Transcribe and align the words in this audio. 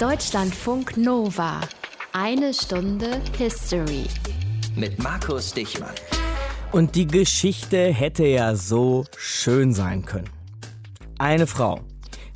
Deutschlandfunk 0.00 0.96
Nova. 0.96 1.60
Eine 2.12 2.54
Stunde 2.54 3.20
History. 3.36 4.04
Mit 4.76 5.02
Markus 5.02 5.52
Dichmann. 5.52 5.90
Und 6.70 6.94
die 6.94 7.08
Geschichte 7.08 7.92
hätte 7.92 8.24
ja 8.24 8.54
so 8.54 9.06
schön 9.16 9.72
sein 9.72 10.04
können. 10.04 10.30
Eine 11.18 11.48
Frau, 11.48 11.80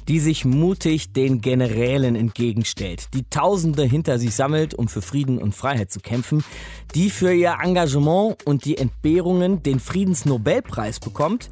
die 0.09 0.19
sich 0.19 0.45
mutig 0.45 1.13
den 1.13 1.41
Generälen 1.41 2.17
entgegenstellt, 2.17 3.15
die 3.15 3.31
Tausende 3.31 3.85
hinter 3.85 4.19
sich 4.19 4.35
sammelt, 4.35 4.75
um 4.75 4.89
für 4.89 5.01
Frieden 5.01 5.39
und 5.39 5.55
Freiheit 5.55 5.93
zu 5.93 6.01
kämpfen, 6.01 6.43
die 6.97 7.11
für 7.11 7.33
ihr 7.33 7.59
Engagement 7.63 8.45
und 8.45 8.65
die 8.65 8.77
Entbehrungen 8.77 9.63
den 9.63 9.79
Friedensnobelpreis 9.79 10.99
bekommt 10.99 11.49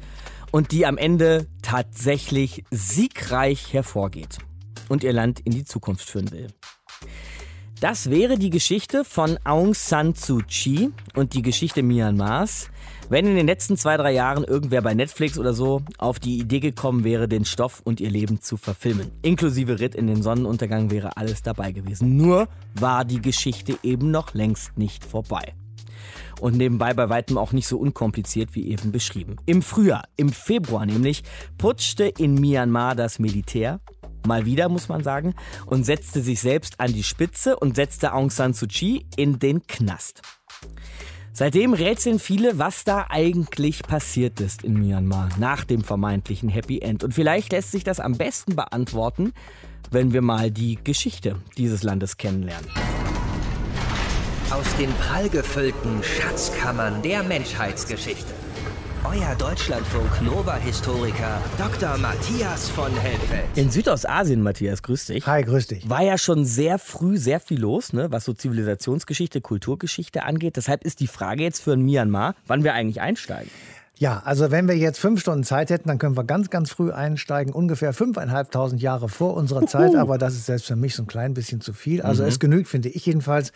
und 0.51 0.73
die 0.73 0.85
am 0.85 0.97
Ende 0.97 1.47
tatsächlich 1.61 2.65
siegreich 2.69 3.71
hervorgeht 3.71 4.39
und 4.91 5.03
ihr 5.03 5.13
Land 5.13 5.39
in 5.39 5.51
die 5.51 5.63
Zukunft 5.63 6.09
führen 6.09 6.31
will. 6.31 6.47
Das 7.79 8.11
wäre 8.11 8.37
die 8.37 8.51
Geschichte 8.51 9.03
von 9.03 9.39
Aung 9.43 9.73
San 9.73 10.13
Suu 10.13 10.41
Kyi 10.47 10.91
und 11.15 11.33
die 11.33 11.41
Geschichte 11.41 11.81
Myanmars, 11.81 12.69
wenn 13.09 13.25
in 13.25 13.35
den 13.35 13.47
letzten 13.47 13.75
zwei, 13.75 13.97
drei 13.97 14.11
Jahren 14.11 14.43
irgendwer 14.43 14.83
bei 14.83 14.93
Netflix 14.93 15.39
oder 15.39 15.53
so 15.53 15.81
auf 15.97 16.19
die 16.19 16.37
Idee 16.37 16.59
gekommen 16.59 17.03
wäre, 17.03 17.27
den 17.27 17.43
Stoff 17.43 17.81
und 17.83 17.99
ihr 17.99 18.11
Leben 18.11 18.39
zu 18.39 18.55
verfilmen. 18.55 19.09
Inklusive 19.23 19.79
Ritt 19.79 19.95
in 19.95 20.05
den 20.05 20.21
Sonnenuntergang 20.21 20.91
wäre 20.91 21.17
alles 21.17 21.41
dabei 21.41 21.71
gewesen. 21.71 22.17
Nur 22.17 22.47
war 22.75 23.03
die 23.03 23.21
Geschichte 23.21 23.79
eben 23.81 24.11
noch 24.11 24.35
längst 24.35 24.77
nicht 24.77 25.03
vorbei. 25.03 25.55
Und 26.41 26.57
nebenbei 26.57 26.93
bei 26.93 27.07
weitem 27.07 27.37
auch 27.37 27.53
nicht 27.53 27.67
so 27.67 27.77
unkompliziert 27.77 28.55
wie 28.55 28.69
eben 28.69 28.91
beschrieben. 28.91 29.37
Im 29.45 29.61
Frühjahr, 29.61 30.03
im 30.17 30.29
Februar 30.29 30.85
nämlich, 30.85 31.23
putschte 31.57 32.05
in 32.05 32.35
Myanmar 32.35 32.95
das 32.95 33.19
Militär 33.19 33.79
mal 34.27 34.45
wieder 34.45 34.69
muss 34.69 34.89
man 34.89 35.03
sagen, 35.03 35.33
und 35.65 35.85
setzte 35.85 36.21
sich 36.21 36.41
selbst 36.41 36.79
an 36.79 36.93
die 36.93 37.03
Spitze 37.03 37.57
und 37.57 37.75
setzte 37.75 38.13
Aung 38.13 38.29
San 38.29 38.53
Suu 38.53 38.67
Kyi 38.67 39.05
in 39.15 39.39
den 39.39 39.65
Knast. 39.67 40.21
Seitdem 41.33 41.73
rätseln 41.73 42.19
viele, 42.19 42.59
was 42.59 42.83
da 42.83 43.07
eigentlich 43.09 43.83
passiert 43.83 44.41
ist 44.41 44.63
in 44.63 44.73
Myanmar 44.73 45.29
nach 45.39 45.63
dem 45.63 45.81
vermeintlichen 45.83 46.49
Happy 46.49 46.79
End. 46.79 47.03
Und 47.03 47.13
vielleicht 47.13 47.53
lässt 47.53 47.71
sich 47.71 47.85
das 47.85 47.99
am 48.01 48.17
besten 48.17 48.55
beantworten, 48.55 49.31
wenn 49.91 50.11
wir 50.11 50.21
mal 50.21 50.51
die 50.51 50.77
Geschichte 50.83 51.37
dieses 51.57 51.83
Landes 51.83 52.17
kennenlernen. 52.17 52.67
Aus 54.51 54.65
den 54.75 54.91
prallgefüllten 54.95 56.03
Schatzkammern 56.03 57.01
der 57.01 57.23
Menschheitsgeschichte. 57.23 58.33
Euer 59.05 59.33
Deutschlandfunk 59.35 60.21
Nova-Historiker 60.21 61.41
Dr. 61.57 61.97
Matthias 61.97 62.69
von 62.69 62.91
Helfeld. 62.97 63.45
In 63.55 63.71
Südostasien, 63.71 64.43
Matthias, 64.43 64.83
grüß 64.83 65.05
dich. 65.05 65.25
Hi, 65.25 65.43
grüß 65.43 65.67
dich. 65.67 65.89
War 65.89 66.03
ja 66.03 66.17
schon 66.17 66.43
sehr 66.43 66.79
früh 66.79 67.17
sehr 67.17 67.39
viel 67.39 67.61
los, 67.61 67.93
ne, 67.93 68.11
was 68.11 68.25
so 68.25 68.33
Zivilisationsgeschichte, 68.33 69.39
Kulturgeschichte 69.39 70.23
angeht. 70.23 70.57
Deshalb 70.57 70.83
ist 70.83 70.99
die 70.99 71.07
Frage 71.07 71.43
jetzt 71.43 71.63
für 71.63 71.77
Myanmar, 71.77 72.35
wann 72.45 72.65
wir 72.65 72.73
eigentlich 72.73 72.99
einsteigen. 72.99 73.49
Ja, 74.01 74.23
also 74.25 74.49
wenn 74.49 74.67
wir 74.67 74.75
jetzt 74.75 74.97
fünf 74.97 75.21
Stunden 75.21 75.43
Zeit 75.43 75.69
hätten, 75.69 75.87
dann 75.87 75.99
können 75.99 76.17
wir 76.17 76.23
ganz, 76.23 76.49
ganz 76.49 76.71
früh 76.71 76.91
einsteigen, 76.91 77.53
ungefähr 77.53 77.93
fünfeinhalbtausend 77.93 78.81
Jahre 78.81 79.09
vor 79.09 79.35
unserer 79.35 79.67
Zeit, 79.67 79.95
aber 79.95 80.17
das 80.17 80.33
ist 80.33 80.47
selbst 80.47 80.65
für 80.65 80.75
mich 80.75 80.95
so 80.95 81.03
ein 81.03 81.07
klein 81.07 81.35
bisschen 81.35 81.61
zu 81.61 81.71
viel. 81.71 82.01
Also 82.01 82.23
mhm. 82.23 82.29
es 82.29 82.39
genügt, 82.39 82.67
finde 82.67 82.89
ich 82.89 83.05
jedenfalls, 83.05 83.51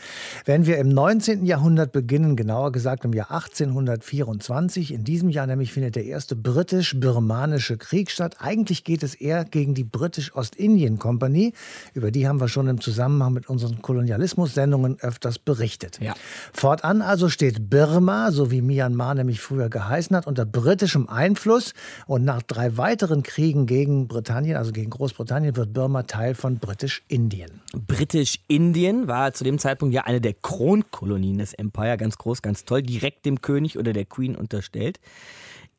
wenn 0.45 0.67
wir 0.67 0.77
im 0.77 0.89
19. 0.89 1.47
Jahrhundert 1.47 1.91
beginnen, 1.93 2.35
genauer 2.35 2.71
gesagt 2.71 3.05
im 3.05 3.13
Jahr 3.13 3.31
1824. 3.31 4.93
In 4.93 5.03
diesem 5.03 5.29
Jahr 5.29 5.47
nämlich 5.47 5.73
findet 5.73 5.95
der 5.95 6.05
erste 6.05 6.35
britisch-birmanische 6.35 7.77
Krieg 7.77 8.11
statt. 8.11 8.35
Eigentlich 8.37 8.83
geht 8.83 9.01
es 9.01 9.15
eher 9.15 9.45
gegen 9.45 9.73
die 9.73 9.83
British-Ostindien-Kompanie. 9.83 11.53
Über 11.95 12.11
die 12.11 12.27
haben 12.27 12.39
wir 12.39 12.49
schon 12.49 12.67
im 12.67 12.79
Zusammenhang 12.79 13.33
mit 13.33 13.49
unseren 13.49 13.81
Kolonialismus-Sendungen 13.81 14.99
öfters 14.99 15.39
berichtet. 15.39 15.97
Ja. 15.99 16.13
Fortan 16.53 17.01
also 17.01 17.29
steht 17.29 17.71
Birma, 17.71 18.31
so 18.31 18.51
wie 18.51 18.61
Myanmar 18.61 19.15
nämlich 19.15 19.41
früher 19.41 19.69
geheißen 19.69 20.15
hat, 20.15 20.27
und 20.27 20.34
unter 20.35 20.45
britischem 20.45 21.07
Einfluss 21.07 21.73
und 22.07 22.25
nach 22.25 22.41
drei 22.41 22.75
weiteren 22.75 23.23
Kriegen 23.23 23.67
gegen 23.67 24.09
Britannien, 24.09 24.57
also 24.57 24.73
gegen 24.73 24.89
Großbritannien, 24.89 25.55
wird 25.55 25.71
Burma 25.71 26.03
Teil 26.03 26.35
von 26.35 26.59
Britisch-Indien. 26.59 27.61
Britisch-Indien 27.73 29.07
war 29.07 29.31
zu 29.31 29.45
dem 29.45 29.59
Zeitpunkt 29.59 29.95
ja 29.95 30.03
eine 30.03 30.19
der 30.19 30.33
Kronkolonien 30.33 31.37
des 31.37 31.53
Empire, 31.53 31.95
ganz 31.95 32.17
groß, 32.17 32.41
ganz 32.41 32.65
toll, 32.65 32.83
direkt 32.83 33.25
dem 33.25 33.41
König 33.41 33.79
oder 33.79 33.93
der 33.93 34.03
Queen 34.03 34.35
unterstellt. 34.35 34.99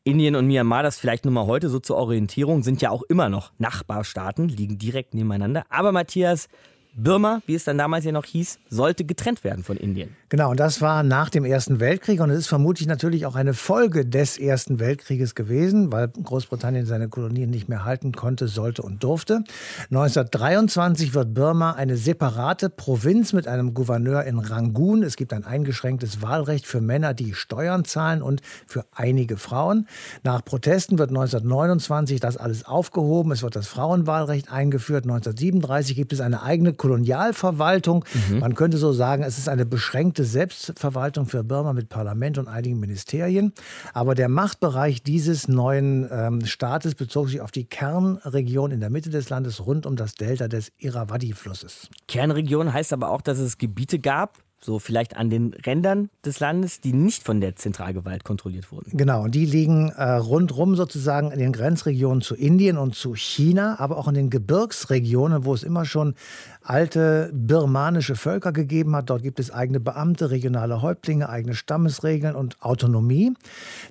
Indien 0.04 0.36
und 0.36 0.46
Myanmar, 0.46 0.82
das 0.82 0.98
vielleicht 0.98 1.26
nur 1.26 1.34
mal 1.34 1.46
heute 1.46 1.68
so 1.68 1.78
zur 1.78 1.96
Orientierung, 1.96 2.62
sind 2.62 2.80
ja 2.80 2.88
auch 2.88 3.02
immer 3.02 3.28
noch 3.28 3.52
Nachbarstaaten, 3.58 4.48
liegen 4.48 4.78
direkt 4.78 5.12
nebeneinander. 5.12 5.64
Aber 5.68 5.92
Matthias, 5.92 6.48
Birma, 6.98 7.42
wie 7.44 7.54
es 7.54 7.64
dann 7.64 7.76
damals 7.76 8.06
ja 8.06 8.12
noch 8.12 8.24
hieß, 8.24 8.58
sollte 8.70 9.04
getrennt 9.04 9.44
werden 9.44 9.62
von 9.62 9.76
Indien. 9.76 10.16
Genau, 10.30 10.50
und 10.50 10.58
das 10.58 10.80
war 10.80 11.02
nach 11.02 11.28
dem 11.28 11.44
Ersten 11.44 11.78
Weltkrieg 11.78 12.20
und 12.20 12.30
es 12.30 12.38
ist 12.38 12.46
vermutlich 12.46 12.88
natürlich 12.88 13.26
auch 13.26 13.36
eine 13.36 13.52
Folge 13.52 14.06
des 14.06 14.38
Ersten 14.38 14.80
Weltkrieges 14.80 15.34
gewesen, 15.34 15.92
weil 15.92 16.08
Großbritannien 16.08 16.86
seine 16.86 17.08
Kolonien 17.08 17.50
nicht 17.50 17.68
mehr 17.68 17.84
halten 17.84 18.12
konnte, 18.12 18.48
sollte 18.48 18.80
und 18.80 19.04
durfte. 19.04 19.44
1923 19.90 21.12
wird 21.12 21.34
Birma 21.34 21.72
eine 21.72 21.98
separate 21.98 22.70
Provinz 22.70 23.34
mit 23.34 23.46
einem 23.46 23.74
Gouverneur 23.74 24.24
in 24.24 24.38
Rangoon. 24.38 25.02
Es 25.02 25.16
gibt 25.16 25.34
ein 25.34 25.44
eingeschränktes 25.44 26.22
Wahlrecht 26.22 26.66
für 26.66 26.80
Männer, 26.80 27.12
die 27.12 27.34
Steuern 27.34 27.84
zahlen 27.84 28.22
und 28.22 28.40
für 28.66 28.86
einige 28.94 29.36
Frauen. 29.36 29.86
Nach 30.24 30.42
Protesten 30.44 30.98
wird 30.98 31.10
1929 31.10 32.20
das 32.20 32.38
alles 32.38 32.64
aufgehoben. 32.64 33.32
Es 33.32 33.42
wird 33.42 33.54
das 33.54 33.68
Frauenwahlrecht 33.68 34.50
eingeführt. 34.50 35.04
1937 35.04 35.94
gibt 35.94 36.14
es 36.14 36.20
eine 36.20 36.42
eigene 36.42 36.72
Kolonialverwaltung. 36.86 38.04
Mhm. 38.30 38.38
Man 38.38 38.54
könnte 38.54 38.78
so 38.78 38.92
sagen, 38.92 39.24
es 39.24 39.38
ist 39.38 39.48
eine 39.48 39.66
beschränkte 39.66 40.24
Selbstverwaltung 40.24 41.26
für 41.26 41.42
Burma 41.42 41.72
mit 41.72 41.88
Parlament 41.88 42.38
und 42.38 42.46
einigen 42.46 42.78
Ministerien. 42.78 43.52
Aber 43.92 44.14
der 44.14 44.28
Machtbereich 44.28 45.02
dieses 45.02 45.48
neuen 45.48 46.08
ähm, 46.10 46.46
Staates 46.46 46.94
bezog 46.94 47.28
sich 47.28 47.40
auf 47.40 47.50
die 47.50 47.64
Kernregion 47.64 48.70
in 48.70 48.78
der 48.78 48.90
Mitte 48.90 49.10
des 49.10 49.30
Landes 49.30 49.66
rund 49.66 49.84
um 49.84 49.96
das 49.96 50.14
Delta 50.14 50.46
des 50.46 50.70
Irrawaddy-Flusses. 50.78 51.88
Kernregion 52.06 52.72
heißt 52.72 52.92
aber 52.92 53.10
auch, 53.10 53.20
dass 53.20 53.38
es 53.38 53.58
Gebiete 53.58 53.98
gab, 53.98 54.38
so 54.60 54.78
vielleicht 54.78 55.16
an 55.16 55.30
den 55.30 55.54
Rändern 55.54 56.08
des 56.24 56.40
Landes, 56.40 56.80
die 56.80 56.92
nicht 56.92 57.22
von 57.22 57.40
der 57.40 57.56
Zentralgewalt 57.56 58.24
kontrolliert 58.24 58.72
wurden. 58.72 58.96
Genau, 58.96 59.22
und 59.24 59.34
die 59.34 59.44
liegen 59.44 59.90
äh, 59.90 60.12
rundrum 60.12 60.76
sozusagen 60.76 61.30
in 61.30 61.38
den 61.38 61.52
Grenzregionen 61.52 62.22
zu 62.22 62.34
Indien 62.34 62.78
und 62.78 62.94
zu 62.94 63.14
China, 63.14 63.78
aber 63.78 63.98
auch 63.98 64.08
in 64.08 64.14
den 64.14 64.30
Gebirgsregionen, 64.30 65.44
wo 65.44 65.54
es 65.54 65.62
immer 65.62 65.84
schon 65.84 66.14
alte 66.62 67.30
birmanische 67.32 68.16
Völker 68.16 68.52
gegeben 68.52 68.96
hat. 68.96 69.10
Dort 69.10 69.22
gibt 69.22 69.38
es 69.38 69.52
eigene 69.52 69.78
Beamte, 69.78 70.30
regionale 70.30 70.82
Häuptlinge, 70.82 71.28
eigene 71.28 71.54
Stammesregeln 71.54 72.34
und 72.34 72.60
Autonomie. 72.60 73.34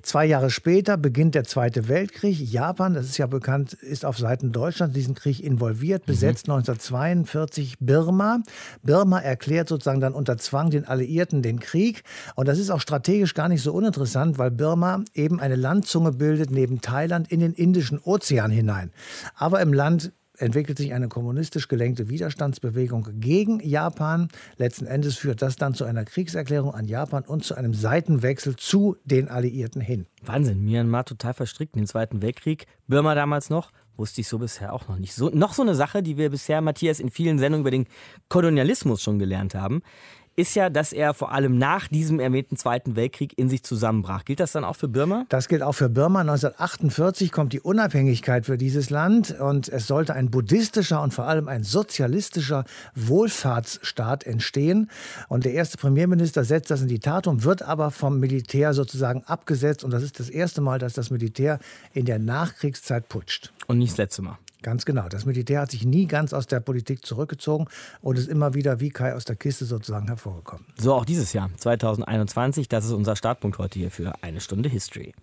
Zwei 0.02 0.26
Jahre 0.26 0.50
später 0.50 0.98
beginnt 0.98 1.34
der 1.34 1.44
Zweite 1.44 1.88
Weltkrieg. 1.88 2.38
Japan, 2.38 2.92
das 2.92 3.06
ist 3.06 3.18
ja 3.18 3.26
bekannt, 3.26 3.72
ist 3.72 4.04
auf 4.04 4.18
Seiten 4.18 4.52
Deutschlands 4.52 4.94
diesen 4.94 5.14
Krieg 5.14 5.42
involviert, 5.42 6.04
besetzt 6.04 6.48
mhm. 6.48 6.54
1942 6.54 7.76
Birma. 7.80 8.42
Birma 8.82 9.20
erklärt 9.20 9.68
sozusagen 9.68 10.00
dann 10.00 10.12
unter 10.12 10.36
Zwang 10.36 10.55
Zwang 10.56 10.70
den 10.70 10.86
Alliierten 10.86 11.42
den 11.42 11.60
Krieg. 11.60 12.02
Und 12.34 12.48
das 12.48 12.58
ist 12.58 12.70
auch 12.70 12.80
strategisch 12.80 13.34
gar 13.34 13.50
nicht 13.50 13.62
so 13.62 13.74
uninteressant, 13.74 14.38
weil 14.38 14.50
Birma 14.50 15.04
eben 15.12 15.38
eine 15.38 15.54
Landzunge 15.54 16.12
bildet 16.12 16.50
neben 16.50 16.80
Thailand 16.80 17.30
in 17.30 17.40
den 17.40 17.52
Indischen 17.52 18.00
Ozean 18.02 18.50
hinein. 18.50 18.90
Aber 19.34 19.60
im 19.60 19.74
Land 19.74 20.12
entwickelt 20.38 20.78
sich 20.78 20.94
eine 20.94 21.08
kommunistisch 21.08 21.68
gelenkte 21.68 22.08
Widerstandsbewegung 22.08 23.06
gegen 23.20 23.60
Japan. 23.60 24.28
Letzten 24.56 24.86
Endes 24.86 25.16
führt 25.16 25.42
das 25.42 25.56
dann 25.56 25.74
zu 25.74 25.84
einer 25.84 26.06
Kriegserklärung 26.06 26.72
an 26.72 26.86
Japan 26.86 27.24
und 27.24 27.44
zu 27.44 27.54
einem 27.54 27.74
Seitenwechsel 27.74 28.56
zu 28.56 28.96
den 29.04 29.28
Alliierten 29.28 29.82
hin. 29.82 30.06
Wahnsinn, 30.22 30.64
Myanmar 30.64 31.04
total 31.04 31.34
verstrickt 31.34 31.74
in 31.74 31.82
den 31.82 31.86
Zweiten 31.86 32.22
Weltkrieg. 32.22 32.66
Birma 32.86 33.14
damals 33.14 33.50
noch, 33.50 33.72
wusste 33.98 34.22
ich 34.22 34.28
so 34.28 34.38
bisher 34.38 34.72
auch 34.72 34.88
noch 34.88 34.98
nicht. 34.98 35.12
So, 35.12 35.28
noch 35.28 35.52
so 35.52 35.60
eine 35.60 35.74
Sache, 35.74 36.02
die 36.02 36.16
wir 36.16 36.30
bisher, 36.30 36.62
Matthias, 36.62 36.98
in 36.98 37.10
vielen 37.10 37.38
Sendungen 37.38 37.62
über 37.62 37.70
den 37.70 37.86
Kolonialismus 38.30 39.02
schon 39.02 39.18
gelernt 39.18 39.54
haben 39.54 39.82
ist 40.36 40.54
ja, 40.54 40.68
dass 40.68 40.92
er 40.92 41.14
vor 41.14 41.32
allem 41.32 41.56
nach 41.56 41.88
diesem 41.88 42.20
erwähnten 42.20 42.56
Zweiten 42.56 42.94
Weltkrieg 42.94 43.36
in 43.38 43.48
sich 43.48 43.62
zusammenbrach. 43.62 44.24
Gilt 44.24 44.40
das 44.40 44.52
dann 44.52 44.64
auch 44.64 44.76
für 44.76 44.88
Birma? 44.88 45.24
Das 45.30 45.48
gilt 45.48 45.62
auch 45.62 45.72
für 45.72 45.88
Birma. 45.88 46.20
1948 46.20 47.32
kommt 47.32 47.54
die 47.54 47.60
Unabhängigkeit 47.60 48.44
für 48.44 48.58
dieses 48.58 48.90
Land 48.90 49.38
und 49.40 49.68
es 49.68 49.86
sollte 49.86 50.14
ein 50.14 50.30
buddhistischer 50.30 51.02
und 51.02 51.14
vor 51.14 51.26
allem 51.26 51.48
ein 51.48 51.64
sozialistischer 51.64 52.64
Wohlfahrtsstaat 52.94 54.24
entstehen. 54.24 54.90
Und 55.28 55.46
der 55.46 55.54
erste 55.54 55.78
Premierminister 55.78 56.44
setzt 56.44 56.70
das 56.70 56.82
in 56.82 56.88
die 56.88 57.00
Tat 57.00 57.26
um, 57.26 57.42
wird 57.42 57.62
aber 57.62 57.90
vom 57.90 58.20
Militär 58.20 58.74
sozusagen 58.74 59.24
abgesetzt. 59.24 59.84
Und 59.84 59.90
das 59.90 60.02
ist 60.02 60.20
das 60.20 60.28
erste 60.28 60.60
Mal, 60.60 60.78
dass 60.78 60.92
das 60.92 61.10
Militär 61.10 61.58
in 61.94 62.04
der 62.04 62.18
Nachkriegszeit 62.18 63.08
putscht. 63.08 63.52
Und 63.66 63.78
nicht 63.78 63.92
das 63.92 63.98
letzte 63.98 64.22
Mal. 64.22 64.38
Ganz 64.62 64.84
genau. 64.84 65.08
Das 65.08 65.26
Militär 65.26 65.60
hat 65.60 65.70
sich 65.70 65.84
nie 65.84 66.06
ganz 66.06 66.32
aus 66.32 66.46
der 66.46 66.60
Politik 66.60 67.04
zurückgezogen 67.04 67.66
und 68.00 68.18
ist 68.18 68.28
immer 68.28 68.54
wieder 68.54 68.80
wie 68.80 68.90
Kai 68.90 69.14
aus 69.14 69.24
der 69.24 69.36
Kiste 69.36 69.64
sozusagen 69.64 70.06
hervorgekommen. 70.06 70.66
So 70.78 70.94
auch 70.94 71.04
dieses 71.04 71.32
Jahr, 71.32 71.50
2021. 71.56 72.68
Das 72.68 72.84
ist 72.84 72.92
unser 72.92 73.16
Startpunkt 73.16 73.58
heute 73.58 73.78
hier 73.78 73.90
für 73.90 74.14
eine 74.22 74.40
Stunde 74.40 74.68
History. 74.68 75.14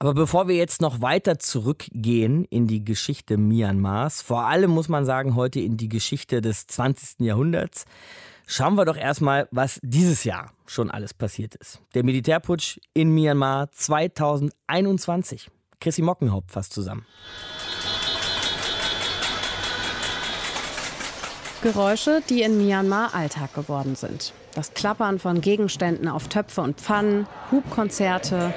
Aber 0.00 0.14
bevor 0.14 0.46
wir 0.46 0.54
jetzt 0.54 0.80
noch 0.80 1.00
weiter 1.00 1.40
zurückgehen 1.40 2.44
in 2.44 2.68
die 2.68 2.84
Geschichte 2.84 3.36
Myanmars, 3.36 4.22
vor 4.22 4.46
allem 4.46 4.70
muss 4.70 4.88
man 4.88 5.04
sagen, 5.04 5.34
heute 5.34 5.58
in 5.58 5.76
die 5.76 5.88
Geschichte 5.88 6.40
des 6.40 6.68
20. 6.68 7.26
Jahrhunderts, 7.26 7.84
schauen 8.46 8.76
wir 8.76 8.84
doch 8.84 8.96
erstmal, 8.96 9.48
was 9.50 9.80
dieses 9.82 10.22
Jahr 10.22 10.52
schon 10.66 10.92
alles 10.92 11.14
passiert 11.14 11.56
ist. 11.56 11.80
Der 11.94 12.04
Militärputsch 12.04 12.78
in 12.94 13.12
Myanmar 13.12 13.72
2021. 13.72 15.50
Chrissy 15.80 16.02
Mockenhaupt 16.02 16.52
fasst 16.52 16.74
zusammen. 16.74 17.04
Geräusche, 21.62 22.22
die 22.28 22.42
in 22.42 22.56
Myanmar 22.58 23.14
Alltag 23.14 23.52
geworden 23.52 23.96
sind. 23.96 24.32
Das 24.54 24.74
Klappern 24.74 25.18
von 25.18 25.40
Gegenständen 25.40 26.08
auf 26.08 26.28
Töpfe 26.28 26.60
und 26.60 26.80
Pfannen, 26.80 27.26
Hubkonzerte, 27.50 28.54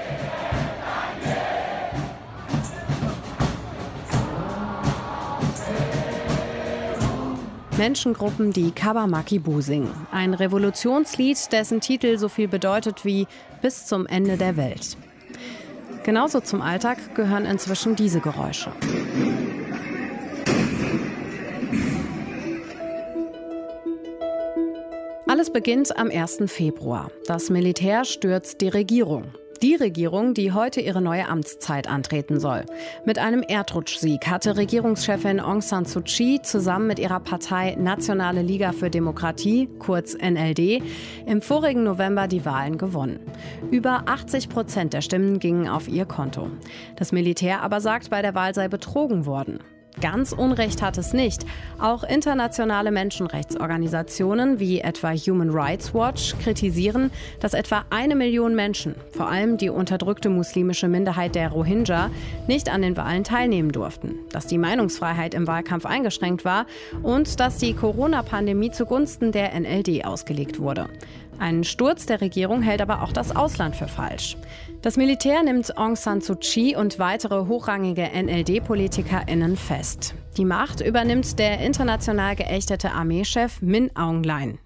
Menschengruppen, 7.77 8.53
die 8.53 8.69
Kabamaki 8.69 9.39
Bu 9.39 9.61
singen. 9.61 9.89
Ein 10.11 10.35
Revolutionslied, 10.35 11.51
dessen 11.51 11.81
Titel 11.81 12.19
so 12.19 12.29
viel 12.29 12.47
bedeutet 12.47 13.03
wie 13.05 13.25
bis 13.63 13.87
zum 13.87 14.05
Ende 14.05 14.37
der 14.37 14.55
Welt. 14.57 14.97
Genauso 16.03 16.39
zum 16.41 16.61
Alltag 16.61 17.15
gehören 17.15 17.45
inzwischen 17.45 17.95
diese 17.95 18.19
Geräusche. 18.19 18.71
Alles 25.31 25.49
beginnt 25.49 25.97
am 25.97 26.11
1. 26.11 26.39
Februar. 26.47 27.09
Das 27.25 27.49
Militär 27.49 28.03
stürzt 28.03 28.59
die 28.59 28.67
Regierung. 28.67 29.23
Die 29.61 29.75
Regierung, 29.75 30.33
die 30.33 30.51
heute 30.51 30.81
ihre 30.81 31.01
neue 31.01 31.29
Amtszeit 31.29 31.87
antreten 31.87 32.37
soll. 32.37 32.65
Mit 33.05 33.17
einem 33.17 33.41
Erdrutschsieg 33.41 34.27
hatte 34.27 34.57
Regierungschefin 34.57 35.39
Aung 35.39 35.61
San 35.61 35.85
Suu 35.85 36.01
Kyi 36.01 36.41
zusammen 36.41 36.87
mit 36.87 36.99
ihrer 36.99 37.21
Partei 37.21 37.77
Nationale 37.79 38.41
Liga 38.41 38.73
für 38.73 38.89
Demokratie, 38.89 39.69
kurz 39.79 40.17
NLD, 40.17 40.83
im 41.25 41.41
vorigen 41.41 41.85
November 41.85 42.27
die 42.27 42.43
Wahlen 42.43 42.77
gewonnen. 42.77 43.21
Über 43.71 44.03
80 44.07 44.49
Prozent 44.49 44.91
der 44.91 45.01
Stimmen 45.01 45.39
gingen 45.39 45.69
auf 45.69 45.87
ihr 45.87 46.03
Konto. 46.03 46.49
Das 46.97 47.13
Militär 47.13 47.61
aber 47.61 47.79
sagt, 47.79 48.09
bei 48.09 48.21
der 48.21 48.35
Wahl 48.35 48.53
sei 48.53 48.67
betrogen 48.67 49.25
worden. 49.25 49.59
Ganz 49.99 50.31
Unrecht 50.31 50.81
hat 50.81 50.97
es 50.97 51.11
nicht. 51.11 51.45
Auch 51.79 52.03
internationale 52.03 52.91
Menschenrechtsorganisationen 52.91 54.59
wie 54.59 54.79
etwa 54.79 55.11
Human 55.11 55.49
Rights 55.49 55.93
Watch 55.93 56.35
kritisieren, 56.41 57.11
dass 57.39 57.53
etwa 57.53 57.83
eine 57.89 58.15
Million 58.15 58.55
Menschen, 58.55 58.95
vor 59.11 59.27
allem 59.27 59.57
die 59.57 59.69
unterdrückte 59.69 60.29
muslimische 60.29 60.87
Minderheit 60.87 61.35
der 61.35 61.49
Rohingya, 61.49 62.09
nicht 62.47 62.69
an 62.69 62.81
den 62.81 62.95
Wahlen 62.95 63.23
teilnehmen 63.23 63.71
durften, 63.71 64.15
dass 64.31 64.47
die 64.47 64.57
Meinungsfreiheit 64.57 65.33
im 65.33 65.45
Wahlkampf 65.45 65.85
eingeschränkt 65.85 66.45
war 66.45 66.65
und 67.03 67.39
dass 67.39 67.57
die 67.57 67.73
Corona-Pandemie 67.73 68.71
zugunsten 68.71 69.31
der 69.31 69.59
NLD 69.59 70.05
ausgelegt 70.05 70.59
wurde. 70.59 70.87
Einen 71.41 71.63
Sturz 71.63 72.05
der 72.05 72.21
Regierung 72.21 72.61
hält 72.61 72.81
aber 72.81 73.01
auch 73.01 73.11
das 73.11 73.35
Ausland 73.35 73.75
für 73.75 73.87
falsch. 73.87 74.37
Das 74.83 74.95
Militär 74.95 75.41
nimmt 75.41 75.75
Aung 75.75 75.95
San 75.95 76.21
Suu 76.21 76.35
Kyi 76.35 76.75
und 76.75 76.99
weitere 76.99 77.47
hochrangige 77.47 78.03
NLD-PolitikerInnen 78.13 79.57
fest. 79.57 80.13
Die 80.37 80.45
Macht 80.45 80.81
übernimmt 80.81 81.39
der 81.39 81.59
international 81.61 82.35
geächtete 82.35 82.91
Armeechef 82.91 83.59
Min 83.59 83.89
Aung 83.95 84.23
Hlaing. 84.23 84.59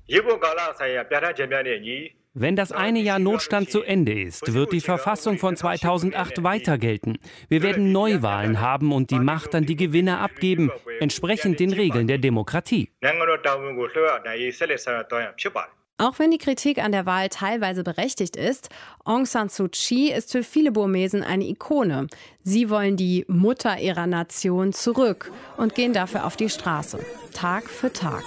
Wenn 2.34 2.58
das 2.58 2.74
eine 2.74 3.00
Jahr 3.00 3.20
Notstand 3.20 3.72
zu 3.72 3.82
Ende 3.82 4.12
ist, 4.12 4.54
wird 4.54 4.74
die 4.74 4.82
Verfassung 4.82 5.38
von 5.38 5.56
2008 5.56 6.44
weiter 6.44 6.78
gelten. 6.78 7.20
Wir 7.48 7.64
werden 7.64 7.94
Neuwahlen 7.94 8.60
haben 8.60 8.92
und 8.92 9.12
die 9.12 9.20
Macht 9.20 9.56
an 9.56 9.66
die 9.66 9.78
Gewinner 9.78 10.20
abgeben, 10.20 10.70
entsprechend 11.00 11.62
den 11.62 11.72
Regeln 11.72 12.08
der 12.08 12.18
Demokratie. 12.18 12.90
Auch 15.98 16.20
wenn 16.20 16.30
die 16.30 16.38
Kritik 16.38 16.84
an 16.84 16.92
der 16.92 17.06
Wahl 17.06 17.30
teilweise 17.30 17.82
berechtigt 17.82 18.36
ist, 18.36 18.68
Aung 19.06 19.26
San 19.26 19.48
Suu 19.48 19.70
Kyi 19.72 20.12
ist 20.12 20.30
für 20.30 20.44
viele 20.44 20.74
Burmesen 20.74 21.24
eine 21.24 21.46
Ikone. 21.46 22.08
Sie 22.44 22.70
wollen 22.70 22.98
die 22.98 23.24
Mutter 23.30 23.80
ihrer 23.80 24.06
Nation 24.06 24.74
zurück 24.74 25.32
und 25.56 25.74
gehen 25.74 25.94
dafür 25.94 26.26
auf 26.26 26.36
die 26.36 26.50
Straße, 26.50 27.00
Tag 27.34 27.70
für 27.70 27.94
Tag. 27.94 28.24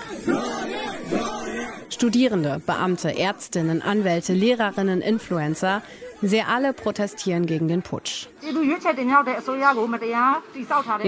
Studierende, 1.91 2.63
Beamte, 2.65 3.19
Ärztinnen, 3.19 3.83
Anwälte, 3.83 4.33
Lehrerinnen, 4.33 5.03
Influencer, 5.03 5.83
Sie 6.21 6.43
alle 6.43 6.73
protestieren 6.73 7.47
gegen 7.47 7.69
den 7.69 7.83
Putsch. 7.83 8.27
Wir 8.41 8.55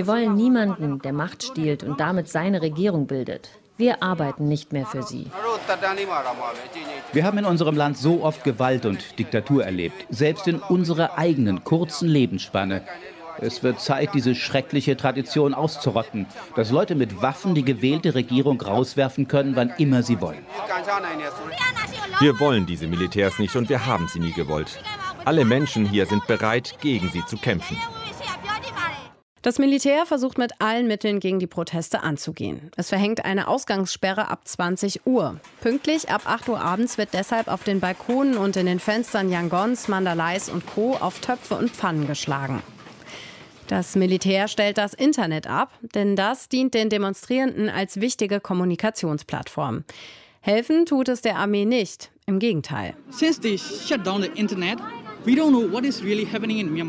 wollen 0.07 0.35
niemanden, 0.37 1.01
der 1.01 1.13
Macht 1.13 1.43
stiehlt 1.43 1.83
und 1.83 1.99
damit 1.99 2.29
seine 2.29 2.63
Regierung 2.63 3.09
bildet. 3.09 3.51
Wir 3.81 4.03
arbeiten 4.03 4.47
nicht 4.47 4.75
mehr 4.75 4.85
für 4.85 5.03
sie. 5.03 5.31
Wir 7.15 7.25
haben 7.25 7.39
in 7.39 7.47
unserem 7.47 7.77
Land 7.77 7.97
so 7.97 8.23
oft 8.23 8.45
Gewalt 8.45 8.85
und 8.85 9.19
Diktatur 9.19 9.65
erlebt, 9.65 10.05
selbst 10.11 10.47
in 10.47 10.59
unserer 10.59 11.17
eigenen 11.17 11.65
kurzen 11.65 12.07
Lebensspanne. 12.07 12.83
Es 13.39 13.63
wird 13.63 13.81
Zeit, 13.81 14.13
diese 14.13 14.35
schreckliche 14.35 14.99
Tradition 14.99 15.55
auszurotten, 15.55 16.27
dass 16.57 16.71
Leute 16.71 16.95
mit 16.95 17.23
Waffen 17.23 17.55
die 17.55 17.65
gewählte 17.65 18.15
Regierung 18.15 18.61
rauswerfen 18.61 19.29
können, 19.29 19.57
wann 19.57 19.73
immer 19.79 20.03
sie 20.03 20.21
wollen. 20.21 20.45
Wir 22.19 22.39
wollen 22.39 22.67
diese 22.67 22.87
Militärs 22.87 23.39
nicht 23.39 23.57
und 23.57 23.71
wir 23.71 23.87
haben 23.87 24.09
sie 24.09 24.21
nie 24.21 24.35
gewollt. 24.35 24.79
Alle 25.25 25.47
Menschen 25.47 25.87
hier 25.87 26.05
sind 26.05 26.27
bereit, 26.27 26.75
gegen 26.83 27.09
sie 27.09 27.25
zu 27.25 27.39
kämpfen. 27.39 27.79
Das 29.43 29.59
Militär 29.59 30.05
versucht 30.05 30.37
mit 30.37 30.53
allen 30.59 30.87
Mitteln 30.87 31.19
gegen 31.19 31.39
die 31.39 31.47
Proteste 31.47 32.03
anzugehen. 32.03 32.71
Es 32.77 32.91
verhängt 32.91 33.25
eine 33.25 33.49
Ausgangssperre 33.49 34.29
ab 34.29 34.47
20 34.47 35.07
Uhr. 35.07 35.41
Pünktlich 35.63 36.11
ab 36.11 36.23
8 36.27 36.51
Uhr 36.51 36.61
abends 36.61 36.99
wird 36.99 37.15
deshalb 37.15 37.49
auf 37.49 37.65
den 37.65 37.81
Balkonen 37.81 38.37
und 38.37 38.57
in 38.57 38.67
den 38.67 38.81
Fenstern 38.81 39.31
Yangons, 39.31 39.89
Mandalais 39.89 40.51
und 40.53 40.67
Co. 40.67 40.95
auf 41.01 41.21
Töpfe 41.21 41.55
und 41.55 41.71
Pfannen 41.71 42.07
geschlagen. 42.07 42.63
Das 43.67 43.97
Militär 43.97 44.49
stellt 44.49 44.77
das 44.77 44.93
Internet 44.93 45.47
ab, 45.47 45.71
denn 45.95 46.17
das 46.17 46.51
dient 46.51 46.75
den 46.75 46.91
Demonstrierenden 46.91 47.71
als 47.71 47.99
wichtige 47.99 48.41
Kommunikationsplattform. 48.41 49.85
Helfen 50.43 50.85
tut 50.85 51.09
es 51.09 51.23
der 51.23 51.37
Armee 51.37 51.65
nicht, 51.65 52.11
im 52.27 52.41
Gegenteil. 52.41 52.95
Since 53.11 53.41
they 53.41 53.57
shut 53.57 54.07
down 54.07 54.23
the 54.23 54.31
internet, 54.35 54.79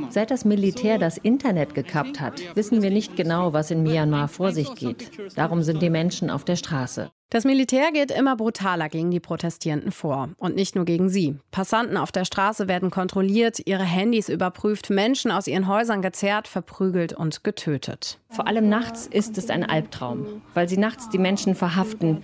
Seit 0.10 0.32
das 0.32 0.46
Militär 0.46 0.98
das 0.98 1.18
Internet 1.18 1.74
gekappt 1.74 2.20
hat, 2.20 2.56
wissen 2.56 2.82
wir 2.82 2.90
nicht 2.90 3.16
genau, 3.16 3.54
was 3.54 3.72
in 3.72 3.84
Myanmar 3.84 4.28
vor 4.28 4.52
sich 4.52 4.74
geht. 4.76 5.12
Darum 5.36 5.64
sind 5.64 5.82
die 5.82 5.90
Menschen 5.90 6.30
auf 6.30 6.46
der 6.46 6.56
Straße. 6.56 7.12
Das 7.34 7.46
Militär 7.46 7.94
geht 7.94 8.12
immer 8.12 8.36
brutaler 8.36 8.90
gegen 8.90 9.10
die 9.10 9.22
Protestierenden 9.22 9.94
vor. 9.94 10.32
Und 10.38 10.58
nicht 10.58 10.76
nur 10.76 10.84
gegen 10.84 11.08
sie. 11.08 11.38
Passanten 11.52 11.96
auf 11.96 12.12
der 12.12 12.26
Straße 12.26 12.68
werden 12.68 12.92
kontrolliert, 12.92 13.62
ihre 13.66 13.86
Handys 13.86 14.28
überprüft, 14.28 14.90
Menschen 14.90 15.32
aus 15.32 15.48
ihren 15.48 15.66
Häusern 15.70 16.02
gezerrt, 16.02 16.50
verprügelt 16.50 17.14
und 17.14 17.46
getötet. 17.46 18.20
Vor 18.28 18.48
allem 18.48 18.68
nachts 18.68 19.08
ist 19.08 19.38
es 19.38 19.50
ein 19.50 19.64
Albtraum, 19.64 20.42
weil 20.54 20.68
sie 20.68 20.76
nachts 20.76 21.08
die 21.08 21.20
Menschen 21.20 21.56
verhaften. 21.56 22.22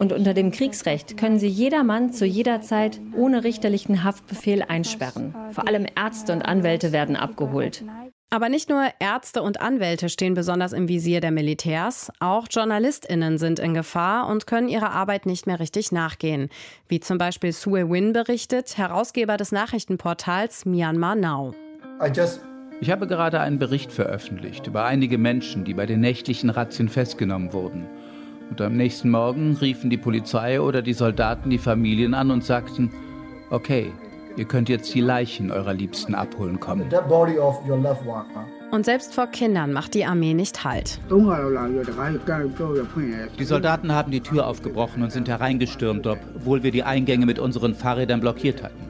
Und 0.00 0.12
unter 0.12 0.34
dem 0.34 0.50
Kriegsrecht 0.50 1.16
können 1.16 1.38
sie 1.38 1.46
jedermann 1.46 2.12
zu 2.12 2.26
jeder 2.26 2.60
Zeit 2.60 3.00
ohne 3.14 3.44
richterlichen 3.44 4.02
Haftbefehl 4.02 4.64
einsperren. 4.64 5.36
Vor 5.52 5.68
allem 5.68 5.86
Ärzte 5.94 6.32
und 6.32 6.42
Anwälte 6.42 6.90
werden 6.90 7.14
abgeholt. 7.14 7.84
Aber 8.30 8.50
nicht 8.50 8.68
nur 8.68 8.84
Ärzte 9.00 9.42
und 9.42 9.62
Anwälte 9.62 10.10
stehen 10.10 10.34
besonders 10.34 10.74
im 10.74 10.86
Visier 10.86 11.22
der 11.22 11.30
Militärs, 11.30 12.12
auch 12.20 12.46
Journalistinnen 12.50 13.38
sind 13.38 13.58
in 13.58 13.72
Gefahr 13.72 14.28
und 14.28 14.46
können 14.46 14.68
ihrer 14.68 14.90
Arbeit 14.90 15.24
nicht 15.24 15.46
mehr 15.46 15.60
richtig 15.60 15.92
nachgehen, 15.92 16.50
wie 16.88 17.00
zum 17.00 17.16
Beispiel 17.16 17.52
Sue 17.52 17.88
Win 17.88 18.12
berichtet, 18.12 18.76
Herausgeber 18.76 19.38
des 19.38 19.50
Nachrichtenportals 19.50 20.66
Myanmar 20.66 21.14
Now. 21.14 21.54
Ich 22.82 22.90
habe 22.90 23.06
gerade 23.06 23.40
einen 23.40 23.58
Bericht 23.58 23.90
veröffentlicht 23.90 24.66
über 24.66 24.84
einige 24.84 25.16
Menschen, 25.16 25.64
die 25.64 25.72
bei 25.72 25.86
den 25.86 26.00
nächtlichen 26.00 26.50
Razzien 26.50 26.90
festgenommen 26.90 27.54
wurden. 27.54 27.86
Und 28.50 28.60
am 28.60 28.76
nächsten 28.76 29.10
Morgen 29.10 29.56
riefen 29.56 29.88
die 29.88 29.96
Polizei 29.96 30.60
oder 30.60 30.82
die 30.82 30.92
Soldaten 30.92 31.48
die 31.48 31.58
Familien 31.58 32.12
an 32.12 32.30
und 32.30 32.44
sagten, 32.44 32.92
okay, 33.48 33.90
Ihr 34.38 34.44
könnt 34.44 34.68
jetzt 34.68 34.94
die 34.94 35.00
Leichen 35.00 35.50
eurer 35.50 35.74
Liebsten 35.74 36.14
abholen 36.14 36.60
kommen. 36.60 36.88
Und 38.70 38.84
selbst 38.84 39.14
vor 39.14 39.26
Kindern 39.26 39.72
macht 39.72 39.94
die 39.94 40.04
Armee 40.04 40.32
nicht 40.32 40.62
Halt. 40.62 41.00
Die 43.38 43.44
Soldaten 43.44 43.92
haben 43.92 44.12
die 44.12 44.20
Tür 44.20 44.46
aufgebrochen 44.46 45.02
und 45.02 45.10
sind 45.10 45.28
hereingestürmt, 45.28 46.06
obwohl 46.06 46.62
wir 46.62 46.70
die 46.70 46.84
Eingänge 46.84 47.26
mit 47.26 47.40
unseren 47.40 47.74
Fahrrädern 47.74 48.20
blockiert 48.20 48.62
hatten. 48.62 48.88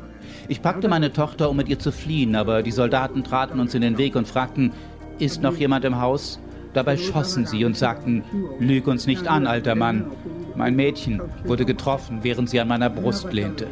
Ich 0.49 0.61
packte 0.61 0.88
meine 0.88 1.14
Tochter, 1.14 1.49
um 1.49 1.57
mit 1.57 1.69
ihr 1.69 1.78
zu 1.78 1.93
fliehen, 1.93 2.37
aber 2.37 2.62
die 2.62 2.71
Soldaten 2.71 3.25
traten 3.25 3.59
uns 3.59 3.75
in 3.75 3.81
den 3.81 3.97
Weg 3.97 4.17
und 4.17 4.28
fragten, 4.28 4.73
ist 5.19 5.43
noch 5.43 5.57
jemand 5.57 5.87
im 5.87 5.99
Haus? 5.99 6.38
Dabei 6.75 6.99
schossen 6.99 7.47
sie 7.47 7.64
und 7.64 7.76
sagten, 7.76 8.23
lüg 8.59 8.87
uns 8.87 9.07
nicht 9.07 9.26
an, 9.26 9.47
alter 9.47 9.75
Mann. 9.75 10.11
Mein 10.58 10.74
Mädchen 10.74 11.22
wurde 11.44 11.64
getroffen, 11.64 12.18
während 12.22 12.50
sie 12.50 12.58
an 12.58 12.66
meiner 12.66 12.90
Brust 12.90 13.32
lehnte. 13.32 13.68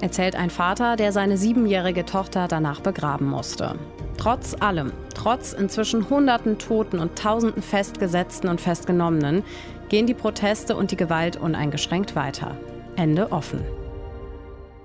erzählt 0.00 0.34
ein 0.34 0.50
Vater, 0.50 0.96
der 0.96 1.12
seine 1.12 1.38
siebenjährige 1.38 2.04
Tochter 2.04 2.48
danach 2.48 2.80
begraben 2.80 3.26
musste. 3.26 3.76
Trotz 4.16 4.56
allem, 4.58 4.92
trotz 5.14 5.52
inzwischen 5.52 6.10
Hunderten 6.10 6.58
Toten 6.58 6.98
und 6.98 7.16
Tausenden 7.16 7.62
Festgesetzten 7.62 8.50
und 8.50 8.60
Festgenommenen, 8.60 9.44
gehen 9.88 10.06
die 10.08 10.14
Proteste 10.14 10.76
und 10.76 10.90
die 10.90 10.96
Gewalt 10.96 11.36
uneingeschränkt 11.36 12.16
weiter. 12.16 12.56
Ende 12.96 13.30
offen. 13.30 13.60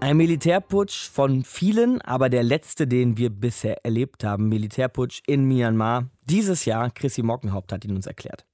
Ein 0.01 0.17
Militärputsch 0.17 1.09
von 1.09 1.43
vielen, 1.43 1.99
aber 2.01 2.29
der 2.29 2.43
letzte, 2.43 2.87
den 2.87 3.17
wir 3.17 3.31
bisher 3.31 3.83
erlebt 3.83 4.23
haben. 4.23 4.49
Militärputsch 4.49 5.21
in 5.25 5.45
Myanmar. 5.45 6.09
Dieses 6.29 6.65
Jahr, 6.65 6.91
Chrissy 6.91 7.23
Mockenhaupt 7.23 7.73
hat 7.73 7.83
ihn 7.85 7.95
uns 7.95 8.05
erklärt. 8.05 8.45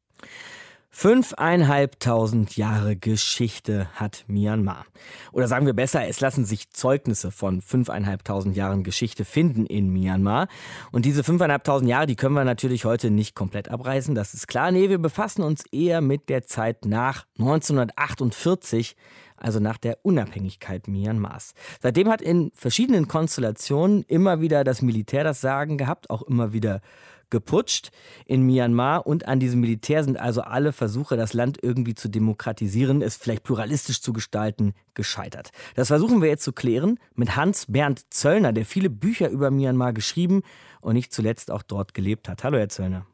Fünfeinhalbtausend 0.98 2.56
Jahre 2.56 2.96
Geschichte 2.96 3.90
hat 3.96 4.24
Myanmar. 4.28 4.86
Oder 5.34 5.50
sagen 5.50 5.66
wir 5.66 5.74
besser, 5.74 6.08
es 6.08 6.22
lassen 6.22 6.46
sich 6.46 6.70
Zeugnisse 6.70 7.32
von 7.32 7.62
fünfeinhalbtausend 7.62 8.56
Jahren 8.56 8.86
Geschichte 8.86 9.25
finden 9.25 9.66
in 9.66 9.92
Myanmar. 9.92 10.48
Und 10.94 11.04
diese 11.04 11.25
fünfeinhalbtausend 11.25 11.90
Jahre, 11.90 12.06
die 12.06 12.16
können 12.16 12.34
wir 12.34 12.46
natürlich 12.46 12.86
heute 12.86 13.12
nicht 13.12 13.36
komplett 13.36 13.68
abreißen, 13.68 14.16
das 14.16 14.34
ist 14.34 14.48
klar. 14.48 14.72
Nee, 14.72 14.88
wir 14.88 14.98
befassen 14.98 15.42
uns 15.42 15.66
eher 15.66 16.00
mit 16.00 16.30
der 16.30 16.46
Zeit 16.46 16.86
nach 16.86 17.25
1948, 17.40 18.96
also 19.36 19.60
nach 19.60 19.78
der 19.78 19.98
Unabhängigkeit 20.04 20.88
Myanmars. 20.88 21.56
Seitdem 21.82 22.08
hat 22.08 22.22
in 22.22 22.52
verschiedenen 22.56 23.10
Konstellationen 23.10 24.04
immer 24.04 24.40
wieder 24.40 24.64
das 24.64 24.82
Militär 24.82 25.25
das 25.25 25.42
Sagen 25.42 25.78
gehabt, 25.78 26.10
auch 26.10 26.22
immer 26.22 26.54
wieder 26.54 26.80
geputscht 27.29 27.91
in 28.25 28.44
Myanmar 28.44 29.05
und 29.05 29.27
an 29.27 29.39
diesem 29.39 29.62
Militär 29.62 30.03
sind 30.03 30.20
also 30.20 30.41
alle 30.41 30.72
Versuche, 30.72 31.17
das 31.17 31.34
Land 31.34 31.58
irgendwie 31.62 31.96
zu 31.96 32.10
demokratisieren, 32.10 33.01
es 33.01 33.17
vielleicht 33.17 33.44
pluralistisch 33.44 34.01
zu 34.01 34.13
gestalten, 34.13 34.74
gescheitert. 34.94 35.51
Das 35.75 35.88
versuchen 35.88 36.22
wir 36.22 36.29
jetzt 36.29 36.44
zu 36.44 36.53
klären 36.53 37.00
mit 37.15 37.36
Hans 37.36 37.65
Bernd 37.67 38.13
Zöllner, 38.13 38.53
der 38.53 38.65
viele 38.65 38.89
Bücher 38.89 39.29
über 39.29 39.51
Myanmar 39.51 39.94
geschrieben 39.94 40.44
und 40.82 40.94
nicht 40.94 41.13
zuletzt 41.13 41.51
auch 41.51 41.63
dort 41.63 41.94
gelebt 41.94 42.29
hat. 42.29 42.44
Hallo, 42.44 42.58
Herr 42.58 42.70
Zöllner. 42.70 43.05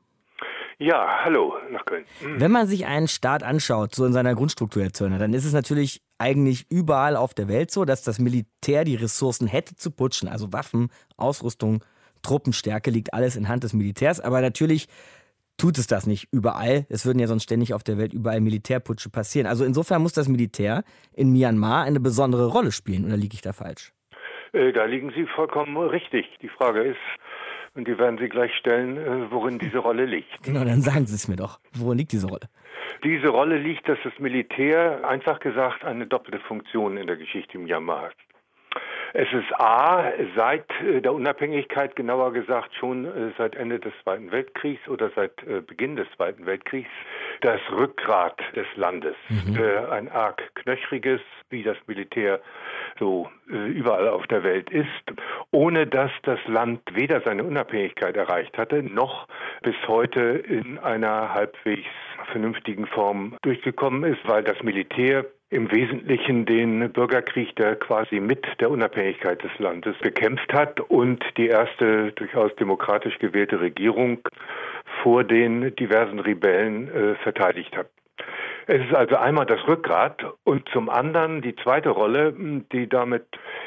Ja, 0.81 1.23
hallo 1.23 1.53
nach 1.69 1.85
Köln. 1.85 2.05
Mhm. 2.21 2.39
Wenn 2.39 2.51
man 2.51 2.65
sich 2.65 2.87
einen 2.87 3.07
Staat 3.07 3.43
anschaut, 3.43 3.93
so 3.93 4.03
in 4.03 4.13
seiner 4.13 4.33
Grundstruktur, 4.33 4.81
Herr 4.81 4.93
Zöllner, 4.93 5.19
dann 5.19 5.31
ist 5.35 5.45
es 5.45 5.53
natürlich 5.53 6.01
eigentlich 6.17 6.65
überall 6.71 7.15
auf 7.15 7.35
der 7.35 7.47
Welt 7.47 7.69
so, 7.69 7.85
dass 7.85 8.01
das 8.01 8.17
Militär 8.17 8.83
die 8.83 8.95
Ressourcen 8.95 9.45
hätte 9.45 9.75
zu 9.75 9.91
putschen, 9.91 10.27
also 10.27 10.51
Waffen, 10.53 10.89
Ausrüstung, 11.17 11.83
Truppenstärke 12.21 12.91
liegt 12.91 13.13
alles 13.13 13.35
in 13.35 13.47
Hand 13.47 13.63
des 13.63 13.73
Militärs. 13.73 14.19
Aber 14.19 14.41
natürlich 14.41 14.87
tut 15.57 15.77
es 15.77 15.87
das 15.87 16.07
nicht 16.07 16.27
überall. 16.31 16.85
Es 16.89 17.05
würden 17.05 17.19
ja 17.19 17.27
sonst 17.27 17.43
ständig 17.43 17.73
auf 17.73 17.83
der 17.83 17.97
Welt 17.97 18.13
überall 18.13 18.41
Militärputsche 18.41 19.09
passieren. 19.09 19.47
Also 19.47 19.63
insofern 19.63 20.01
muss 20.01 20.13
das 20.13 20.27
Militär 20.27 20.83
in 21.13 21.31
Myanmar 21.31 21.83
eine 21.83 21.99
besondere 21.99 22.47
Rolle 22.47 22.71
spielen. 22.71 23.05
Oder 23.05 23.17
liege 23.17 23.35
ich 23.35 23.41
da 23.41 23.53
falsch? 23.53 23.93
Äh, 24.53 24.73
da 24.73 24.85
liegen 24.85 25.11
Sie 25.15 25.25
vollkommen 25.27 25.77
richtig. 25.77 26.25
Die 26.41 26.49
Frage 26.49 26.81
ist, 26.81 26.97
und 27.73 27.87
die 27.87 27.97
werden 27.97 28.17
Sie 28.17 28.27
gleich 28.27 28.53
stellen, 28.55 28.97
äh, 28.97 29.31
worin 29.31 29.59
diese 29.59 29.77
Rolle 29.77 30.05
liegt. 30.05 30.43
Genau, 30.43 30.65
dann 30.65 30.81
sagen 30.81 31.05
Sie 31.05 31.15
es 31.15 31.27
mir 31.27 31.37
doch. 31.37 31.59
Worin 31.73 31.97
liegt 31.99 32.11
diese 32.11 32.27
Rolle? 32.27 32.49
Diese 33.03 33.29
Rolle 33.29 33.57
liegt, 33.57 33.87
dass 33.87 33.97
das 34.03 34.13
Militär 34.19 35.07
einfach 35.07 35.39
gesagt 35.39 35.83
eine 35.85 36.05
doppelte 36.05 36.39
Funktion 36.39 36.97
in 36.97 37.07
der 37.07 37.17
Geschichte 37.17 37.57
Myanmar 37.57 38.03
hat. 38.03 38.15
Es 39.13 39.27
ist 39.33 39.53
A, 39.59 40.11
seit 40.35 40.65
äh, 40.81 41.01
der 41.01 41.13
Unabhängigkeit, 41.13 41.95
genauer 41.95 42.31
gesagt 42.31 42.73
schon 42.75 43.05
äh, 43.05 43.31
seit 43.37 43.55
Ende 43.55 43.79
des 43.79 43.93
Zweiten 44.03 44.31
Weltkriegs 44.31 44.87
oder 44.87 45.11
seit 45.15 45.31
äh, 45.43 45.61
Beginn 45.61 45.97
des 45.97 46.07
Zweiten 46.15 46.45
Weltkriegs, 46.45 46.89
das 47.41 47.59
Rückgrat 47.71 48.39
des 48.55 48.67
Landes. 48.75 49.15
Mhm. 49.29 49.59
Ein 49.89 50.09
arg 50.09 50.41
knöchriges, 50.55 51.21
wie 51.49 51.63
das 51.63 51.77
Militär 51.87 52.39
so 52.99 53.29
überall 53.47 54.07
auf 54.07 54.27
der 54.27 54.43
Welt 54.43 54.69
ist, 54.69 54.87
ohne 55.51 55.87
dass 55.87 56.11
das 56.23 56.39
Land 56.45 56.81
weder 56.93 57.21
seine 57.21 57.43
Unabhängigkeit 57.43 58.15
erreicht 58.15 58.57
hatte, 58.57 58.83
noch 58.83 59.27
bis 59.63 59.75
heute 59.87 60.21
in 60.21 60.77
einer 60.77 61.33
halbwegs 61.33 61.87
vernünftigen 62.31 62.85
Form 62.85 63.35
durchgekommen 63.41 64.03
ist, 64.03 64.21
weil 64.27 64.43
das 64.43 64.61
Militär 64.61 65.25
im 65.51 65.69
Wesentlichen 65.69 66.45
den 66.45 66.91
Bürgerkrieg, 66.93 67.55
der 67.57 67.75
quasi 67.75 68.21
mit 68.21 68.45
der 68.61 68.71
Unabhängigkeit 68.71 69.43
des 69.43 69.51
Landes 69.59 69.97
bekämpft 69.99 70.51
hat 70.53 70.79
und 70.79 71.23
die 71.37 71.47
erste 71.47 72.13
durchaus 72.13 72.55
demokratisch 72.55 73.19
gewählte 73.19 73.59
Regierung 73.59 74.19
vor 75.03 75.25
den 75.25 75.75
diversen 75.75 76.19
Rebellen 76.19 76.89
äh, 76.89 77.15
verteidigt 77.15 77.75
hat. 77.75 77.87
Es 78.67 78.81
ist 78.81 78.93
also 78.93 79.15
einmal 79.15 79.45
das 79.45 79.65
Rückgrat 79.67 80.23
und 80.43 80.67
zum 80.69 80.89
anderen 80.89 81.41
die 81.41 81.55
zweite 81.55 81.89
Rolle, 81.89 82.33
die 82.71 82.87
damit 82.87 83.25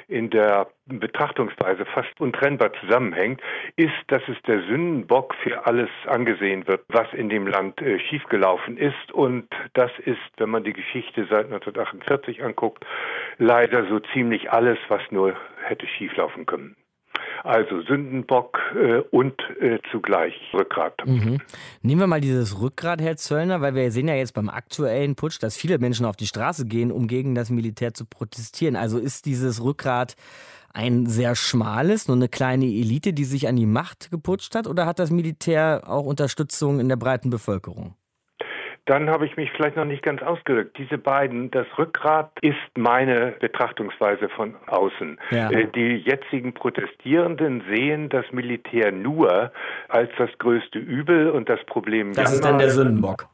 in 0.08 0.30
der 0.30 0.68
Betrachtungsweise 0.86 1.84
fast 1.86 2.20
untrennbar 2.20 2.72
zusammenhängt, 2.80 3.40
ist, 3.76 3.92
dass 4.08 4.22
es 4.28 4.40
der 4.46 4.60
Sündenbock 4.62 5.34
für 5.42 5.66
alles 5.66 5.88
angesehen 6.06 6.66
wird, 6.66 6.82
was 6.88 7.12
in 7.14 7.28
dem 7.28 7.46
Land 7.46 7.80
äh, 7.80 7.98
schiefgelaufen 7.98 8.76
ist. 8.76 9.12
Und 9.12 9.48
das 9.72 9.90
ist, 10.04 10.20
wenn 10.36 10.50
man 10.50 10.64
die 10.64 10.74
Geschichte 10.74 11.26
seit 11.30 11.46
1948 11.46 12.44
anguckt, 12.44 12.84
leider 13.38 13.86
so 13.86 13.98
ziemlich 14.12 14.52
alles, 14.52 14.78
was 14.88 15.02
nur 15.10 15.34
hätte 15.62 15.86
schieflaufen 15.86 16.44
können. 16.46 16.76
Also 17.44 17.82
Sündenbock 17.82 18.58
äh, 18.74 19.00
und 19.10 19.38
äh, 19.60 19.78
zugleich 19.92 20.32
Rückgrat. 20.54 20.94
Mhm. 21.04 21.42
Nehmen 21.82 22.00
wir 22.00 22.06
mal 22.06 22.22
dieses 22.22 22.58
Rückgrat, 22.58 23.02
Herr 23.02 23.16
Zöllner, 23.16 23.60
weil 23.60 23.74
wir 23.74 23.90
sehen 23.90 24.08
ja 24.08 24.14
jetzt 24.14 24.32
beim 24.32 24.48
aktuellen 24.48 25.14
Putsch, 25.14 25.42
dass 25.42 25.54
viele 25.54 25.78
Menschen 25.78 26.06
auf 26.06 26.16
die 26.16 26.26
Straße 26.26 26.64
gehen, 26.64 26.90
um 26.90 27.06
gegen 27.06 27.34
das 27.34 27.50
Militär 27.50 27.92
zu 27.92 28.06
protestieren. 28.06 28.76
Also 28.76 28.98
ist 28.98 29.26
dieses 29.26 29.62
Rückgrat 29.62 30.16
ein 30.72 31.04
sehr 31.04 31.36
schmales, 31.36 32.08
nur 32.08 32.16
eine 32.16 32.30
kleine 32.30 32.64
Elite, 32.64 33.12
die 33.12 33.24
sich 33.24 33.46
an 33.46 33.56
die 33.56 33.66
Macht 33.66 34.10
geputscht 34.10 34.54
hat, 34.54 34.66
oder 34.66 34.86
hat 34.86 34.98
das 34.98 35.10
Militär 35.10 35.82
auch 35.86 36.06
Unterstützung 36.06 36.80
in 36.80 36.88
der 36.88 36.96
breiten 36.96 37.28
Bevölkerung? 37.28 37.94
Dann 38.86 39.08
habe 39.08 39.26
ich 39.26 39.36
mich 39.36 39.50
vielleicht 39.52 39.76
noch 39.76 39.84
nicht 39.84 40.02
ganz 40.02 40.22
ausgedrückt. 40.22 40.76
Diese 40.78 40.98
beiden, 40.98 41.50
das 41.50 41.66
Rückgrat 41.78 42.30
ist 42.42 42.56
meine 42.76 43.34
Betrachtungsweise 43.40 44.28
von 44.28 44.54
außen. 44.66 45.18
Ja. 45.30 45.50
Äh, 45.50 45.68
die 45.74 45.96
jetzigen 45.96 46.52
Protestierenden 46.52 47.62
sehen 47.72 48.08
das 48.10 48.26
Militär 48.32 48.92
nur 48.92 49.52
als 49.88 50.10
das 50.18 50.30
größte 50.38 50.78
Übel 50.78 51.30
und 51.30 51.48
das 51.48 51.64
Problem. 51.64 52.12
Das 52.12 52.32
ist 52.32 52.44
dann 52.44 52.58
der 52.58 52.70
Sündenbock. 52.70 53.28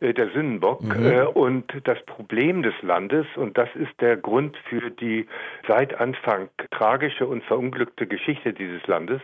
Äh, 0.00 0.14
der 0.14 0.30
Sündenbock. 0.30 0.82
Mhm. 0.82 1.06
Äh, 1.06 1.22
und 1.24 1.64
das 1.84 1.98
Problem 2.06 2.62
des 2.62 2.74
Landes, 2.82 3.26
und 3.36 3.58
das 3.58 3.68
ist 3.74 4.00
der 4.00 4.16
Grund 4.16 4.56
für 4.68 4.90
die 4.90 5.26
seit 5.66 5.98
Anfang 5.98 6.48
tragische 6.70 7.26
und 7.26 7.42
verunglückte 7.44 8.06
Geschichte 8.06 8.52
dieses 8.52 8.86
Landes, 8.86 9.20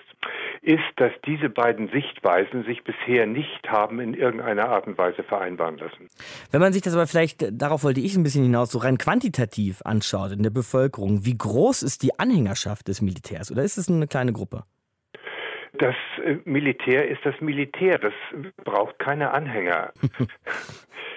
ist, 0.63 0.83
dass 0.97 1.13
diese 1.27 1.49
beiden 1.49 1.89
Sichtweisen 1.89 2.65
sich 2.65 2.83
bisher 2.85 3.27
nicht 3.27 3.69
haben 3.69 4.01
in 4.01 4.15
irgendeiner 4.15 4.69
Art 4.69 4.87
und 4.87 4.99
Weise 4.99 5.23
vereinbaren 5.23 5.79
lassen. 5.79 6.09
Wenn 6.51 6.61
man 6.61 6.73
sich 6.73 6.83
das 6.83 6.95
aber 6.95 7.07
vielleicht, 7.07 7.47
darauf 7.53 7.85
wollte 7.85 8.01
ich 8.01 8.17
ein 8.17 8.23
bisschen 8.23 8.45
hinaus, 8.45 8.71
so 8.71 8.79
rein 8.79 8.99
quantitativ 8.99 9.83
anschaut 9.85 10.33
in 10.33 10.43
der 10.43 10.51
Bevölkerung, 10.51 11.25
wie 11.25 11.37
groß 11.37 11.83
ist 11.83 12.03
die 12.03 12.19
Anhängerschaft 12.19 12.89
des 12.89 13.03
Militärs 13.03 13.51
oder 13.53 13.63
ist 13.63 13.77
es 13.77 13.89
eine 13.89 14.07
kleine 14.07 14.33
Gruppe? 14.33 14.65
Das 15.79 15.95
äh, 16.25 16.37
Militär 16.45 17.09
ist 17.09 17.21
das 17.25 17.41
Militär, 17.41 17.99
das 17.99 18.13
braucht 18.65 18.99
keine 18.99 19.33
Anhänger. 19.33 19.93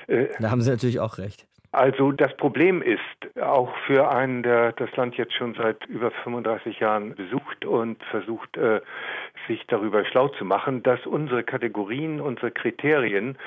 Äh, 0.09 0.27
da 0.39 0.51
haben 0.51 0.61
Sie 0.61 0.71
natürlich 0.71 1.01
auch 1.01 1.17
recht. 1.17 1.45
Also 1.73 2.13
das 2.13 2.35
Problem 2.37 2.81
ist 2.81 3.41
auch 3.41 3.75
für 3.85 4.09
einen, 4.09 4.41
der 4.41 4.71
das 4.71 4.89
Land 4.95 5.17
jetzt 5.17 5.33
schon 5.33 5.53
seit 5.53 5.85
über 5.87 6.11
35 6.23 6.79
Jahren 6.79 7.13
besucht 7.13 7.65
und 7.65 8.01
versucht, 8.05 8.55
äh, 8.55 8.79
sich 9.47 9.65
darüber 9.67 10.05
schlau 10.05 10.29
zu 10.29 10.45
machen, 10.45 10.81
dass 10.83 11.05
unsere 11.05 11.43
Kategorien, 11.43 12.19
unsere 12.21 12.51
Kriterien 12.51 13.37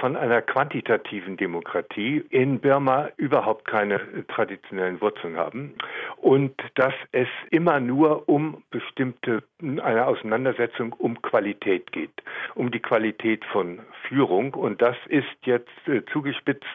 von 0.00 0.16
einer 0.16 0.42
quantitativen 0.42 1.36
Demokratie 1.36 2.24
in 2.30 2.60
Burma 2.60 3.08
überhaupt 3.16 3.66
keine 3.66 4.00
traditionellen 4.28 5.00
Wurzeln 5.00 5.36
haben 5.36 5.74
und 6.16 6.54
dass 6.74 6.94
es 7.12 7.28
immer 7.50 7.80
nur 7.80 8.28
um 8.28 8.62
bestimmte, 8.70 9.42
eine 9.62 10.06
Auseinandersetzung 10.06 10.92
um 10.94 11.20
Qualität 11.22 11.92
geht, 11.92 12.22
um 12.54 12.70
die 12.70 12.80
Qualität 12.80 13.44
von 13.46 13.80
Führung 14.08 14.54
und 14.54 14.82
das 14.82 14.96
ist 15.08 15.26
jetzt 15.42 15.68
äh, 15.86 16.02
zugespitzt 16.12 16.66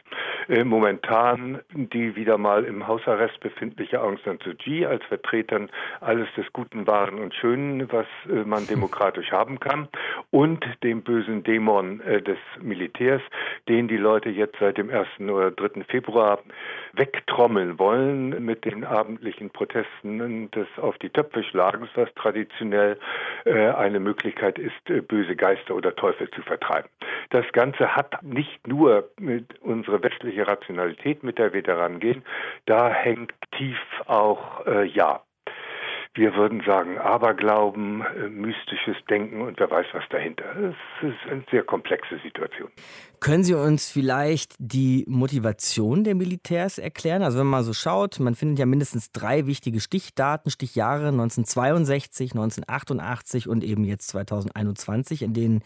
äh, 0.47 0.63
momentan 0.63 1.61
die 1.73 2.15
wieder 2.15 2.37
mal 2.37 2.63
im 2.63 2.87
Hausarrest 2.87 3.39
befindliche 3.39 4.01
Aung 4.01 4.17
San 4.23 4.39
Suu 4.43 4.53
Kyi 4.53 4.85
als 4.85 5.03
Vertretern 5.05 5.69
alles 6.01 6.27
des 6.37 6.45
Guten, 6.53 6.87
Wahren 6.87 7.19
und 7.19 7.33
Schönen, 7.33 7.91
was 7.91 8.07
äh, 8.29 8.43
man 8.45 8.67
demokratisch 8.69 9.31
haben 9.31 9.59
kann, 9.59 9.87
und 10.31 10.63
dem 10.83 11.01
bösen 11.01 11.43
Dämon 11.43 12.01
äh, 12.01 12.21
des 12.21 12.37
Militärs, 12.61 13.21
den 13.67 13.87
die 13.87 13.97
Leute 13.97 14.29
jetzt 14.29 14.57
seit 14.59 14.77
dem 14.77 14.89
1. 14.89 15.07
oder 15.19 15.51
3. 15.51 15.83
Februar 15.87 16.39
wegtrommeln 16.93 17.79
wollen 17.79 18.45
mit 18.45 18.65
den 18.65 18.83
abendlichen 18.83 19.49
Protesten 19.49 20.49
des 20.51 20.67
Auf 20.77 20.97
die 20.99 21.09
Töpfe 21.09 21.43
schlagens, 21.43 21.89
was 21.95 22.13
traditionell 22.15 22.74
äh, 22.75 23.51
eine 23.51 23.99
Möglichkeit 23.99 24.59
ist, 24.59 24.89
äh, 24.89 25.01
böse 25.01 25.35
Geister 25.35 25.75
oder 25.75 25.95
Teufel 25.95 26.29
zu 26.31 26.41
vertreiben. 26.41 26.89
Das 27.29 27.45
Ganze 27.51 27.95
hat 27.95 28.21
nicht 28.23 28.67
nur 28.67 29.09
unsere 29.61 30.01
westliche 30.03 30.47
Rationalität, 30.47 31.23
mit 31.23 31.37
der 31.37 31.53
wir 31.53 31.63
daran 31.63 31.99
gehen, 31.99 32.23
da 32.65 32.89
hängt 32.89 33.33
tief 33.51 33.79
auch 34.05 34.65
äh, 34.65 34.85
ja 34.85 35.21
wir 36.15 36.33
würden 36.35 36.61
sagen 36.65 36.97
Aberglauben, 36.97 38.01
äh, 38.01 38.29
mystisches 38.29 38.95
Denken 39.09 39.41
und 39.41 39.59
wer 39.59 39.69
weiß 39.69 39.85
was 39.91 40.03
dahinter. 40.09 40.45
Es 40.55 41.09
ist 41.09 41.31
eine 41.31 41.43
sehr 41.51 41.63
komplexe 41.63 42.17
Situation. 42.23 42.69
Können 43.19 43.43
Sie 43.43 43.53
uns 43.53 43.91
vielleicht 43.91 44.55
die 44.57 45.03
Motivation 45.07 46.05
der 46.05 46.15
Militärs 46.15 46.77
erklären? 46.77 47.21
Also 47.21 47.39
wenn 47.39 47.47
man 47.47 47.63
so 47.63 47.73
schaut, 47.73 48.19
man 48.19 48.35
findet 48.35 48.59
ja 48.59 48.65
mindestens 48.65 49.11
drei 49.11 49.45
wichtige 49.45 49.81
Stichdaten, 49.81 50.49
Stichjahre 50.49 51.07
1962, 51.07 52.31
1988 52.31 53.49
und 53.49 53.63
eben 53.63 53.83
jetzt 53.83 54.07
2021, 54.07 55.21
in 55.21 55.33
denen 55.33 55.63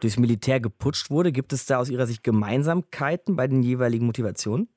durchs 0.00 0.18
Militär 0.18 0.60
geputscht 0.60 1.10
wurde. 1.10 1.30
Gibt 1.30 1.52
es 1.52 1.66
da 1.66 1.78
aus 1.78 1.90
Ihrer 1.90 2.06
Sicht 2.06 2.24
Gemeinsamkeiten 2.24 3.36
bei 3.36 3.46
den 3.46 3.62
jeweiligen 3.62 4.06
Motivationen? 4.06 4.68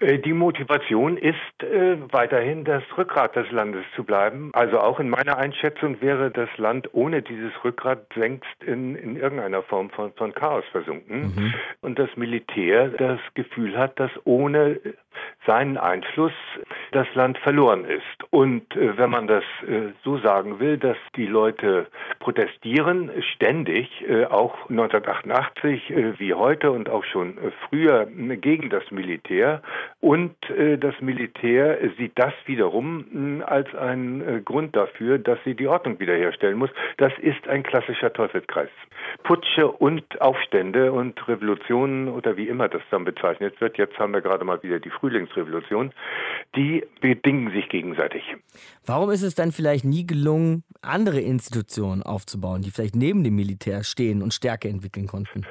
Äh, 0.00 0.18
die 0.18 0.32
Motivation 0.32 1.16
ist 1.16 1.62
äh, 1.62 1.96
weiterhin 2.12 2.64
das 2.64 2.82
Rückgrat 2.96 3.36
des 3.36 3.50
Landes 3.50 3.84
zu 3.94 4.04
bleiben. 4.04 4.50
Also 4.52 4.78
auch 4.80 5.00
in 5.00 5.08
meiner 5.10 5.36
Einschätzung 5.36 6.00
wäre 6.00 6.30
das 6.30 6.48
Land 6.56 6.92
ohne 6.92 7.22
dieses 7.22 7.52
Rückgrat 7.64 8.14
längst 8.14 8.44
in, 8.64 8.96
in 8.96 9.16
irgendeiner 9.16 9.62
Form 9.62 9.90
von, 9.90 10.12
von 10.14 10.34
Chaos 10.34 10.64
versunken. 10.72 11.34
Mhm. 11.34 11.54
Und 11.80 11.98
das 11.98 12.10
Militär 12.16 12.88
das 12.88 13.20
Gefühl 13.34 13.76
hat, 13.76 13.98
dass 13.98 14.10
ohne 14.24 14.80
seinen 15.46 15.76
Einfluss 15.76 16.32
das 16.92 17.06
Land 17.14 17.38
verloren 17.38 17.84
ist. 17.84 18.02
Und 18.30 18.74
äh, 18.76 18.96
wenn 18.96 19.10
man 19.10 19.26
das 19.26 19.44
äh, 19.66 19.92
so 20.02 20.18
sagen 20.18 20.60
will, 20.60 20.78
dass 20.78 20.96
die 21.16 21.26
Leute 21.26 21.86
protestieren 22.20 23.10
ständig, 23.34 23.88
äh, 24.08 24.26
auch 24.26 24.70
1988 24.70 25.90
äh, 25.90 26.18
wie 26.18 26.34
heute 26.34 26.70
und 26.70 26.88
auch 26.88 27.04
schon 27.04 27.38
früher 27.68 28.06
gegen 28.06 28.70
das 28.70 28.90
Militär. 28.90 29.62
Und 30.00 30.34
das 30.48 30.94
Militär 31.00 31.78
sieht 31.96 32.12
das 32.18 32.32
wiederum 32.46 33.42
als 33.46 33.74
einen 33.74 34.44
Grund 34.44 34.76
dafür, 34.76 35.18
dass 35.18 35.38
sie 35.44 35.54
die 35.54 35.66
Ordnung 35.66 35.98
wiederherstellen 35.98 36.58
muss. 36.58 36.70
Das 36.98 37.12
ist 37.18 37.48
ein 37.48 37.62
klassischer 37.62 38.12
Teufelskreis. 38.12 38.68
Putsche 39.22 39.68
und 39.68 40.20
Aufstände 40.20 40.92
und 40.92 41.26
Revolutionen 41.28 42.08
oder 42.08 42.36
wie 42.36 42.48
immer 42.48 42.68
das 42.68 42.82
dann 42.90 43.04
bezeichnet 43.04 43.60
wird. 43.60 43.78
Jetzt 43.78 43.98
haben 43.98 44.12
wir 44.12 44.20
gerade 44.20 44.44
mal 44.44 44.62
wieder 44.62 44.78
die 44.78 44.90
Frühlingsrevolution. 45.04 45.92
Die 46.56 46.82
bedingen 47.00 47.52
sich 47.52 47.68
gegenseitig. 47.68 48.22
Warum 48.86 49.10
ist 49.10 49.22
es 49.22 49.34
dann 49.34 49.52
vielleicht 49.52 49.84
nie 49.84 50.06
gelungen, 50.06 50.62
andere 50.80 51.20
Institutionen 51.20 52.02
aufzubauen, 52.02 52.62
die 52.62 52.70
vielleicht 52.70 52.96
neben 52.96 53.22
dem 53.22 53.34
Militär 53.34 53.84
stehen 53.84 54.22
und 54.22 54.32
Stärke 54.32 54.68
entwickeln 54.68 55.06
konnten? 55.06 55.44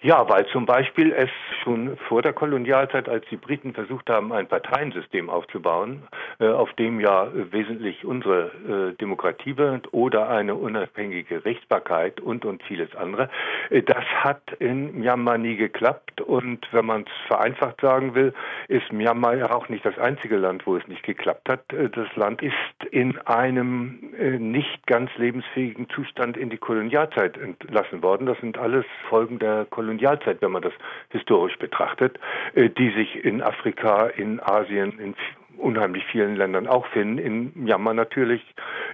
Ja, 0.00 0.28
weil 0.28 0.46
zum 0.46 0.64
Beispiel 0.64 1.12
es 1.12 1.28
schon 1.64 1.96
vor 2.06 2.22
der 2.22 2.32
Kolonialzeit, 2.32 3.08
als 3.08 3.26
die 3.32 3.36
Briten 3.36 3.74
versucht 3.74 4.08
haben, 4.08 4.32
ein 4.32 4.46
Parteiensystem 4.46 5.28
aufzubauen, 5.28 6.04
äh, 6.38 6.46
auf 6.46 6.72
dem 6.74 7.00
ja 7.00 7.24
äh, 7.24 7.50
wesentlich 7.50 8.04
unsere 8.04 8.92
äh, 8.92 8.96
Demokratie 9.00 9.56
wird 9.56 9.92
oder 9.92 10.28
eine 10.28 10.54
unabhängige 10.54 11.44
Rechtsbarkeit 11.44 12.20
und 12.20 12.44
und 12.44 12.62
vieles 12.62 12.94
andere, 12.94 13.28
das 13.70 14.04
hat 14.22 14.52
in 14.60 15.00
Myanmar 15.00 15.36
nie 15.36 15.56
geklappt. 15.56 16.20
Und 16.20 16.64
wenn 16.70 16.86
man 16.86 17.02
es 17.02 17.26
vereinfacht 17.26 17.80
sagen 17.80 18.14
will, 18.14 18.32
ist 18.68 18.92
Myanmar 18.92 19.34
ja 19.34 19.50
auch 19.50 19.68
nicht 19.68 19.84
das 19.84 19.98
einzige 19.98 20.36
Land, 20.36 20.64
wo 20.64 20.76
es 20.76 20.86
nicht 20.86 21.02
geklappt 21.02 21.48
hat. 21.48 21.64
Das 21.70 22.16
Land 22.16 22.42
ist 22.42 22.54
in 22.92 23.18
einem 23.26 23.98
nicht 24.38 24.86
ganz 24.86 25.10
lebensfähigen 25.16 25.88
Zustand 25.90 26.36
in 26.36 26.50
die 26.50 26.56
Kolonialzeit 26.56 27.36
entlassen 27.36 28.02
worden. 28.02 28.26
Das 28.26 28.38
sind 28.38 28.58
alles 28.58 28.84
Folgen 29.08 29.40
der 29.40 29.66
Kolonialzeit. 29.68 29.87
Kolonialzeit, 29.88 30.42
wenn 30.42 30.52
man 30.52 30.62
das 30.62 30.72
historisch 31.10 31.56
betrachtet, 31.58 32.18
äh, 32.54 32.68
die 32.68 32.90
sich 32.90 33.24
in 33.24 33.42
Afrika, 33.42 34.06
in 34.06 34.40
Asien, 34.40 34.98
in 34.98 35.14
unheimlich 35.56 36.04
vielen 36.12 36.36
Ländern 36.36 36.66
auch 36.66 36.86
finden, 36.88 37.18
in 37.18 37.52
Myanmar 37.54 37.94
natürlich 37.94 38.42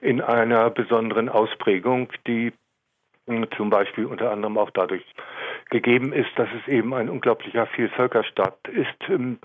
in 0.00 0.20
einer 0.20 0.70
besonderen 0.70 1.28
Ausprägung, 1.28 2.08
die 2.26 2.52
hm, 3.26 3.46
zum 3.56 3.70
Beispiel 3.70 4.06
unter 4.06 4.30
anderem 4.30 4.56
auch 4.56 4.70
dadurch 4.70 5.04
gegeben 5.70 6.12
ist, 6.12 6.30
dass 6.36 6.48
es 6.62 6.72
eben 6.72 6.94
ein 6.94 7.08
unglaublicher 7.08 7.66
Vielvölkerstaat 7.66 8.56
ist, 8.68 9.08
ähm, 9.10 9.38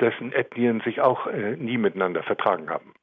dessen 0.00 0.32
Ethnien 0.32 0.80
sich 0.80 1.00
auch 1.00 1.26
äh, 1.26 1.56
nie 1.56 1.78
miteinander 1.78 2.22
vertragen 2.22 2.70
haben. 2.70 2.94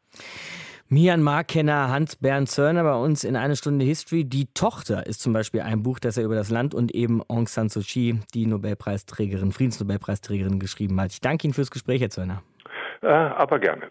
Myanmar-Kenner 0.92 1.88
Hans-Bernd 1.88 2.50
Zörner 2.50 2.84
bei 2.84 2.96
uns 2.96 3.24
in 3.24 3.38
eine 3.38 3.56
Stunde 3.56 3.86
History. 3.86 4.26
Die 4.26 4.48
Tochter 4.54 5.08
ist 5.08 5.22
zum 5.22 5.32
Beispiel 5.32 5.62
ein 5.62 5.84
Buch, 5.84 6.00
das 6.00 6.18
er 6.18 6.26
über 6.26 6.36
das 6.36 6.50
Land 6.50 6.76
und 6.76 6.94
eben 6.94 7.24
Aung 7.30 7.48
San 7.48 7.70
Suu 7.70 7.80
Kyi, 7.80 8.20
die 8.34 8.46
Nobelpreisträgerin, 8.46 9.54
Friedensnobelpreisträgerin, 9.54 10.60
geschrieben 10.60 11.00
hat. 11.00 11.14
Ich 11.14 11.22
danke 11.22 11.48
Ihnen 11.48 11.54
fürs 11.54 11.72
Gespräch, 11.72 12.02
Herr 12.02 12.10
Zörner. 12.10 12.44
Äh, 13.02 13.08
aber 13.08 13.60
gerne. 13.60 13.90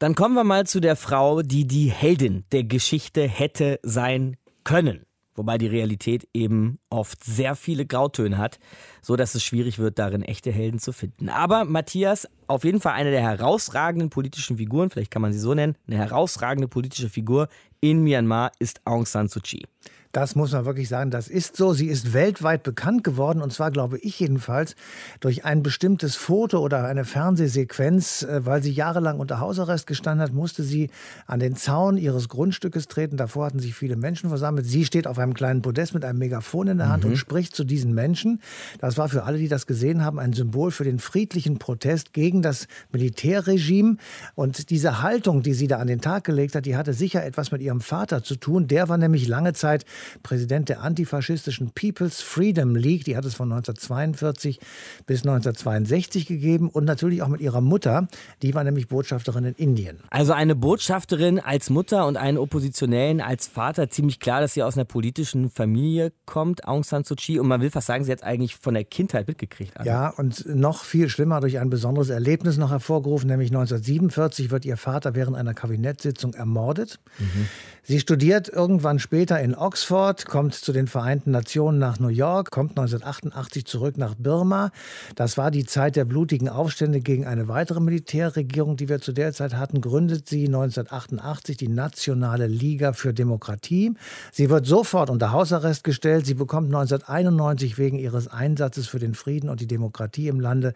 Dann 0.00 0.16
kommen 0.16 0.34
wir 0.34 0.42
mal 0.42 0.66
zu 0.66 0.80
der 0.80 0.96
Frau, 0.96 1.42
die 1.42 1.64
die 1.68 1.92
Heldin 1.92 2.44
der 2.50 2.64
Geschichte 2.64 3.22
hätte 3.22 3.78
sein 3.84 4.36
können 4.64 5.05
wobei 5.36 5.58
die 5.58 5.66
Realität 5.66 6.28
eben 6.34 6.78
oft 6.90 7.22
sehr 7.24 7.54
viele 7.54 7.86
Grautöne 7.86 8.38
hat, 8.38 8.58
so 9.02 9.16
dass 9.16 9.34
es 9.34 9.44
schwierig 9.44 9.78
wird, 9.78 9.98
darin 9.98 10.22
echte 10.22 10.50
Helden 10.50 10.78
zu 10.78 10.92
finden. 10.92 11.28
Aber 11.28 11.64
Matthias, 11.64 12.28
auf 12.46 12.64
jeden 12.64 12.80
Fall 12.80 12.92
eine 12.94 13.10
der 13.10 13.22
herausragenden 13.22 14.10
politischen 14.10 14.56
Figuren, 14.56 14.90
vielleicht 14.90 15.10
kann 15.10 15.22
man 15.22 15.32
sie 15.32 15.38
so 15.38 15.54
nennen, 15.54 15.76
eine 15.86 15.96
herausragende 15.96 16.68
politische 16.68 17.08
Figur 17.08 17.48
in 17.80 18.02
Myanmar 18.02 18.52
ist 18.58 18.80
Aung 18.84 19.06
San 19.06 19.28
Suu 19.28 19.40
Kyi. 19.40 19.64
Das 20.12 20.34
muss 20.34 20.52
man 20.52 20.64
wirklich 20.64 20.88
sagen, 20.88 21.10
das 21.10 21.28
ist 21.28 21.56
so. 21.56 21.72
Sie 21.72 21.86
ist 21.86 22.12
weltweit 22.12 22.62
bekannt 22.62 23.04
geworden 23.04 23.42
und 23.42 23.52
zwar, 23.52 23.70
glaube 23.70 23.98
ich 23.98 24.20
jedenfalls, 24.20 24.74
durch 25.20 25.44
ein 25.44 25.62
bestimmtes 25.62 26.16
Foto 26.16 26.60
oder 26.60 26.84
eine 26.84 27.04
Fernsehsequenz. 27.04 28.22
Äh, 28.22 28.46
weil 28.46 28.62
sie 28.62 28.72
jahrelang 28.72 29.18
unter 29.18 29.40
Hausarrest 29.40 29.86
gestanden 29.86 30.22
hat, 30.22 30.32
musste 30.32 30.62
sie 30.62 30.90
an 31.26 31.40
den 31.40 31.56
Zaun 31.56 31.96
ihres 31.96 32.28
Grundstückes 32.28 32.88
treten. 32.88 33.16
Davor 33.16 33.46
hatten 33.46 33.58
sich 33.58 33.74
viele 33.74 33.96
Menschen 33.96 34.28
versammelt. 34.28 34.66
Sie 34.66 34.84
steht 34.84 35.06
auf 35.06 35.18
einem 35.18 35.34
kleinen 35.34 35.62
Podest 35.62 35.94
mit 35.94 36.04
einem 36.04 36.18
Megafon 36.18 36.68
in 36.68 36.78
der 36.78 36.88
Hand 36.88 37.04
mhm. 37.04 37.10
und 37.10 37.16
spricht 37.16 37.54
zu 37.54 37.64
diesen 37.64 37.94
Menschen. 37.94 38.40
Das 38.78 38.98
war 38.98 39.08
für 39.08 39.24
alle, 39.24 39.38
die 39.38 39.48
das 39.48 39.66
gesehen 39.66 40.04
haben, 40.04 40.18
ein 40.18 40.32
Symbol 40.32 40.70
für 40.70 40.84
den 40.84 40.98
friedlichen 40.98 41.58
Protest 41.58 42.12
gegen 42.12 42.42
das 42.42 42.68
Militärregime. 42.92 43.96
Und 44.34 44.70
diese 44.70 45.02
Haltung, 45.02 45.42
die 45.42 45.54
sie 45.54 45.66
da 45.66 45.78
an 45.78 45.86
den 45.86 46.00
Tag 46.00 46.24
gelegt 46.24 46.54
hat, 46.54 46.66
die 46.66 46.76
hatte 46.76 46.92
sicher 46.92 47.24
etwas 47.24 47.52
mit 47.52 47.62
ihrem 47.62 47.80
Vater 47.80 48.22
zu 48.22 48.36
tun. 48.36 48.66
Der 48.68 48.88
war 48.88 48.98
nämlich 48.98 49.28
lange 49.28 49.52
Zeit 49.52 49.84
Präsident 50.22 50.68
der 50.68 50.82
antifaschistischen 50.82 51.70
People's 51.72 52.20
Freedom 52.20 52.76
League. 52.76 53.04
Die 53.04 53.16
hat 53.16 53.24
es 53.24 53.34
von 53.34 53.50
1942 53.52 54.60
bis 55.06 55.20
1962 55.20 56.26
gegeben 56.26 56.68
und 56.68 56.84
natürlich 56.84 57.22
auch 57.22 57.28
mit 57.28 57.40
ihrer 57.40 57.60
Mutter. 57.60 58.08
Die 58.42 58.54
war 58.54 58.64
nämlich 58.64 58.88
Botschafterin 58.88 59.44
in 59.44 59.54
Indien. 59.54 59.98
Also 60.10 60.32
eine 60.32 60.54
Botschafterin 60.54 61.40
als 61.40 61.70
Mutter 61.70 62.06
und 62.06 62.16
einen 62.16 62.38
Oppositionellen 62.38 63.20
als 63.20 63.46
Vater. 63.46 63.90
Ziemlich 63.90 64.20
klar, 64.20 64.40
dass 64.40 64.54
sie 64.54 64.62
aus 64.62 64.76
einer 64.76 64.84
politischen 64.84 65.50
Familie 65.50 66.12
kommt, 66.24 66.66
Aung 66.66 66.84
San 66.84 67.04
Suu 67.04 67.14
Kyi. 67.14 67.38
Und 67.38 67.48
man 67.48 67.60
will 67.60 67.70
fast 67.70 67.86
sagen, 67.86 68.04
sie 68.04 68.12
hat 68.12 68.22
eigentlich 68.22 68.56
von 68.56 68.74
der 68.74 68.84
Kindheit 68.84 69.28
mitgekriegt. 69.28 69.76
Also. 69.76 69.88
Ja, 69.88 70.08
und 70.08 70.46
noch 70.46 70.84
viel 70.84 71.08
schlimmer 71.08 71.40
durch 71.40 71.58
ein 71.58 71.70
besonderes 71.70 72.10
Erlebnis 72.10 72.56
noch 72.56 72.70
hervorgerufen, 72.70 73.28
nämlich 73.28 73.50
1947 73.50 74.50
wird 74.50 74.64
ihr 74.64 74.76
Vater 74.76 75.14
während 75.14 75.36
einer 75.36 75.54
Kabinettssitzung 75.54 76.34
ermordet. 76.34 77.00
Mhm. 77.18 77.48
Sie 77.88 78.00
studiert 78.00 78.48
irgendwann 78.48 78.98
später 78.98 79.38
in 79.38 79.54
Oxford, 79.54 80.26
kommt 80.26 80.54
zu 80.54 80.72
den 80.72 80.88
Vereinten 80.88 81.30
Nationen 81.30 81.78
nach 81.78 82.00
New 82.00 82.08
York, 82.08 82.50
kommt 82.50 82.70
1988 82.70 83.64
zurück 83.64 83.96
nach 83.96 84.16
Birma. 84.16 84.72
Das 85.14 85.38
war 85.38 85.52
die 85.52 85.64
Zeit 85.64 85.94
der 85.94 86.04
blutigen 86.04 86.48
Aufstände 86.48 86.98
gegen 86.98 87.26
eine 87.26 87.46
weitere 87.46 87.78
Militärregierung, 87.78 88.76
die 88.76 88.88
wir 88.88 89.00
zu 89.00 89.12
der 89.12 89.32
Zeit 89.32 89.54
hatten. 89.54 89.82
Gründet 89.82 90.28
sie 90.28 90.46
1988 90.46 91.58
die 91.58 91.68
Nationale 91.68 92.48
Liga 92.48 92.92
für 92.92 93.14
Demokratie. 93.14 93.94
Sie 94.32 94.50
wird 94.50 94.66
sofort 94.66 95.08
unter 95.08 95.30
Hausarrest 95.30 95.84
gestellt. 95.84 96.26
Sie 96.26 96.34
bekommt 96.34 96.74
1991 96.74 97.78
wegen 97.78 98.00
ihres 98.00 98.26
Einsatzes 98.26 98.88
für 98.88 98.98
den 98.98 99.14
Frieden 99.14 99.48
und 99.48 99.60
die 99.60 99.68
Demokratie 99.68 100.26
im 100.26 100.40
Lande 100.40 100.74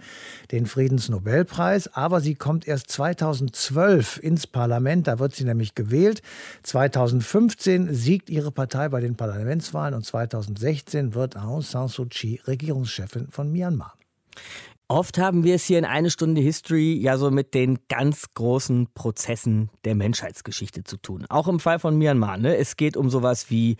den 0.52 0.66
Friedensnobelpreis. 0.66 1.92
Aber 1.92 2.20
sie 2.20 2.36
kommt 2.36 2.68
erst 2.68 2.88
2012 2.92 4.20
ins 4.22 4.46
Parlament. 4.46 5.08
Da 5.08 5.18
wird 5.18 5.34
sie 5.34 5.42
nämlich 5.42 5.74
gewählt. 5.74 6.22
2000 6.62 6.99
2015 7.00 7.94
siegt 7.94 8.28
ihre 8.28 8.52
Partei 8.52 8.90
bei 8.90 9.00
den 9.00 9.16
Parlamentswahlen 9.16 9.94
und 9.94 10.04
2016 10.04 11.14
wird 11.14 11.34
Aung 11.34 11.62
San 11.62 11.88
Suu 11.88 12.04
Kyi 12.04 12.40
Regierungschefin 12.46 13.28
von 13.30 13.50
Myanmar. 13.50 13.94
Oft 14.86 15.16
haben 15.16 15.42
wir 15.42 15.54
es 15.54 15.64
hier 15.64 15.78
in 15.78 15.86
eine 15.86 16.10
Stunde 16.10 16.42
History 16.42 16.92
ja 16.92 17.16
so 17.16 17.30
mit 17.30 17.54
den 17.54 17.78
ganz 17.88 18.34
großen 18.34 18.88
Prozessen 18.92 19.70
der 19.86 19.94
Menschheitsgeschichte 19.94 20.84
zu 20.84 20.98
tun. 20.98 21.24
Auch 21.30 21.48
im 21.48 21.58
Fall 21.58 21.78
von 21.78 21.96
Myanmar. 21.96 22.36
Ne? 22.36 22.56
Es 22.56 22.76
geht 22.76 22.98
um 22.98 23.08
sowas 23.08 23.48
wie 23.48 23.78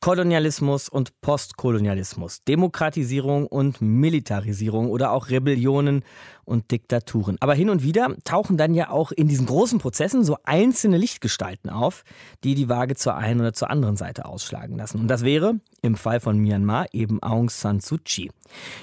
Kolonialismus 0.00 0.88
und 0.88 1.20
Postkolonialismus, 1.20 2.42
Demokratisierung 2.44 3.46
und 3.46 3.82
Militarisierung 3.82 4.88
oder 4.88 5.12
auch 5.12 5.28
Rebellionen 5.28 6.04
und 6.46 6.70
Diktaturen. 6.70 7.36
Aber 7.40 7.52
hin 7.52 7.68
und 7.68 7.82
wieder 7.82 8.16
tauchen 8.24 8.56
dann 8.56 8.72
ja 8.72 8.88
auch 8.88 9.12
in 9.12 9.28
diesen 9.28 9.44
großen 9.44 9.78
Prozessen 9.78 10.24
so 10.24 10.38
einzelne 10.44 10.96
Lichtgestalten 10.96 11.68
auf, 11.68 12.04
die 12.44 12.54
die 12.54 12.70
Waage 12.70 12.94
zur 12.94 13.14
einen 13.16 13.40
oder 13.40 13.52
zur 13.52 13.68
anderen 13.68 13.96
Seite 13.96 14.24
ausschlagen 14.24 14.78
lassen. 14.78 15.00
Und 15.00 15.08
das 15.08 15.22
wäre 15.22 15.60
im 15.82 15.96
Fall 15.96 16.20
von 16.20 16.38
Myanmar 16.38 16.86
eben 16.92 17.22
Aung 17.22 17.50
San 17.50 17.80
Suu 17.80 17.98
Kyi. 18.02 18.30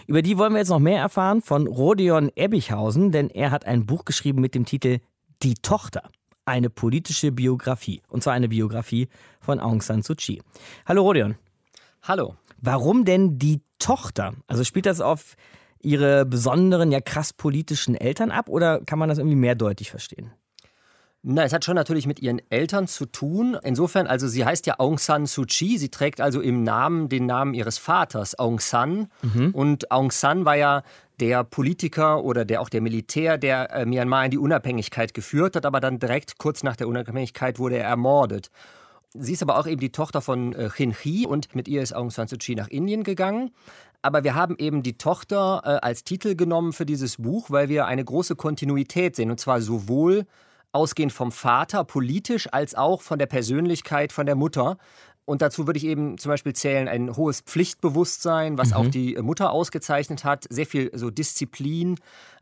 Über 0.06 0.22
die 0.22 0.38
wollen 0.38 0.54
wir 0.54 0.60
jetzt 0.60 0.70
noch 0.70 0.80
mehr 0.80 1.02
erfahren 1.02 1.42
von 1.42 1.66
Rodion 1.66 2.30
Ebbichhausen, 2.36 3.12
denn 3.12 3.32
er 3.32 3.50
hat 3.50 3.66
ein 3.66 3.88
Buch 3.88 4.06
geschrieben 4.06 4.40
mit 4.40 4.54
dem 4.54 4.66
Titel 4.66 5.00
Die 5.42 5.56
Tochter 5.56 6.04
eine 6.48 6.70
politische 6.70 7.32
Biografie. 7.32 8.02
Und 8.08 8.24
zwar 8.24 8.34
eine 8.34 8.50
Biografie 8.50 9.10
von 9.40 9.60
Aung 9.60 9.82
San 9.82 10.02
Suu 10.02 10.16
Kyi. 10.16 10.42
Hallo 10.86 11.04
Rodion. 11.04 11.36
Hallo. 12.04 12.36
Warum 12.62 13.06
denn 13.06 13.38
die 13.38 13.62
Tochter? 13.80 14.34
Also 14.48 14.64
spielt 14.64 14.86
das 14.86 15.02
auf 15.02 15.36
ihre 15.80 16.26
besonderen, 16.26 16.92
ja 16.92 17.02
krass 17.02 17.34
politischen 17.34 17.96
Eltern 17.96 18.32
ab 18.32 18.50
oder 18.50 18.82
kann 18.82 18.98
man 18.98 19.10
das 19.10 19.18
irgendwie 19.18 19.36
mehrdeutig 19.36 19.92
verstehen? 19.92 20.32
Na, 21.24 21.44
es 21.44 21.52
hat 21.52 21.66
schon 21.66 21.76
natürlich 21.76 22.08
mit 22.08 22.22
ihren 22.22 22.42
Eltern 22.50 22.88
zu 22.88 23.06
tun. 23.06 23.58
Insofern, 23.64 24.08
also 24.08 24.28
sie 24.28 24.46
heißt 24.46 24.66
ja 24.68 24.76
Aung 24.80 24.98
San 24.98 25.26
Suu 25.26 25.46
Kyi. 25.46 25.78
Sie 25.78 25.90
trägt 25.90 26.22
also 26.22 26.40
im 26.42 26.64
Namen 26.64 27.10
den 27.10 27.26
Namen 27.26 27.54
ihres 27.54 27.78
Vaters, 27.78 28.38
Aung 28.38 28.60
San. 28.60 29.08
Mhm. 29.22 29.50
Und 29.52 29.92
Aung 29.92 30.12
San 30.12 30.46
war 30.46 30.56
ja 30.56 30.84
der 31.20 31.44
Politiker 31.44 32.24
oder 32.24 32.46
der 32.46 32.62
auch 32.62 32.70
der 32.70 32.82
Militär, 32.82 33.38
der 33.38 33.74
äh, 33.74 33.86
Myanmar 33.86 34.26
in 34.26 34.32
die 34.32 34.38
Unabhängigkeit 34.38 35.14
geführt 35.14 35.56
hat, 35.56 35.66
aber 35.66 35.80
dann 35.80 36.00
direkt 36.00 36.38
kurz 36.38 36.64
nach 36.64 36.76
der 36.76 36.88
Unabhängigkeit 36.88 37.58
wurde 37.58 37.78
er 37.78 37.90
ermordet. 37.90 38.52
Sie 39.14 39.34
ist 39.34 39.42
aber 39.42 39.58
auch 39.58 39.68
eben 39.68 39.80
die 39.80 39.92
Tochter 39.92 40.22
von 40.22 40.54
äh, 40.54 40.70
Hin 40.70 40.94
Chi 40.94 41.26
und 41.26 41.56
mit 41.56 41.68
ihr 41.68 41.82
ist 41.82 41.94
Aung 41.94 42.12
San 42.12 42.28
Suu 42.28 42.38
Kyi 42.38 42.56
nach 42.56 42.68
Indien 42.68 43.04
gegangen. 43.04 43.52
Aber 44.04 44.24
wir 44.24 44.36
haben 44.36 44.56
eben 44.60 44.84
die 44.84 44.98
Tochter 44.98 45.62
äh, 45.66 45.70
als 45.86 46.04
Titel 46.04 46.36
genommen 46.36 46.72
für 46.72 46.86
dieses 46.86 47.18
Buch, 47.18 47.50
weil 47.50 47.68
wir 47.68 47.88
eine 47.88 48.06
große 48.06 48.36
Kontinuität 48.36 49.16
sehen. 49.16 49.32
Und 49.32 49.40
zwar 49.40 49.60
sowohl 49.60 50.26
ausgehend 50.72 51.14
vom 51.14 51.32
Vater 51.32 51.84
politisch 51.84 52.48
als 52.52 52.76
auch 52.76 53.02
von 53.02 53.20
der 53.20 53.26
Persönlichkeit 53.26 54.12
von 54.12 54.26
der 54.26 54.36
Mutter. 54.36 54.78
Und 55.26 55.42
dazu 55.42 55.68
würde 55.68 55.78
ich 55.78 55.86
eben 55.86 56.18
zum 56.18 56.30
Beispiel 56.30 56.54
zählen 56.54 56.88
ein 56.88 57.16
hohes 57.16 57.42
Pflichtbewusstsein, 57.42 58.58
was 58.58 58.70
mhm. 58.70 58.76
auch 58.76 58.88
die 58.88 59.16
Mutter 59.18 59.52
ausgezeichnet 59.52 60.24
hat, 60.24 60.46
sehr 60.50 60.66
viel 60.66 60.90
so 60.94 61.10
Disziplin 61.10 61.96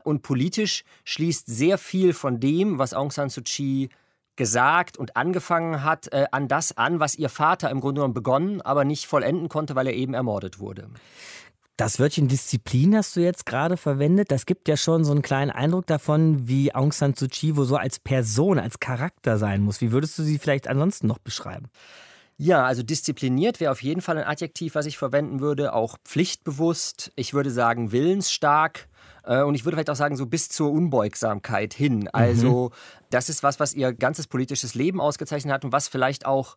und 0.03 0.21
politisch 0.21 0.83
schließt 1.03 1.47
sehr 1.47 1.77
viel 1.77 2.13
von 2.13 2.39
dem, 2.39 2.77
was 2.77 2.93
Aung 2.93 3.09
San 3.09 3.29
Suu 3.29 3.41
Kyi 3.43 3.89
gesagt 4.35 4.97
und 4.97 5.15
angefangen 5.15 5.83
hat, 5.83 6.11
äh, 6.11 6.25
an 6.31 6.47
das 6.47 6.77
an, 6.77 6.99
was 6.99 7.15
ihr 7.15 7.29
Vater 7.29 7.69
im 7.69 7.79
Grunde 7.79 7.99
genommen 7.99 8.13
begonnen, 8.13 8.61
aber 8.61 8.85
nicht 8.85 9.05
vollenden 9.05 9.49
konnte, 9.49 9.75
weil 9.75 9.87
er 9.87 9.93
eben 9.93 10.13
ermordet 10.13 10.59
wurde. 10.59 10.89
Das 11.77 11.99
Wörtchen 11.99 12.29
Disziplin 12.29 12.95
hast 12.95 13.17
du 13.17 13.19
jetzt 13.19 13.45
gerade 13.45 13.75
verwendet. 13.75 14.31
Das 14.31 14.45
gibt 14.45 14.69
ja 14.69 14.77
schon 14.77 15.03
so 15.03 15.11
einen 15.11 15.21
kleinen 15.21 15.51
Eindruck 15.51 15.85
davon, 15.87 16.47
wie 16.47 16.73
Aung 16.73 16.93
San 16.93 17.15
Suu 17.15 17.27
Kyi 17.27 17.57
wo 17.57 17.65
so 17.65 17.75
als 17.75 17.99
Person, 17.99 18.59
als 18.59 18.79
Charakter 18.79 19.37
sein 19.37 19.61
muss. 19.61 19.81
Wie 19.81 19.91
würdest 19.91 20.17
du 20.17 20.23
sie 20.23 20.39
vielleicht 20.39 20.69
ansonsten 20.69 21.07
noch 21.07 21.19
beschreiben? 21.19 21.67
Ja, 22.37 22.65
also 22.65 22.81
diszipliniert 22.81 23.59
wäre 23.59 23.71
auf 23.71 23.83
jeden 23.83 24.01
Fall 24.01 24.17
ein 24.17 24.23
Adjektiv, 24.23 24.75
was 24.75 24.85
ich 24.85 24.97
verwenden 24.97 25.41
würde. 25.41 25.73
Auch 25.73 25.97
pflichtbewusst. 26.05 27.11
Ich 27.17 27.33
würde 27.33 27.51
sagen 27.51 27.91
willensstark. 27.91 28.87
Äh, 29.25 29.41
und 29.41 29.55
ich 29.55 29.65
würde 29.65 29.75
vielleicht 29.75 29.89
auch 29.89 29.95
sagen, 29.95 30.15
so 30.15 30.25
bis 30.25 30.47
zur 30.47 30.71
Unbeugsamkeit 30.71 31.73
hin. 31.73 32.07
Also, 32.13 32.69
mhm. 32.69 32.75
das 33.09 33.27
ist 33.27 33.43
was, 33.43 33.59
was 33.59 33.73
ihr 33.73 33.93
ganzes 33.93 34.27
politisches 34.27 34.75
Leben 34.75 35.01
ausgezeichnet 35.01 35.53
hat 35.53 35.65
und 35.65 35.73
was 35.73 35.89
vielleicht 35.89 36.25
auch 36.25 36.55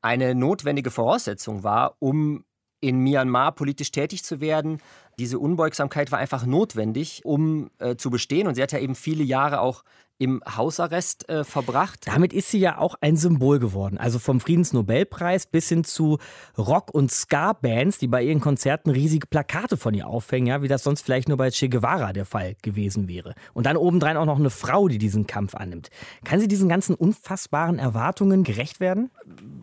eine 0.00 0.34
notwendige 0.34 0.90
Voraussetzung 0.90 1.64
war, 1.64 1.96
um 1.98 2.44
in 2.80 2.98
Myanmar 3.00 3.52
politisch 3.52 3.90
tätig 3.90 4.24
zu 4.24 4.40
werden. 4.40 4.80
Diese 5.20 5.38
Unbeugsamkeit 5.38 6.10
war 6.12 6.18
einfach 6.18 6.46
notwendig, 6.46 7.20
um 7.26 7.70
äh, 7.78 7.94
zu 7.96 8.08
bestehen. 8.08 8.48
Und 8.48 8.54
sie 8.54 8.62
hat 8.62 8.72
ja 8.72 8.78
eben 8.78 8.94
viele 8.94 9.22
Jahre 9.22 9.60
auch 9.60 9.84
im 10.16 10.42
Hausarrest 10.56 11.28
äh, 11.28 11.44
verbracht. 11.44 12.06
Damit 12.06 12.32
ist 12.32 12.50
sie 12.50 12.58
ja 12.58 12.78
auch 12.78 12.94
ein 13.02 13.16
Symbol 13.16 13.58
geworden. 13.58 13.98
Also 13.98 14.18
vom 14.18 14.40
Friedensnobelpreis 14.40 15.46
bis 15.46 15.68
hin 15.68 15.84
zu 15.84 16.18
Rock- 16.56 16.94
und 16.94 17.10
Ska-Bands, 17.10 17.98
die 17.98 18.06
bei 18.06 18.22
ihren 18.22 18.40
Konzerten 18.40 18.90
riesige 18.90 19.26
Plakate 19.26 19.76
von 19.76 19.92
ihr 19.92 20.06
aufhängen, 20.06 20.46
ja, 20.46 20.62
wie 20.62 20.68
das 20.68 20.84
sonst 20.84 21.02
vielleicht 21.02 21.28
nur 21.28 21.36
bei 21.36 21.50
Che 21.50 21.68
Guevara 21.68 22.14
der 22.14 22.24
Fall 22.24 22.54
gewesen 22.62 23.08
wäre. 23.08 23.34
Und 23.52 23.66
dann 23.66 23.76
obendrein 23.76 24.16
auch 24.16 24.24
noch 24.24 24.38
eine 24.38 24.50
Frau, 24.50 24.88
die 24.88 24.98
diesen 24.98 25.26
Kampf 25.26 25.54
annimmt. 25.54 25.90
Kann 26.24 26.40
sie 26.40 26.48
diesen 26.48 26.70
ganzen 26.70 26.94
unfassbaren 26.94 27.78
Erwartungen 27.78 28.42
gerecht 28.42 28.80
werden? 28.80 29.10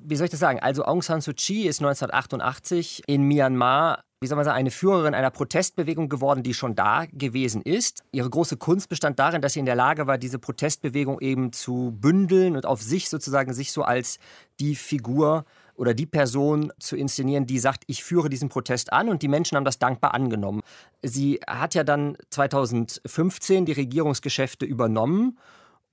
Wie 0.05 0.15
soll 0.15 0.25
ich 0.25 0.31
das 0.31 0.39
sagen? 0.39 0.59
Also 0.59 0.85
Aung 0.85 1.01
San 1.01 1.21
Suu 1.21 1.33
Kyi 1.33 1.67
ist 1.67 1.81
1988 1.81 3.03
in 3.07 3.23
Myanmar 3.23 4.03
wie 4.19 4.27
soll 4.27 4.35
man 4.35 4.45
sagen, 4.45 4.57
eine 4.57 4.71
Führerin 4.71 5.13
einer 5.13 5.29
Protestbewegung 5.29 6.09
geworden, 6.09 6.41
die 6.41 6.55
schon 6.55 6.73
da 6.73 7.05
gewesen 7.11 7.61
ist. 7.61 8.03
Ihre 8.11 8.29
große 8.29 8.57
Kunst 8.57 8.89
bestand 8.89 9.19
darin, 9.19 9.41
dass 9.41 9.53
sie 9.53 9.59
in 9.59 9.67
der 9.67 9.75
Lage 9.75 10.07
war, 10.07 10.17
diese 10.17 10.39
Protestbewegung 10.39 11.19
eben 11.21 11.53
zu 11.53 11.95
bündeln 11.99 12.55
und 12.55 12.65
auf 12.65 12.81
sich 12.81 13.09
sozusagen 13.09 13.53
sich 13.53 13.71
so 13.71 13.83
als 13.83 14.17
die 14.59 14.75
Figur 14.75 15.45
oder 15.75 15.93
die 15.93 16.07
Person 16.07 16.73
zu 16.79 16.95
inszenieren, 16.95 17.45
die 17.45 17.59
sagt, 17.59 17.83
ich 17.85 18.03
führe 18.03 18.29
diesen 18.29 18.49
Protest 18.49 18.91
an 18.91 19.09
und 19.09 19.21
die 19.21 19.27
Menschen 19.27 19.55
haben 19.55 19.65
das 19.65 19.77
dankbar 19.77 20.15
angenommen. 20.15 20.61
Sie 21.03 21.39
hat 21.45 21.75
ja 21.75 21.83
dann 21.83 22.17
2015 22.31 23.65
die 23.65 23.73
Regierungsgeschäfte 23.73 24.65
übernommen 24.65 25.37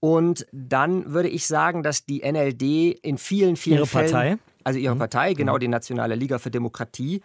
und 0.01 0.47
dann 0.53 1.13
würde 1.13 1.29
ich 1.29 1.47
sagen, 1.47 1.83
dass 1.83 2.07
die 2.07 2.21
NLD 2.21 2.99
in 3.03 3.19
vielen, 3.19 3.57
vielen 3.57 3.79
ihre 3.79 3.87
Fällen, 3.87 4.13
Partei? 4.13 4.39
also 4.65 4.79
ihre 4.79 4.95
mhm. 4.95 5.01
Partei, 5.01 5.35
genau 5.35 5.59
die 5.59 5.69
Nationale 5.69 6.15
Liga 6.15 6.39
für 6.39 6.51
Demokratie, 6.51 7.21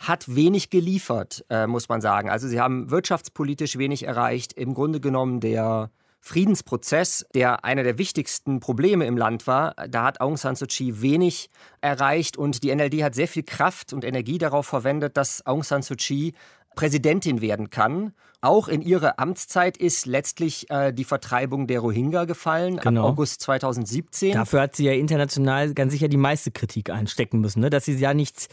hat 0.00 0.34
wenig 0.34 0.70
geliefert, 0.70 1.44
äh, 1.50 1.66
muss 1.66 1.88
man 1.88 2.00
sagen. 2.00 2.30
Also 2.30 2.48
sie 2.48 2.58
haben 2.58 2.90
wirtschaftspolitisch 2.90 3.76
wenig 3.76 4.04
erreicht. 4.06 4.54
Im 4.54 4.72
Grunde 4.72 4.98
genommen 4.98 5.40
der 5.40 5.90
Friedensprozess, 6.22 7.26
der 7.34 7.64
einer 7.64 7.82
der 7.82 7.98
wichtigsten 7.98 8.60
Probleme 8.60 9.06
im 9.06 9.16
Land 9.16 9.46
war, 9.46 9.74
da 9.88 10.04
hat 10.04 10.20
Aung 10.20 10.36
San 10.36 10.54
Suu 10.54 10.66
Kyi 10.66 11.00
wenig 11.00 11.50
erreicht 11.80 12.36
und 12.36 12.62
die 12.62 12.74
NLD 12.74 13.02
hat 13.02 13.14
sehr 13.14 13.28
viel 13.28 13.42
Kraft 13.42 13.92
und 13.92 14.04
Energie 14.04 14.38
darauf 14.38 14.66
verwendet, 14.66 15.16
dass 15.16 15.44
Aung 15.46 15.62
San 15.62 15.82
Suu 15.82 15.96
Kyi 15.96 16.34
Präsidentin 16.74 17.40
werden 17.40 17.70
kann. 17.70 18.12
Auch 18.42 18.68
in 18.68 18.80
ihre 18.80 19.18
Amtszeit 19.18 19.76
ist 19.76 20.06
letztlich 20.06 20.70
äh, 20.70 20.92
die 20.92 21.04
Vertreibung 21.04 21.66
der 21.66 21.80
Rohingya 21.80 22.24
gefallen, 22.24 22.78
genau. 22.78 23.02
ab 23.02 23.10
August 23.10 23.42
2017. 23.42 24.32
Dafür 24.32 24.62
hat 24.62 24.76
sie 24.76 24.84
ja 24.86 24.92
international 24.92 25.74
ganz 25.74 25.92
sicher 25.92 26.08
die 26.08 26.16
meiste 26.16 26.50
Kritik 26.50 26.88
einstecken 26.88 27.40
müssen, 27.40 27.60
ne? 27.60 27.68
dass 27.68 27.84
sie 27.84 27.96
ja 27.96 28.14
nicht 28.14 28.48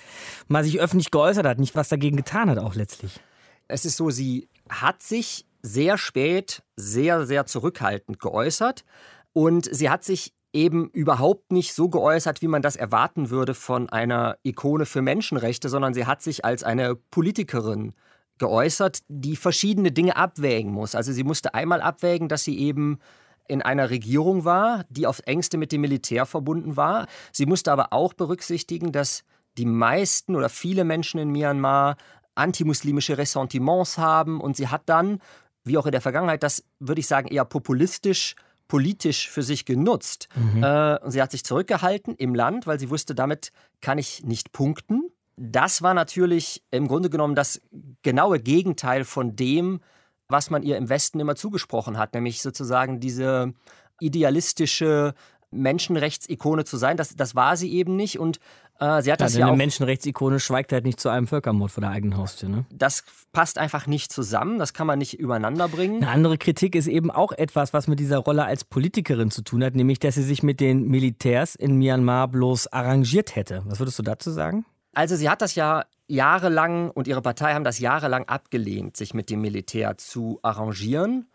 mal 0.47 0.63
sich 0.63 0.79
öffentlich 0.79 1.09
geäußert 1.11 1.45
hat, 1.45 1.59
nicht 1.59 1.75
was 1.75 1.87
dagegen 1.87 2.17
getan 2.17 2.49
hat 2.49 2.57
auch 2.57 2.75
letztlich. 2.75 3.21
Es 3.69 3.85
ist 3.85 3.95
so, 3.95 4.09
sie 4.09 4.49
hat 4.69 5.01
sich 5.01 5.45
sehr 5.61 5.97
spät, 5.97 6.63
sehr, 6.75 7.25
sehr 7.25 7.45
zurückhaltend 7.45 8.19
geäußert 8.19 8.83
und 9.31 9.69
sie 9.73 9.89
hat 9.89 10.03
sich 10.03 10.33
eben 10.53 10.89
überhaupt 10.89 11.51
nicht 11.51 11.73
so 11.73 11.87
geäußert, 11.87 12.41
wie 12.41 12.47
man 12.47 12.61
das 12.61 12.75
erwarten 12.75 13.29
würde 13.29 13.53
von 13.53 13.89
einer 13.89 14.37
Ikone 14.43 14.85
für 14.85 15.01
Menschenrechte, 15.01 15.69
sondern 15.69 15.93
sie 15.93 16.05
hat 16.05 16.21
sich 16.21 16.43
als 16.43 16.63
eine 16.63 16.95
Politikerin 16.95 17.93
geäußert, 18.39 18.99
die 19.07 19.35
verschiedene 19.35 19.91
Dinge 19.91 20.15
abwägen 20.15 20.71
muss. 20.71 20.95
Also 20.95 21.11
sie 21.11 21.23
musste 21.23 21.53
einmal 21.53 21.81
abwägen, 21.81 22.27
dass 22.27 22.43
sie 22.43 22.57
eben 22.57 22.99
in 23.47 23.61
einer 23.61 23.89
Regierung 23.89 24.45
war, 24.45 24.85
die 24.89 25.07
auf 25.07 25.21
engste 25.25 25.57
mit 25.57 25.71
dem 25.71 25.81
Militär 25.81 26.25
verbunden 26.25 26.75
war. 26.75 27.07
Sie 27.31 27.45
musste 27.45 27.71
aber 27.71 27.93
auch 27.93 28.13
berücksichtigen, 28.13 28.91
dass 28.91 29.23
die 29.57 29.65
meisten 29.65 30.35
oder 30.35 30.49
viele 30.49 30.83
Menschen 30.83 31.19
in 31.19 31.31
Myanmar 31.31 31.97
antimuslimische 32.35 33.17
Ressentiments 33.17 33.97
haben 33.97 34.41
und 34.41 34.55
sie 34.55 34.67
hat 34.67 34.83
dann, 34.85 35.19
wie 35.63 35.77
auch 35.77 35.85
in 35.85 35.91
der 35.91 36.01
Vergangenheit, 36.01 36.43
das 36.43 36.63
würde 36.79 36.99
ich 36.99 37.07
sagen 37.07 37.27
eher 37.29 37.45
populistisch 37.45 38.35
politisch 38.67 39.29
für 39.29 39.43
sich 39.43 39.65
genutzt. 39.65 40.27
Mhm. 40.35 40.63
Äh, 40.63 40.97
und 40.99 41.11
sie 41.11 41.21
hat 41.21 41.31
sich 41.31 41.43
zurückgehalten 41.43 42.15
im 42.15 42.35
Land, 42.35 42.67
weil 42.67 42.79
sie 42.79 42.89
wusste, 42.89 43.15
damit 43.15 43.51
kann 43.81 43.97
ich 43.97 44.23
nicht 44.23 44.51
punkten 44.51 45.09
das 45.37 45.81
war 45.81 45.93
natürlich 45.93 46.63
im 46.71 46.87
Grunde 46.87 47.09
genommen 47.09 47.35
das 47.35 47.61
genaue 48.01 48.39
Gegenteil 48.39 49.05
von 49.05 49.35
dem, 49.35 49.79
was 50.27 50.49
man 50.49 50.63
ihr 50.63 50.77
im 50.77 50.89
Westen 50.89 51.19
immer 51.19 51.35
zugesprochen 51.35 51.97
hat, 51.97 52.13
nämlich 52.13 52.41
sozusagen 52.41 52.99
diese 52.99 53.53
idealistische 53.99 55.13
Menschenrechtsikone 55.51 56.65
zu 56.65 56.75
sein. 56.75 56.97
Das, 56.97 57.15
das 57.15 57.35
war 57.35 57.55
sie 57.55 57.71
eben 57.71 57.95
nicht 57.95 58.19
und 58.19 58.39
äh, 58.79 59.01
sie 59.01 59.11
hat 59.11 59.21
ja, 59.21 59.25
das 59.25 59.35
ja 59.35 59.45
eine 59.45 59.53
auch. 59.53 59.57
Menschenrechtsikone 59.57 60.39
schweigt 60.39 60.73
halt 60.73 60.85
nicht 60.85 60.99
zu 60.99 61.09
einem 61.09 61.27
Völkermord 61.27 61.71
vor 61.71 61.81
der 61.81 61.91
eigenen 61.91 62.17
Haustür. 62.17 62.49
Ne? 62.49 62.65
Das 62.71 63.03
passt 63.31 63.57
einfach 63.57 63.87
nicht 63.87 64.11
zusammen. 64.11 64.59
Das 64.59 64.73
kann 64.73 64.87
man 64.87 64.99
nicht 64.99 65.19
übereinander 65.19 65.69
bringen. 65.69 66.03
Eine 66.03 66.11
andere 66.11 66.37
Kritik 66.37 66.75
ist 66.75 66.87
eben 66.87 67.09
auch 67.09 67.31
etwas, 67.31 67.73
was 67.73 67.87
mit 67.87 67.99
dieser 67.99 68.17
Rolle 68.17 68.43
als 68.43 68.65
Politikerin 68.65 69.31
zu 69.31 69.41
tun 69.41 69.63
hat, 69.63 69.75
nämlich, 69.75 69.99
dass 69.99 70.15
sie 70.15 70.23
sich 70.23 70.43
mit 70.43 70.59
den 70.59 70.87
Militärs 70.87 71.55
in 71.55 71.77
Myanmar 71.77 72.27
bloß 72.27 72.67
arrangiert 72.67 73.35
hätte. 73.35 73.63
Was 73.65 73.79
würdest 73.79 73.97
du 73.99 74.03
dazu 74.03 74.31
sagen? 74.31 74.65
Also 74.97 75.15
sie 75.15 75.29
hat 75.29 75.43
das 75.43 75.53
ja 75.53 75.85
jahrelang 76.07 76.89
und 76.89 77.07
ihre 77.07 77.21
Partei 77.21 77.53
haben 77.53 77.63
das 77.63 77.77
jahrelang 77.77 78.27
abgelehnt, 78.27 78.97
sich 78.97 79.13
mit 79.13 79.29
dem 79.29 79.41
Militär 79.41 79.95
zu 79.99 80.39
arrangieren. 80.41 81.27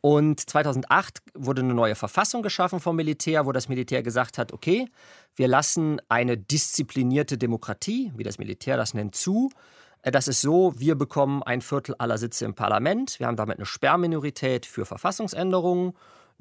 Und 0.00 0.40
2008 0.40 1.20
wurde 1.34 1.60
eine 1.60 1.74
neue 1.74 1.96
Verfassung 1.96 2.40
geschaffen 2.40 2.80
vom 2.80 2.96
Militär, 2.96 3.44
wo 3.44 3.52
das 3.52 3.68
Militär 3.68 4.02
gesagt 4.02 4.38
hat, 4.38 4.54
okay, 4.54 4.88
wir 5.36 5.48
lassen 5.48 6.00
eine 6.08 6.38
disziplinierte 6.38 7.36
Demokratie, 7.36 8.10
wie 8.16 8.24
das 8.24 8.38
Militär 8.38 8.78
das 8.78 8.94
nennt, 8.94 9.14
zu. 9.14 9.50
Äh, 10.00 10.12
das 10.12 10.26
ist 10.26 10.40
so, 10.40 10.72
wir 10.78 10.94
bekommen 10.94 11.42
ein 11.42 11.60
Viertel 11.60 11.96
aller 11.98 12.16
Sitze 12.16 12.46
im 12.46 12.54
Parlament, 12.54 13.20
wir 13.20 13.26
haben 13.26 13.36
damit 13.36 13.58
eine 13.58 13.66
Sperrminorität 13.66 14.64
für 14.64 14.86
Verfassungsänderungen, 14.86 15.92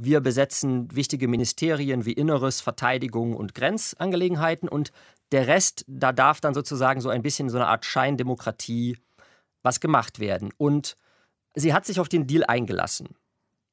wir 0.01 0.21
besetzen 0.21 0.87
wichtige 0.95 1.27
Ministerien 1.27 2.05
wie 2.05 2.13
Inneres, 2.13 2.61
Verteidigung 2.61 3.35
und 3.35 3.53
Grenzangelegenheiten 3.53 4.69
und 4.69 4.93
der 5.33 5.47
Rest, 5.47 5.83
da 5.87 6.13
darf 6.13 6.39
dann 6.39 6.53
sozusagen 6.53 7.01
so 7.01 7.09
ein 7.09 7.21
bisschen 7.21 7.49
so 7.49 7.57
eine 7.57 7.67
Art 7.67 7.83
Scheindemokratie 7.83 8.97
was 9.61 9.81
gemacht 9.81 10.19
werden. 10.19 10.53
Und 10.57 10.95
sie 11.53 11.73
hat 11.73 11.85
sich 11.85 11.99
auf 11.99 12.07
den 12.07 12.27
Deal 12.27 12.45
eingelassen. 12.45 13.09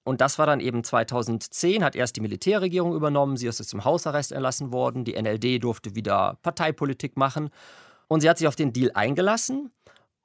Und 0.03 0.21
das 0.21 0.37
war 0.39 0.47
dann 0.47 0.59
eben 0.59 0.83
2010, 0.83 1.85
hat 1.85 1.95
erst 1.95 2.17
die 2.17 2.21
Militärregierung 2.21 2.95
übernommen, 2.95 3.37
sie 3.37 3.47
ist 3.47 3.63
zum 3.65 3.85
Hausarrest 3.85 4.33
erlassen 4.33 4.73
worden, 4.73 5.05
die 5.05 5.21
NLD 5.21 5.63
durfte 5.63 5.95
wieder 5.95 6.39
Parteipolitik 6.43 7.17
machen 7.17 7.51
und 8.09 8.21
sie 8.21 8.29
hat 8.29 8.39
sich 8.39 8.49
auf 8.49 8.57
den 8.57 8.73
Deal 8.73 8.91
eingelassen 8.95 9.71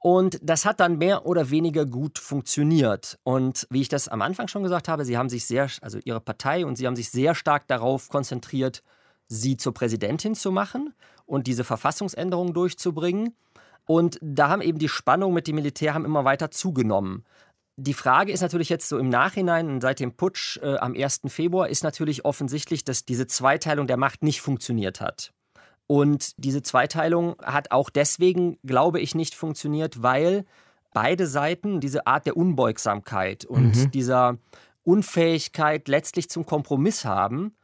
und 0.02 0.40
das 0.42 0.66
hat 0.66 0.80
dann 0.80 0.98
mehr 0.98 1.26
oder 1.26 1.50
weniger 1.50 1.86
gut 1.86 2.18
funktioniert. 2.18 3.20
Und 3.22 3.68
wie 3.70 3.80
ich 3.80 3.88
das 3.88 4.08
am 4.08 4.20
Anfang 4.20 4.48
schon 4.48 4.64
gesagt 4.64 4.88
habe, 4.88 5.04
sie 5.04 5.16
haben 5.16 5.28
sich 5.28 5.46
sehr, 5.46 5.70
also 5.80 6.00
ihre 6.04 6.20
Partei 6.20 6.66
und 6.66 6.76
sie 6.76 6.88
haben 6.88 6.96
sich 6.96 7.10
sehr 7.10 7.36
stark 7.36 7.68
darauf 7.68 8.08
konzentriert, 8.08 8.82
sie 9.28 9.56
zur 9.56 9.72
Präsidentin 9.72 10.34
zu 10.34 10.50
machen 10.50 10.92
und 11.24 11.46
diese 11.46 11.62
Verfassungsänderung 11.62 12.52
durchzubringen. 12.52 13.36
Und 13.86 14.18
da 14.20 14.48
haben 14.48 14.60
eben 14.60 14.80
die 14.80 14.88
Spannungen 14.88 15.34
mit 15.34 15.46
dem 15.46 15.54
Militär 15.54 15.94
haben 15.94 16.04
immer 16.04 16.24
weiter 16.24 16.50
zugenommen. 16.50 17.24
Die 17.76 17.94
Frage 17.94 18.32
ist 18.32 18.40
natürlich 18.40 18.68
jetzt 18.68 18.88
so 18.88 18.98
im 18.98 19.08
Nachhinein, 19.08 19.80
seit 19.80 20.00
dem 20.00 20.16
Putsch 20.16 20.58
äh, 20.58 20.78
am 20.78 20.94
1. 20.94 21.22
Februar, 21.28 21.68
ist 21.68 21.84
natürlich 21.84 22.24
offensichtlich, 22.24 22.84
dass 22.84 23.04
diese 23.04 23.28
Zweiteilung 23.28 23.86
der 23.86 23.96
Macht 23.96 24.24
nicht 24.24 24.40
funktioniert 24.40 25.00
hat. 25.00 25.32
Und 25.86 26.32
diese 26.36 26.62
Zweiteilung 26.62 27.36
hat 27.42 27.70
auch 27.70 27.90
deswegen, 27.90 28.58
glaube 28.64 29.00
ich, 29.00 29.14
nicht 29.14 29.34
funktioniert, 29.34 30.02
weil 30.02 30.44
beide 30.94 31.26
Seiten 31.26 31.80
diese 31.80 32.06
Art 32.06 32.26
der 32.26 32.36
Unbeugsamkeit 32.36 33.44
und 33.44 33.76
mhm. 33.76 33.90
dieser 33.90 34.38
Unfähigkeit 34.84 35.88
letztlich 35.88 36.28
zum 36.28 36.46
Kompromiss 36.46 37.04
haben, 37.04 37.54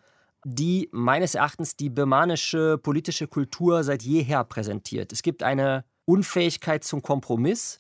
die 0.44 0.88
meines 0.92 1.35
Erachtens 1.35 1.76
die 1.76 1.90
birmanische 1.90 2.78
politische 2.78 3.26
Kultur 3.26 3.83
seit 3.83 4.02
jeher 4.02 4.44
präsentiert. 4.44 5.12
Es 5.12 5.22
gibt 5.22 5.42
eine 5.42 5.85
Unfähigkeit 6.04 6.85
zum 6.85 7.02
Kompromiss 7.02 7.78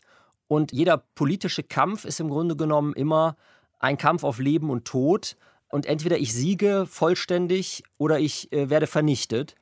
und 0.48 0.72
jeder 0.72 0.98
politische 1.14 1.62
Kampf 1.62 2.04
ist 2.04 2.20
im 2.20 2.28
Grunde 2.28 2.56
genommen 2.56 2.94
immer 2.94 3.36
ein 3.78 3.98
Kampf 3.98 4.24
auf 4.24 4.38
Leben 4.38 4.70
und 4.70 4.86
Tod. 4.86 5.36
Und 5.68 5.86
entweder 5.86 6.18
ich 6.18 6.32
siege 6.32 6.86
vollständig 6.88 7.84
oder 7.98 8.18
ich 8.18 8.50
äh, 8.52 8.70
werde 8.70 8.86
vernichtet. 8.86 9.54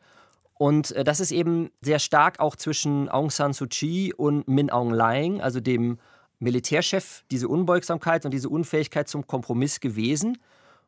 Und 0.58 0.92
äh, 0.92 1.04
das 1.04 1.20
ist 1.20 1.32
eben 1.32 1.70
sehr 1.80 1.98
stark 1.98 2.40
auch 2.40 2.56
zwischen 2.56 3.08
Aung 3.08 3.30
San 3.30 3.52
Suu 3.52 3.66
Kyi 3.66 4.12
und 4.14 4.48
Min 4.48 4.70
Aung 4.70 4.92
Hlaing, 4.92 5.40
also 5.40 5.60
dem 5.60 5.98
Militärchef, 6.38 7.24
diese 7.30 7.48
Unbeugsamkeit 7.48 8.24
und 8.24 8.32
diese 8.32 8.48
Unfähigkeit 8.48 9.08
zum 9.08 9.26
Kompromiss 9.26 9.80
gewesen. 9.80 10.38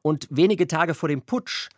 Und 0.02 0.26
wenige 0.30 0.66
Tage 0.66 0.94
vor 0.94 1.08
dem 1.08 1.22
Putsch 1.22 1.68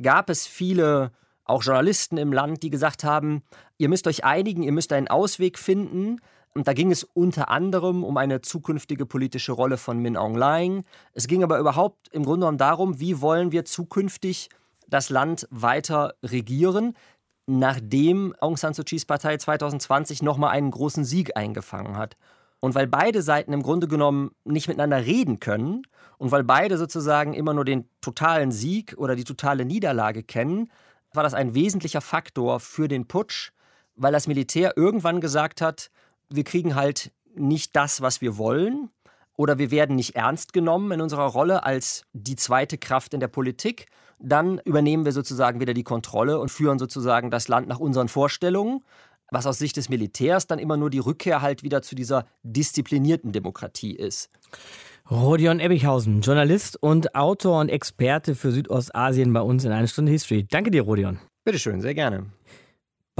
gab 0.00 0.30
es 0.30 0.46
viele 0.46 1.12
auch 1.44 1.62
Journalisten 1.62 2.16
im 2.16 2.32
Land, 2.32 2.62
die 2.62 2.70
gesagt 2.70 3.02
haben, 3.04 3.42
ihr 3.78 3.88
müsst 3.88 4.06
euch 4.06 4.24
einigen, 4.24 4.62
ihr 4.62 4.72
müsst 4.72 4.92
einen 4.92 5.08
Ausweg 5.08 5.58
finden. 5.58 6.20
Und 6.54 6.66
da 6.66 6.72
ging 6.72 6.90
es 6.90 7.04
unter 7.04 7.48
anderem 7.48 8.02
um 8.04 8.16
eine 8.16 8.40
zukünftige 8.40 9.06
politische 9.06 9.52
Rolle 9.52 9.76
von 9.76 9.98
Min 9.98 10.16
Aung 10.16 10.36
Hlaing. 10.36 10.84
Es 11.12 11.26
ging 11.26 11.42
aber 11.42 11.58
überhaupt 11.58 12.08
im 12.12 12.24
Grunde 12.24 12.40
genommen 12.40 12.58
darum, 12.58 12.98
wie 13.00 13.20
wollen 13.20 13.52
wir 13.52 13.64
zukünftig 13.64 14.48
das 14.88 15.10
Land 15.10 15.46
weiter 15.50 16.14
regieren, 16.24 16.96
nachdem 17.58 18.34
Aung 18.38 18.56
San 18.56 18.74
Suu 18.74 18.84
Kyis 18.84 19.04
Partei 19.04 19.36
2020 19.36 20.22
nochmal 20.22 20.50
einen 20.50 20.70
großen 20.70 21.04
Sieg 21.04 21.36
eingefangen 21.36 21.96
hat. 21.96 22.16
Und 22.60 22.74
weil 22.74 22.86
beide 22.86 23.22
Seiten 23.22 23.52
im 23.52 23.62
Grunde 23.62 23.88
genommen 23.88 24.32
nicht 24.44 24.68
miteinander 24.68 25.04
reden 25.04 25.40
können 25.40 25.82
und 26.18 26.30
weil 26.30 26.44
beide 26.44 26.78
sozusagen 26.78 27.34
immer 27.34 27.54
nur 27.54 27.64
den 27.64 27.88
totalen 28.02 28.52
Sieg 28.52 28.94
oder 28.98 29.16
die 29.16 29.24
totale 29.24 29.64
Niederlage 29.64 30.22
kennen, 30.22 30.70
war 31.12 31.22
das 31.22 31.34
ein 31.34 31.54
wesentlicher 31.54 32.00
Faktor 32.00 32.60
für 32.60 32.86
den 32.86 33.08
Putsch, 33.08 33.50
weil 33.96 34.12
das 34.12 34.28
Militär 34.28 34.76
irgendwann 34.76 35.20
gesagt 35.20 35.60
hat, 35.60 35.90
wir 36.28 36.44
kriegen 36.44 36.76
halt 36.76 37.10
nicht 37.34 37.74
das, 37.74 38.00
was 38.00 38.20
wir 38.20 38.36
wollen, 38.36 38.90
oder 39.40 39.56
wir 39.56 39.70
werden 39.70 39.96
nicht 39.96 40.16
ernst 40.16 40.52
genommen 40.52 40.92
in 40.92 41.00
unserer 41.00 41.24
Rolle 41.24 41.64
als 41.64 42.02
die 42.12 42.36
zweite 42.36 42.76
Kraft 42.76 43.14
in 43.14 43.20
der 43.20 43.28
Politik, 43.28 43.86
dann 44.18 44.60
übernehmen 44.66 45.06
wir 45.06 45.12
sozusagen 45.12 45.60
wieder 45.60 45.72
die 45.72 45.82
Kontrolle 45.82 46.38
und 46.38 46.50
führen 46.50 46.78
sozusagen 46.78 47.30
das 47.30 47.48
Land 47.48 47.66
nach 47.66 47.80
unseren 47.80 48.08
Vorstellungen, 48.08 48.84
was 49.30 49.46
aus 49.46 49.56
Sicht 49.56 49.78
des 49.78 49.88
Militärs 49.88 50.46
dann 50.46 50.58
immer 50.58 50.76
nur 50.76 50.90
die 50.90 50.98
Rückkehr 50.98 51.40
halt 51.40 51.62
wieder 51.62 51.80
zu 51.80 51.94
dieser 51.94 52.26
disziplinierten 52.42 53.32
Demokratie 53.32 53.96
ist. 53.96 54.28
Rodion 55.10 55.58
Ebbichhausen, 55.58 56.20
Journalist 56.20 56.76
und 56.82 57.14
Autor 57.14 57.60
und 57.60 57.70
Experte 57.70 58.34
für 58.34 58.52
Südostasien 58.52 59.32
bei 59.32 59.40
uns 59.40 59.64
in 59.64 59.72
einer 59.72 59.86
Stunde 59.86 60.12
History. 60.12 60.46
Danke 60.50 60.70
dir, 60.70 60.82
Rodion. 60.82 61.18
Bitteschön, 61.46 61.80
sehr 61.80 61.94
gerne. 61.94 62.26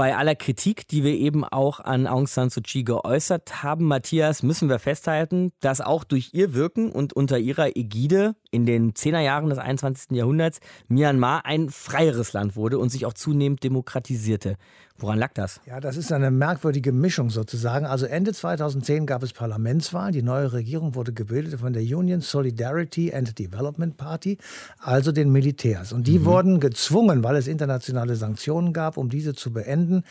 Bei 0.01 0.17
aller 0.17 0.33
Kritik, 0.33 0.87
die 0.87 1.03
wir 1.03 1.13
eben 1.13 1.43
auch 1.43 1.79
an 1.79 2.07
Aung 2.07 2.25
San 2.25 2.49
Suu 2.49 2.61
Kyi 2.61 2.81
geäußert 2.81 3.61
haben, 3.61 3.85
Matthias, 3.85 4.41
müssen 4.41 4.67
wir 4.67 4.79
festhalten, 4.79 5.51
dass 5.59 5.79
auch 5.79 6.03
durch 6.03 6.31
ihr 6.33 6.55
Wirken 6.55 6.91
und 6.91 7.13
unter 7.13 7.37
ihrer 7.37 7.77
Ägide 7.77 8.33
in 8.49 8.65
den 8.65 8.95
Zehnerjahren 8.95 9.49
des 9.49 9.59
21. 9.59 10.17
Jahrhunderts 10.17 10.59
Myanmar 10.87 11.45
ein 11.45 11.69
freieres 11.69 12.33
Land 12.33 12.55
wurde 12.55 12.79
und 12.79 12.89
sich 12.89 13.05
auch 13.05 13.13
zunehmend 13.13 13.63
demokratisierte. 13.63 14.57
Woran 15.01 15.17
lag 15.17 15.33
das? 15.33 15.59
Ja, 15.65 15.79
das 15.79 15.97
ist 15.97 16.11
eine 16.11 16.29
merkwürdige 16.29 16.91
Mischung 16.91 17.31
sozusagen. 17.31 17.87
Also 17.87 18.05
Ende 18.05 18.33
2010 18.33 19.07
gab 19.07 19.23
es 19.23 19.33
Parlamentswahlen. 19.33 20.13
Die 20.13 20.21
neue 20.21 20.53
Regierung 20.53 20.93
wurde 20.93 21.11
gebildet 21.11 21.59
von 21.59 21.73
der 21.73 21.81
Union 21.81 22.21
Solidarity 22.21 23.11
and 23.11 23.39
Development 23.39 23.97
Party, 23.97 24.37
also 24.79 25.11
den 25.11 25.31
Militärs. 25.31 25.91
Und 25.91 26.05
die 26.05 26.19
mhm. 26.19 26.25
wurden 26.25 26.59
gezwungen, 26.59 27.23
weil 27.23 27.35
es 27.35 27.47
internationale 27.47 28.15
Sanktionen 28.15 28.73
gab, 28.73 28.97
um 28.97 29.09
diese 29.09 29.33
zu 29.33 29.51
beenden, 29.51 30.03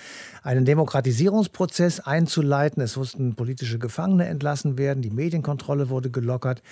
einen 0.43 0.65
Demokratisierungsprozess 0.65 2.01
einzuleiten. 2.01 2.83
Es 2.83 2.97
mussten 2.97 3.37
politische 3.37 3.79
Gefangene 3.79 4.27
entlassen 4.27 4.77
werden. 4.77 5.03
Die 5.03 5.11
Medienkontrolle 5.11 5.89
wurde 5.89 6.11
gelockert. 6.11 6.63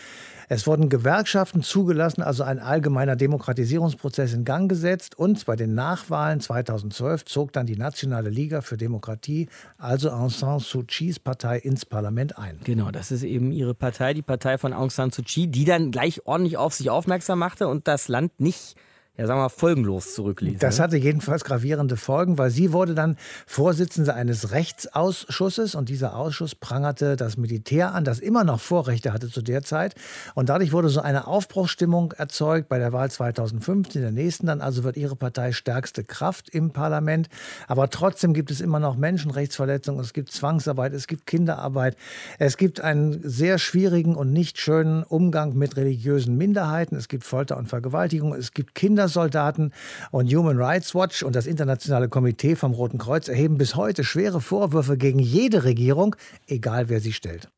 Es 0.51 0.67
wurden 0.67 0.89
Gewerkschaften 0.89 1.63
zugelassen, 1.63 2.23
also 2.23 2.43
ein 2.43 2.59
allgemeiner 2.59 3.17
Demokratisierungsprozess 3.17 4.33
in 4.33 4.45
Gang 4.45 4.67
gesetzt. 4.69 5.19
Und 5.19 5.45
bei 5.45 5.57
den 5.57 5.75
Nachwahlen 5.75 6.41
2012 6.41 7.27
zog 7.27 7.53
dann 7.53 7.67
die 7.67 7.77
Nationale 7.77 8.31
Liga 8.31 8.63
für 8.63 8.79
Demokratie, 8.79 9.49
also 9.77 10.11
Aung 10.11 10.31
San 10.31 10.59
Suu 10.61 10.85
Kyis 10.87 11.19
Partei, 11.19 11.59
ins 11.59 11.85
Parlament 11.85 12.39
ein. 12.39 12.59
Genau, 12.65 12.91
das 12.91 13.11
ist 13.11 13.25
eben 13.25 13.53
ihre 13.53 13.75
Partei, 13.75 14.15
die 14.15 14.23
Partei 14.23 14.57
von 14.57 14.73
Aung 14.73 14.89
San 14.89 15.11
Suu 15.11 15.23
Kyi, 15.23 15.49
die 15.49 15.67
dann 15.67 15.91
gleich 15.91 16.27
ordentlich 16.27 16.57
auf 16.57 16.73
sich 16.73 16.89
aufmerksam 16.89 17.39
machte 17.39 17.69
und 17.69 17.87
das 17.87 18.09
Land 18.09 18.41
nicht 18.41 18.75
ja, 19.19 19.27
sagen 19.27 19.41
wir 19.41 19.45
mal, 19.45 19.49
folgenlos 19.49 20.15
zurückließ. 20.15 20.61
Das 20.61 20.79
ne? 20.79 20.85
hatte 20.85 20.97
jedenfalls 20.97 21.43
gravierende 21.43 21.97
Folgen, 21.97 22.39
weil 22.39 22.51
sie 22.51 22.73
wurde 22.73 22.95
dann 22.95 23.17
Vorsitzende 23.47 24.15
eines 24.15 24.53
Rechtsausschusses 24.53 25.75
und 25.75 25.89
dieser 25.89 26.15
Ausschuss 26.15 26.55
prangerte 26.55 27.17
das 27.17 27.37
Militär 27.37 27.95
an, 27.95 28.05
das 28.05 28.21
immer 28.21 28.45
noch 28.45 28.61
Vorrechte 28.61 29.13
hatte 29.13 29.29
zu 29.29 29.43
der 29.43 29.65
Zeit. 29.65 29.97
Und 30.37 30.51
dadurch 30.51 30.71
wurde 30.71 30.89
so 30.89 31.01
eine 31.01 31.27
Aufbruchsstimmung 31.27 32.13
erzeugt 32.13 32.69
bei 32.69 32.79
der 32.79 32.93
Wahl 32.93 33.11
2015, 33.11 34.03
der 34.03 34.13
nächsten 34.13 34.47
dann. 34.47 34.61
Also 34.61 34.85
wird 34.85 34.97
ihre 34.97 35.17
Partei 35.17 35.51
stärkste 35.51 36.05
Kraft 36.05 36.49
im 36.51 36.71
Parlament. 36.71 37.29
Aber 37.67 37.91
trotzdem 37.91 38.35
gibt 38.35 38.53
es 38.53 38.61
immer 38.61 38.79
noch 38.79 38.97
Menschenrechtsverletzungen, 38.97 40.01
es 40.01 40.13
gibt 40.13 40.31
Zwangsarbeit, 40.31 40.93
es 40.93 41.09
gibt 41.09 41.27
Kinderarbeit, 41.27 41.97
es 42.39 42.57
gibt 42.57 42.81
einen 42.83 43.21
sehr 43.29 43.59
schwierigen 43.59 44.15
und 44.15 44.33
nicht 44.33 44.59
schönen 44.59 45.03
Umgang 45.03 45.57
mit 45.57 45.77
religiösen 45.77 46.37
Minderheiten, 46.37 46.95
es 46.95 47.09
gibt 47.09 47.25
Folter 47.25 47.57
und 47.57 47.69
Vergewaltigung, 47.69 48.33
es 48.33 48.53
gibt 48.53 48.77
Kinder 48.77 49.08
Soldaten 49.09 49.73
und 50.11 50.33
Human 50.33 50.59
Rights 50.59 50.95
Watch 50.95 51.23
und 51.23 51.35
das 51.35 51.47
Internationale 51.47 52.09
Komitee 52.09 52.57
vom 52.57 52.73
Roten 52.73 52.99
Kreuz 52.99 53.29
erheben 53.29 53.59
bis 53.59 53.75
heute 53.75 54.05
schwere 54.05 54.41
Vorwürfe 54.41 54.97
gegen 54.97 55.19
jede 55.19 55.65
Regierung, 55.65 56.17
egal 56.47 56.89
wer 56.89 57.01
sie 57.01 57.13
stellt. 57.13 57.49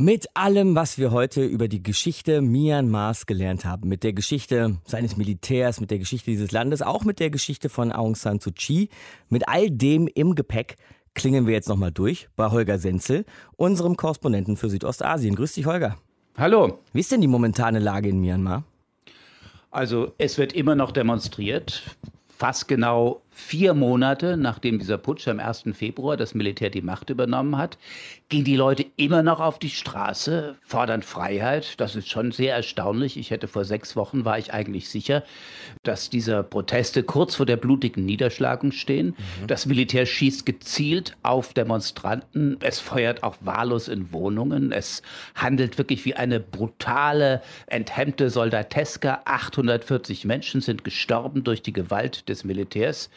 Mit 0.00 0.28
allem, 0.34 0.76
was 0.76 0.96
wir 0.96 1.10
heute 1.10 1.44
über 1.44 1.66
die 1.66 1.82
Geschichte 1.82 2.40
Myanmars 2.40 3.26
gelernt 3.26 3.64
haben, 3.64 3.88
mit 3.88 4.04
der 4.04 4.12
Geschichte 4.12 4.76
seines 4.86 5.16
Militärs, 5.16 5.80
mit 5.80 5.90
der 5.90 5.98
Geschichte 5.98 6.30
dieses 6.30 6.52
Landes, 6.52 6.82
auch 6.82 7.04
mit 7.04 7.18
der 7.18 7.30
Geschichte 7.30 7.68
von 7.68 7.90
Aung 7.90 8.14
San 8.14 8.38
Suu 8.38 8.52
Kyi, 8.52 8.90
mit 9.28 9.48
all 9.48 9.72
dem 9.72 10.06
im 10.06 10.36
Gepäck, 10.36 10.76
klingen 11.14 11.48
wir 11.48 11.54
jetzt 11.54 11.68
nochmal 11.68 11.90
durch 11.90 12.28
bei 12.36 12.48
Holger 12.52 12.78
Senzel, 12.78 13.24
unserem 13.56 13.96
Korrespondenten 13.96 14.56
für 14.56 14.70
Südostasien. 14.70 15.34
Grüß 15.34 15.54
dich, 15.54 15.66
Holger. 15.66 15.96
Hallo. 16.36 16.78
Wie 16.92 17.00
ist 17.00 17.10
denn 17.10 17.20
die 17.20 17.26
momentane 17.26 17.80
Lage 17.80 18.08
in 18.08 18.20
Myanmar? 18.20 18.62
Also 19.70 20.12
es 20.18 20.38
wird 20.38 20.52
immer 20.52 20.74
noch 20.74 20.92
demonstriert. 20.92 21.82
Fast 22.28 22.68
genau 22.68 23.22
Vier 23.40 23.72
Monate 23.72 24.36
nachdem 24.36 24.78
dieser 24.78 24.98
Putsch 24.98 25.28
am 25.28 25.38
1. 25.38 25.64
Februar 25.72 26.16
das 26.16 26.34
Militär 26.34 26.70
die 26.70 26.82
Macht 26.82 27.08
übernommen 27.08 27.56
hat, 27.56 27.78
gehen 28.28 28.44
die 28.44 28.56
Leute 28.56 28.84
immer 28.96 29.22
noch 29.22 29.40
auf 29.40 29.58
die 29.58 29.70
Straße, 29.70 30.56
fordern 30.60 31.02
Freiheit. 31.02 31.80
Das 31.80 31.94
ist 31.94 32.10
schon 32.10 32.32
sehr 32.32 32.54
erstaunlich. 32.56 33.16
Ich 33.16 33.30
hätte 33.30 33.46
vor 33.46 33.64
sechs 33.64 33.96
Wochen, 33.96 34.26
war 34.26 34.38
ich 34.38 34.52
eigentlich 34.52 34.90
sicher, 34.90 35.22
dass 35.82 36.10
diese 36.10 36.42
Proteste 36.42 37.04
kurz 37.04 37.36
vor 37.36 37.46
der 37.46 37.56
blutigen 37.56 38.04
Niederschlagung 38.04 38.72
stehen. 38.72 39.14
Mhm. 39.40 39.46
Das 39.46 39.64
Militär 39.64 40.04
schießt 40.04 40.44
gezielt 40.44 41.16
auf 41.22 41.54
Demonstranten. 41.54 42.58
Es 42.60 42.80
feuert 42.80 43.22
auch 43.22 43.36
wahllos 43.40 43.88
in 43.88 44.12
Wohnungen. 44.12 44.72
Es 44.72 45.00
handelt 45.36 45.78
wirklich 45.78 46.04
wie 46.04 46.14
eine 46.14 46.40
brutale, 46.40 47.40
enthemmte 47.68 48.28
Soldateska. 48.28 49.22
840 49.24 50.26
Menschen 50.26 50.60
sind 50.60 50.84
gestorben 50.84 51.44
durch 51.44 51.62
die 51.62 51.72
Gewalt 51.72 52.28
des 52.28 52.44
Militärs. 52.44 53.08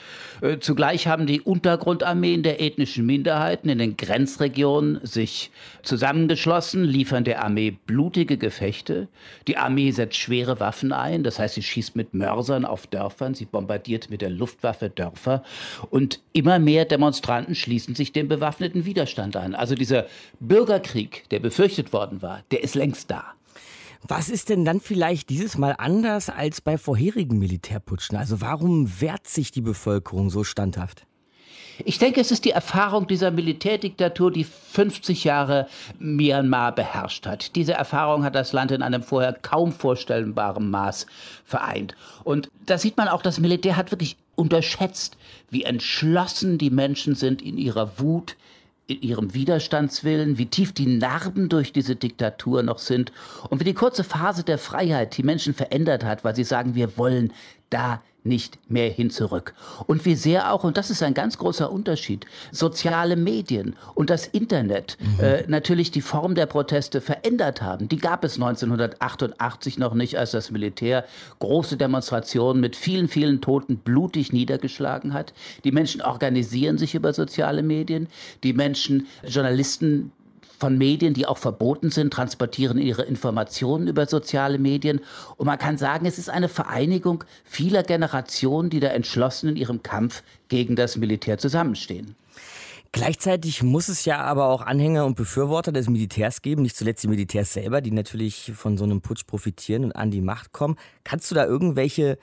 Äh, 0.41 0.60
zugleich 0.60 1.08
haben 1.08 1.28
die 1.28 1.41
Untergrundarmeen 1.41 2.43
der 2.43 2.62
ethnischen 2.62 3.06
Minderheiten 3.06 3.69
in 3.69 3.78
den 3.78 3.97
Grenzregionen 3.97 5.00
sich 5.04 5.52
zusammengeschlossen, 5.84 6.84
liefern 6.84 7.24
der 7.24 7.43
Armee 7.43 7.71
blutige 7.86 8.38
Gefechte. 8.38 9.08
Die 9.47 9.58
Armee 9.58 9.91
setzt 9.91 10.17
schwere 10.17 10.60
Waffen 10.60 10.91
ein, 10.91 11.24
das 11.24 11.39
heißt, 11.39 11.56
sie 11.56 11.63
schießt 11.63 11.95
mit 11.95 12.13
Mörsern 12.13 12.65
auf 12.65 12.88
Dörfern, 12.88 13.34
sie 13.34 13.45
bombardiert 13.45 14.10
mit 14.10 14.21
der 14.21 14.30
Luftwaffe 14.30 14.89
Dörfer 14.89 15.43
und 15.89 16.19
immer 16.34 16.60
mehr 16.60 16.86
Demonstranten 16.86 17.56
schließen 17.56 17.95
sich 17.95 18.12
dem 18.12 18.28
bewaffneten 18.28 18.86
Widerstand 18.86 19.36
an. 19.36 19.56
Also 19.56 19.76
dieser 19.76 20.08
Bürgerkrieg, 20.39 21.30
der 21.30 21.39
befürchtet 21.39 21.93
worden 21.93 22.21
war, 22.21 22.43
der 22.52 22.63
ist 22.63 22.76
längst 22.76 23.12
da. 23.12 23.34
Was 24.08 24.30
ist 24.30 24.50
denn 24.50 24.66
dann 24.66 24.80
vielleicht 24.80 25.30
dieses 25.30 25.58
Mal 25.58 25.76
anders 25.78 26.30
als 26.30 26.62
bei 26.62 26.78
vorherigen 26.78 27.38
Militärputschen? 27.38 28.18
Also 28.18 28.42
warum 28.42 29.02
wehrt 29.02 29.28
sich 29.28 29.52
die 29.52 29.62
Bevölkerung 29.62 30.30
so 30.30 30.44
standhaft? 30.44 31.06
Ich 31.86 32.00
denke, 32.00 32.22
es 32.22 32.32
ist 32.32 32.46
die 32.46 32.52
Erfahrung 32.52 33.08
dieser 33.08 33.32
Militärdiktatur, 33.32 34.32
die 34.32 34.44
50 34.44 35.24
Jahre 35.24 35.68
Myanmar 36.00 36.76
beherrscht 36.76 37.26
hat. 37.26 37.56
Diese 37.56 37.74
Erfahrung 37.74 38.24
hat 38.24 38.36
das 38.36 38.54
Land 38.54 38.72
in 38.72 38.82
einem 38.82 39.04
vorher 39.04 39.34
kaum 39.34 39.72
vorstellbaren 39.72 40.70
Maß 40.70 41.08
vereint. 41.46 41.96
Und 42.24 42.50
da 42.66 42.78
sieht 42.78 42.98
man 42.98 43.08
auch, 43.08 43.22
das 43.22 43.40
Militär 43.40 43.78
hat 43.78 43.92
wirklich 43.92 44.18
unterschätzt, 44.36 45.18
wie 45.50 45.64
entschlossen 45.64 46.58
die 46.58 46.70
Menschen 46.70 47.16
sind 47.16 47.42
in 47.42 47.58
ihrer 47.58 48.00
Wut, 48.00 48.36
in 48.88 49.02
ihrem 49.02 49.34
Widerstandswillen, 49.34 50.38
wie 50.38 50.48
tief 50.48 50.74
die 50.74 50.86
Narben 50.86 51.50
durch 51.50 51.72
diese 51.72 51.96
Diktatur 51.96 52.63
noch 52.63 52.80
sind 52.80 53.12
und 53.50 53.60
wie 53.60 53.65
die 53.65 53.74
kurze 53.74 54.04
Phase 54.04 54.44
der 54.44 54.58
Freiheit 54.58 55.17
die 55.17 55.24
Menschen 55.24 55.54
verändert 55.54 56.04
hat, 56.04 56.24
weil 56.24 56.36
sie 56.36 56.44
sagen, 56.44 56.76
wir 56.76 56.98
wollen 56.98 57.32
da 57.70 58.02
nicht 58.23 58.60
mehr 58.69 58.89
hin 58.89 59.10
zurück. 59.10 59.53
Und 59.88 60.05
wie 60.05 60.15
sehr 60.15 60.53
auch, 60.53 60.63
und 60.63 60.77
das 60.77 60.89
ist 60.89 61.01
ein 61.01 61.13
ganz 61.13 61.38
großer 61.38 61.71
Unterschied, 61.71 62.25
soziale 62.51 63.15
Medien 63.15 63.75
und 63.95 64.10
das 64.10 64.27
Internet 64.27 64.97
mhm. 64.99 65.23
äh, 65.23 65.43
natürlich 65.47 65.91
die 65.91 66.01
Form 66.01 66.36
der 66.36 66.45
Proteste 66.45 67.01
verändert 67.01 67.62
haben. 67.62 67.89
Die 67.89 67.97
gab 67.97 68.23
es 68.23 68.36
1988 68.36 69.79
noch 69.79 69.93
nicht, 69.93 70.17
als 70.17 70.31
das 70.31 70.51
Militär 70.51 71.05
große 71.39 71.77
Demonstrationen 71.77 72.62
mit 72.62 72.75
vielen, 72.75 73.07
vielen 73.07 73.41
Toten 73.41 73.77
blutig 73.77 74.34
niedergeschlagen 74.34 75.13
hat. 75.13 75.34
Die 75.63 75.71
Menschen 75.71 76.01
organisieren 76.01 76.77
sich 76.77 76.93
über 76.95 77.13
soziale 77.13 77.63
Medien. 77.63 78.07
Die 78.43 78.53
Menschen, 78.53 79.07
Journalisten, 79.23 80.12
von 80.62 80.78
Medien, 80.78 81.15
die 81.15 81.26
auch 81.26 81.39
verboten 81.39 81.89
sind, 81.89 82.13
transportieren 82.13 82.78
ihre 82.78 83.02
Informationen 83.02 83.88
über 83.88 84.06
soziale 84.06 84.60
Medien. 84.60 85.02
Und 85.36 85.47
man 85.47 85.58
kann 85.58 85.80
sagen, 85.80 86.06
es 86.06 86.19
ist 86.19 86.30
eine 86.30 86.50
Vereinigung 86.50 87.24
vieler 87.43 87.82
Generationen, 87.82 88.69
die 88.69 88.80
da 88.80 88.89
entschlossen 88.89 89.50
in 89.50 89.56
ihrem 89.56 89.82
Kampf 89.82 90.21
gegen 90.50 90.76
das 90.76 90.97
Militär 90.97 91.39
zusammenstehen. 91.39 92.15
Gleichzeitig 92.91 93.63
muss 93.63 93.88
es 93.88 94.06
ja 94.06 94.21
aber 94.21 94.50
auch 94.50 94.62
Anhänger 94.62 95.06
und 95.06 95.15
Befürworter 95.15 95.71
des 95.71 95.89
Militärs 95.89 96.43
geben, 96.43 96.62
nicht 96.62 96.76
zuletzt 96.76 97.04
die 97.04 97.08
Militärs 97.08 97.54
selber, 97.54 97.82
die 97.82 97.91
natürlich 97.91 98.52
von 98.54 98.78
so 98.78 98.84
einem 98.84 99.02
Putsch 99.02 99.26
profitieren 99.26 99.86
und 99.86 99.95
an 99.95 100.12
die 100.12 100.21
Macht 100.21 100.52
kommen. 100.52 100.76
Kannst 101.04 101.32
du 101.32 101.36
da 101.36 101.43
irgendwelche 101.43 102.19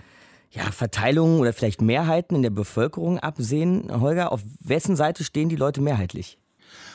ja, 0.51 0.63
Verteilungen 0.71 1.41
oder 1.41 1.53
vielleicht 1.53 1.83
Mehrheiten 1.83 2.37
in 2.37 2.43
der 2.43 2.51
Bevölkerung 2.51 3.19
absehen, 3.19 3.91
Holger? 4.01 4.31
Auf 4.31 4.43
wessen 4.61 4.95
Seite 4.95 5.25
stehen 5.25 5.49
die 5.49 5.57
Leute 5.57 5.81
mehrheitlich? 5.81 6.39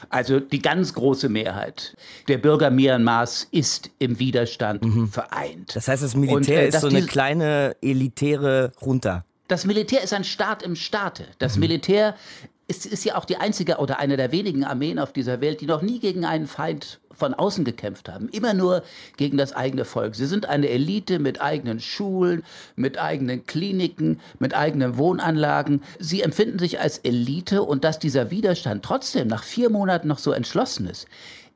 Also 0.10 0.40
die 0.40 0.62
ganz 0.62 0.94
große 0.94 1.30
Mehrheit 1.30 1.96
der 2.28 2.38
Bürger 2.38 2.70
Myanmars 2.70 3.48
ist 3.52 3.90
im 4.00 4.20
Widerstand 4.20 4.84
mhm. 4.84 5.08
vereint. 5.08 5.76
Das 5.76 5.88
heißt, 5.88 6.04
das 6.04 6.16
Militär 6.16 6.38
Und, 6.38 6.50
äh, 6.50 6.68
ist 6.68 6.82
so 6.82 6.88
eine 6.88 7.04
kleine 7.04 7.76
elitäre 7.82 8.72
Junta. 8.82 9.26
Das 9.48 9.66
Militär 9.66 10.02
ist 10.02 10.14
ein 10.14 10.24
Staat 10.24 10.64
im 10.64 10.76
Staate. 10.76 11.28
Das 11.38 11.56
mhm. 11.56 11.62
Militär 11.62 12.16
ist, 12.68 12.86
ist 12.86 13.04
ja 13.04 13.16
auch 13.16 13.26
die 13.26 13.38
einzige 13.38 13.78
oder 13.78 14.00
eine 14.00 14.18
der 14.18 14.32
wenigen 14.32 14.64
Armeen 14.64 15.00
auf 15.00 15.14
dieser 15.14 15.42
Welt, 15.42 15.62
die 15.62 15.66
noch 15.66 15.82
nie 15.82 16.00
gegen 16.00 16.26
einen 16.26 16.48
Feind 16.48 17.00
von 17.12 17.34
außen 17.34 17.64
gekämpft 17.64 18.10
haben, 18.10 18.30
immer 18.30 18.54
nur 18.54 18.84
gegen 19.18 19.38
das 19.38 19.54
eigene 19.54 19.86
Volk. 19.86 20.16
Sie 20.16 20.26
sind 20.26 20.48
eine 20.48 20.70
Elite 20.70 21.20
mit 21.20 21.42
eigenen 21.42 21.80
Schulen, 21.80 22.44
mit 22.76 22.98
eigenen 22.98 23.46
Kliniken, 23.46 24.20
mit 24.40 24.56
eigenen 24.56 24.98
Wohnanlagen. 24.98 25.84
Sie 26.00 26.22
empfinden 26.22 26.60
sich 26.60 26.80
als 26.80 26.98
Elite 27.00 27.64
und 27.64 27.84
dass 27.84 28.00
dieser 28.00 28.32
Widerstand 28.32 28.84
trotzdem 28.84 29.28
nach 29.28 29.44
vier 29.44 29.70
Monaten 29.70 30.08
noch 30.08 30.18
so 30.20 30.32
entschlossen 30.32 30.88
ist, 30.88 31.08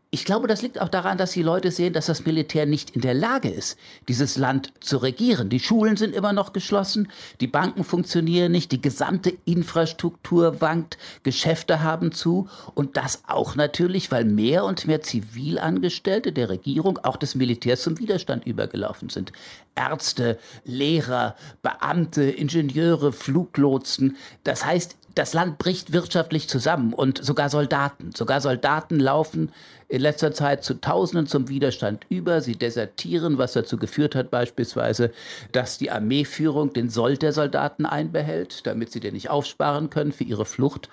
ich 0.09 0.23
glaube, 0.23 0.47
das 0.47 0.61
liegt 0.61 0.79
auch 0.79 0.87
daran, 0.87 1.17
dass 1.17 1.31
die 1.31 1.43
Leute 1.43 1.69
sehen, 1.69 1.91
dass 1.91 2.05
das 2.05 2.25
Militär 2.25 2.65
nicht 2.65 2.91
in 2.91 3.01
der 3.01 3.13
Lage 3.13 3.49
ist, 3.49 3.77
dieses 4.07 4.37
Land 4.37 4.71
zu 4.79 4.97
regieren. 4.97 5.49
Die 5.49 5.59
Schulen 5.59 5.97
sind 5.97 6.15
immer 6.15 6.31
noch 6.31 6.53
geschlossen, 6.53 7.09
die 7.41 7.47
Banken 7.47 7.83
funktionieren 7.83 8.53
nicht, 8.53 8.71
die 8.71 8.81
gesamte 8.81 9.33
Infrastruktur 9.43 10.61
wankt, 10.61 10.97
Geschäfte 11.23 11.83
haben 11.83 12.13
zu 12.13 12.47
und 12.73 12.95
das 12.95 13.23
auch 13.27 13.55
natürlich, 13.55 14.09
weil 14.09 14.23
mehr 14.23 14.63
und 14.63 14.87
mehr 14.87 15.01
Zivilangestellte 15.01 16.31
der 16.31 16.49
Regierung, 16.49 16.99
auch 16.99 17.17
des 17.17 17.35
Militärs 17.35 17.81
zum 17.81 17.99
Widerstand 17.99 18.47
übergelaufen 18.47 19.09
sind. 19.09 19.33
Ärzte, 19.75 20.39
Lehrer, 20.63 21.35
Beamte, 21.61 22.23
Ingenieure, 22.23 23.11
Fluglotsen. 23.11 24.15
Das 24.43 24.65
heißt, 24.65 24.95
das 25.17 25.33
Land 25.33 25.57
bricht 25.57 25.93
wirtschaftlich 25.93 26.47
zusammen 26.47 26.93
und 26.93 27.23
sogar 27.23 27.49
Soldaten, 27.49 28.11
sogar 28.15 28.39
Soldaten 28.41 28.99
laufen 28.99 29.51
in 29.87 30.01
letzter 30.01 30.31
Zeit 30.31 30.63
zu 30.63 30.79
Tausenden 30.79 31.27
zum 31.27 31.49
Widerstand 31.49 32.05
über. 32.09 32.41
Sie 32.41 32.55
desertieren, 32.55 33.37
was 33.37 33.53
dazu 33.53 33.77
geführt 33.77 34.15
hat 34.15 34.29
beispielsweise, 34.29 35.11
dass 35.51 35.77
die 35.77 35.91
Armeeführung 35.91 36.73
den 36.73 36.89
Sold 36.89 37.21
der 37.21 37.33
Soldaten 37.33 37.85
einbehält, 37.85 38.67
damit 38.67 38.91
sie 38.91 38.99
den 38.99 39.13
nicht 39.13 39.29
aufsparen 39.29 39.89
können 39.89 40.11
für 40.11 40.23
ihre 40.23 40.45
Flucht. 40.45 40.89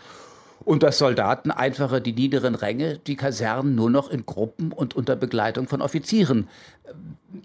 Und 0.64 0.82
dass 0.82 0.96
Soldaten 0.96 1.50
einfacher 1.50 2.00
die 2.00 2.14
niederen 2.14 2.54
Ränge, 2.54 2.98
die 2.98 3.16
Kasernen 3.16 3.74
nur 3.74 3.90
noch 3.90 4.08
in 4.08 4.24
Gruppen 4.24 4.72
und 4.72 4.96
unter 4.96 5.16
Begleitung 5.16 5.68
von 5.68 5.82
Offizieren 5.82 6.48
äh, 6.84 6.92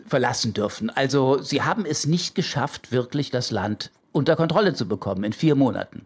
verlassen 0.07 0.53
dürfen. 0.53 0.89
Also 0.89 1.41
sie 1.41 1.61
haben 1.61 1.85
es 1.85 2.05
nicht 2.05 2.35
geschafft, 2.35 2.93
wirklich 2.93 3.29
das 3.31 3.51
Land 3.51 3.91
unter 4.13 4.35
Kontrolle 4.35 4.73
zu 4.73 4.87
bekommen 4.87 5.23
in 5.23 5.33
vier 5.33 5.55
Monaten. 5.55 6.05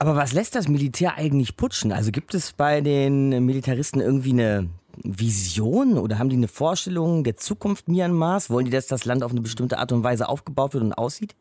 Aber 0.00 0.14
was 0.14 0.32
lässt 0.32 0.54
das 0.54 0.68
Militär 0.68 1.16
eigentlich 1.16 1.56
putschen? 1.56 1.92
Also 1.92 2.12
gibt 2.12 2.34
es 2.34 2.52
bei 2.52 2.80
den 2.80 3.44
Militaristen 3.44 4.00
irgendwie 4.00 4.30
eine 4.30 4.68
Vision 5.02 5.98
oder 5.98 6.18
haben 6.18 6.28
die 6.28 6.36
eine 6.36 6.46
Vorstellung 6.46 7.24
der 7.24 7.36
Zukunft 7.36 7.88
Myanmars? 7.88 8.48
Wollen 8.48 8.64
die, 8.66 8.70
dass 8.70 8.86
das 8.86 9.04
Land 9.04 9.24
auf 9.24 9.32
eine 9.32 9.40
bestimmte 9.40 9.78
Art 9.78 9.90
und 9.90 10.04
Weise 10.04 10.28
aufgebaut 10.28 10.74
wird 10.74 10.84
und 10.84 10.92
aussieht? 10.92 11.34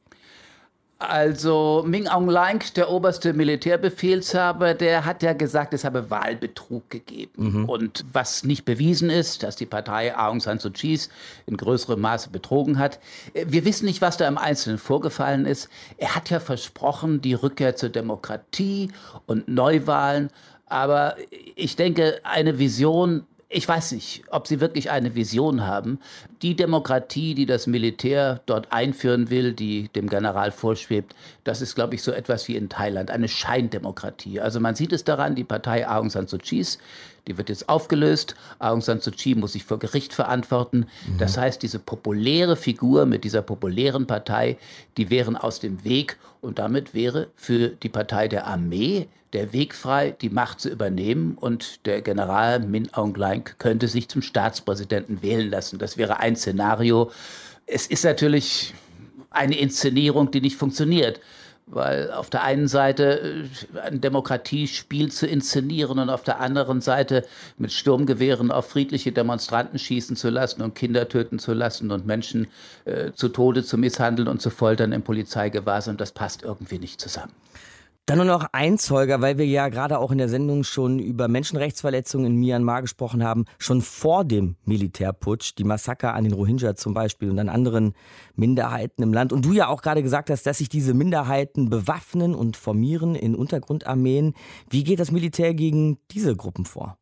Also 1.00 1.84
Ming 1.86 2.08
Aung 2.08 2.28
Hlaing, 2.28 2.64
der 2.76 2.90
oberste 2.90 3.34
Militärbefehlshaber, 3.34 4.74
der 4.74 5.06
hat 5.06 5.22
ja 5.22 5.34
gesagt, 5.34 5.76
es 5.76 5.84
habe 5.84 6.10
Wahlbetrug 6.10 6.90
gegeben. 6.90 7.32
Mhm. 7.36 7.66
Und 7.66 8.06
was 8.14 8.44
nicht 8.44 8.66
bewiesen 8.66 9.12
ist, 9.12 9.44
dass 9.44 9.56
die 9.56 9.68
Partei 9.68 10.18
Aung 10.18 10.40
San 10.40 10.58
Suu 10.58 10.72
Kyi 10.72 11.00
in 11.46 11.56
größerem 11.56 12.02
Maße 12.02 12.32
betrogen 12.32 12.80
hat. 12.80 13.00
Wir 13.34 13.64
wissen 13.64 13.86
nicht, 13.86 14.02
was 14.02 14.18
da 14.18 14.28
im 14.28 14.40
Einzelnen 14.40 14.80
vorgefallen 14.80 15.46
ist. 15.46 15.70
Er 15.98 16.16
hat 16.16 16.32
ja 16.32 16.40
versprochen, 16.40 17.22
die 17.22 17.36
Rückkehr 17.36 17.76
zur 17.76 17.90
Demokratie 17.90 18.92
und 19.28 19.48
Neuwahlen. 19.48 20.32
Aber 20.66 21.16
ich 21.56 21.76
denke, 21.76 22.22
eine 22.24 22.58
Vision 22.58 23.28
ich 23.50 23.68
weiß 23.68 23.94
nicht, 23.94 24.24
ob 24.30 24.46
sie 24.48 24.60
wirklich 24.60 24.92
eine 24.92 25.16
Vision 25.16 25.66
haben. 25.66 26.00
Die 26.42 26.56
Demokratie, 26.56 27.34
die 27.34 27.46
das 27.46 27.66
Militär 27.66 28.42
dort 28.46 28.74
einführen 28.74 29.30
will, 29.30 29.54
die 29.54 29.88
dem 29.90 30.10
General 30.10 30.52
vorschwebt, 30.52 31.16
das 31.46 31.62
ist, 31.62 31.76
glaube 31.76 31.96
ich, 31.96 32.04
so 32.04 32.12
etwas 32.12 32.50
wie 32.50 32.58
in 32.58 32.68
Thailand, 32.68 33.10
eine 33.10 33.30
Scheindemokratie. 33.30 34.42
Also 34.42 34.60
man 34.60 34.76
sieht 34.76 34.92
es 34.92 35.06
daran, 35.06 35.36
die 35.36 35.46
Partei 35.46 35.88
Aung 35.88 36.10
San 36.10 36.28
Suu 36.28 36.40
Kyi, 36.40 36.66
die 37.28 37.38
wird 37.38 37.50
jetzt 37.50 37.70
aufgelöst. 37.70 38.36
Aung 38.60 38.82
San 38.82 39.02
Suu 39.02 39.12
Kyi 39.12 39.36
muss 39.36 39.54
sich 39.54 39.66
vor 39.66 39.80
Gericht 39.80 40.14
verantworten. 40.14 40.88
Mhm. 41.08 41.18
Das 41.18 41.38
heißt, 41.38 41.62
diese 41.62 41.80
populäre 41.80 42.56
Figur 42.56 43.06
mit 43.06 43.24
dieser 43.24 43.42
populären 43.42 44.08
Partei, 44.08 44.58
die 44.98 45.10
wären 45.10 45.36
aus 45.36 45.60
dem 45.60 45.84
Weg 45.84 46.18
und 46.42 46.60
damit 46.60 46.94
wäre 46.94 47.28
für 47.36 47.70
die 47.70 47.90
Partei 47.90 48.28
der 48.28 48.48
Armee 48.48 49.08
der 49.34 49.52
Weg 49.52 49.76
frei, 49.76 50.16
die 50.22 50.30
Macht 50.30 50.62
zu 50.62 50.70
übernehmen 50.70 51.38
und 51.40 51.86
der 51.86 52.02
General 52.02 52.60
Min 52.60 52.94
Aung 52.94 53.14
Hlaing 53.16 53.44
könnte 53.58 53.88
sich 53.88 54.08
zum 54.08 54.22
Staatspräsidenten 54.22 55.22
wählen 55.22 55.50
lassen. 55.50 55.80
Das 55.80 55.98
wäre 55.98 56.20
ein 56.20 56.36
Szenario. 56.36 57.12
Es 57.66 57.88
ist 57.88 58.06
natürlich 58.06 58.74
eine 59.30 59.58
Inszenierung, 59.58 60.32
die 60.32 60.42
nicht 60.42 60.56
funktioniert. 60.56 61.20
Weil 61.68 62.12
auf 62.12 62.30
der 62.30 62.44
einen 62.44 62.68
Seite 62.68 63.20
äh, 63.76 63.80
ein 63.80 64.02
Demokratiespiel 64.02 65.12
zu 65.12 65.28
inszenieren 65.28 66.00
und 66.00 66.10
auf 66.10 66.24
der 66.24 66.40
anderen 66.40 66.82
Seite 66.82 67.26
mit 67.58 67.74
Sturmgewehren 67.74 68.52
auf 68.52 68.70
friedliche 68.70 69.12
Demonstranten 69.12 69.78
schießen 69.78 70.16
zu 70.16 70.30
lassen 70.30 70.62
und 70.62 70.76
Kinder 70.76 71.10
töten 71.10 71.40
zu 71.40 71.54
lassen 71.54 71.92
und 71.92 72.08
Menschen 72.08 72.48
äh, 72.86 73.12
zu 73.12 73.30
Tode 73.30 73.64
zu 73.64 73.78
misshandeln 73.78 74.30
und 74.30 74.42
zu 74.42 74.50
foltern 74.50 74.94
im 74.94 75.04
Polizeigewahrsam, 75.04 75.98
das 75.98 76.14
passt 76.14 76.44
irgendwie 76.44 76.80
nicht 76.80 77.02
zusammen. 77.02 77.34
Dann 78.08 78.20
nur 78.20 78.26
noch 78.26 78.48
eins, 78.54 78.90
Holger, 78.90 79.20
weil 79.20 79.38
wir 79.38 79.46
ja 79.46 79.68
gerade 79.68 80.00
auch 80.00 80.14
in 80.14 80.18
der 80.18 80.30
Sendung 80.30 80.64
schon 80.64 80.98
über 80.98 81.28
Menschenrechtsverletzungen 81.28 82.28
in 82.28 82.40
Myanmar 82.40 82.82
gesprochen 82.82 83.22
haben, 83.22 83.44
schon 83.60 83.82
vor 83.82 84.24
dem 84.24 84.56
Militärputsch, 84.64 85.56
die 85.58 85.66
Massaker 85.66 86.14
an 86.14 86.24
den 86.24 86.32
Rohingya 86.32 86.76
zum 86.76 86.94
Beispiel 86.94 87.30
und 87.30 87.38
an 87.38 87.50
anderen 87.50 87.96
Minderheiten 88.34 89.04
im 89.04 89.12
Land. 89.12 89.34
Und 89.34 89.44
du 89.44 89.52
ja 89.52 89.68
auch 89.68 89.82
gerade 89.82 90.04
gesagt 90.04 90.30
hast, 90.30 90.46
dass 90.46 90.60
sich 90.60 90.70
diese 90.70 90.94
Minderheiten 90.94 91.70
bewaffnen 91.70 92.34
und 92.34 92.56
formieren 92.56 93.14
in 93.14 93.36
Untergrundarmeen. 93.36 94.36
Wie 94.70 94.86
geht 94.86 95.02
das 95.02 95.12
Militär 95.12 95.54
gegen 95.54 95.98
diese 96.10 96.34
Gruppen 96.34 96.64
vor? 96.64 96.98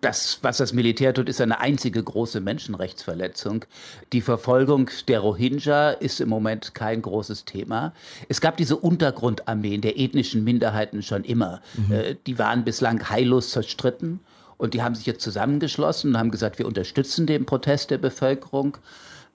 Das, 0.00 0.38
was 0.42 0.58
das 0.58 0.72
Militär 0.72 1.14
tut, 1.14 1.28
ist 1.28 1.40
eine 1.40 1.60
einzige 1.60 2.02
große 2.02 2.40
Menschenrechtsverletzung. 2.40 3.64
Die 4.12 4.20
Verfolgung 4.20 4.90
der 5.08 5.20
Rohingya 5.20 5.90
ist 5.90 6.20
im 6.20 6.28
Moment 6.28 6.74
kein 6.74 7.02
großes 7.02 7.44
Thema. 7.44 7.92
Es 8.28 8.40
gab 8.40 8.56
diese 8.56 8.76
Untergrundarmeen 8.76 9.80
der 9.80 9.98
ethnischen 9.98 10.44
Minderheiten 10.44 11.02
schon 11.02 11.24
immer. 11.24 11.60
Mhm. 11.74 11.92
Äh, 11.92 12.16
die 12.26 12.38
waren 12.38 12.64
bislang 12.64 13.08
heillos 13.10 13.50
zerstritten 13.50 14.20
und 14.56 14.74
die 14.74 14.82
haben 14.82 14.94
sich 14.94 15.06
jetzt 15.06 15.22
zusammengeschlossen 15.22 16.10
und 16.10 16.18
haben 16.18 16.30
gesagt, 16.30 16.58
wir 16.58 16.66
unterstützen 16.66 17.26
den 17.26 17.46
Protest 17.46 17.90
der 17.90 17.98
Bevölkerung. 17.98 18.78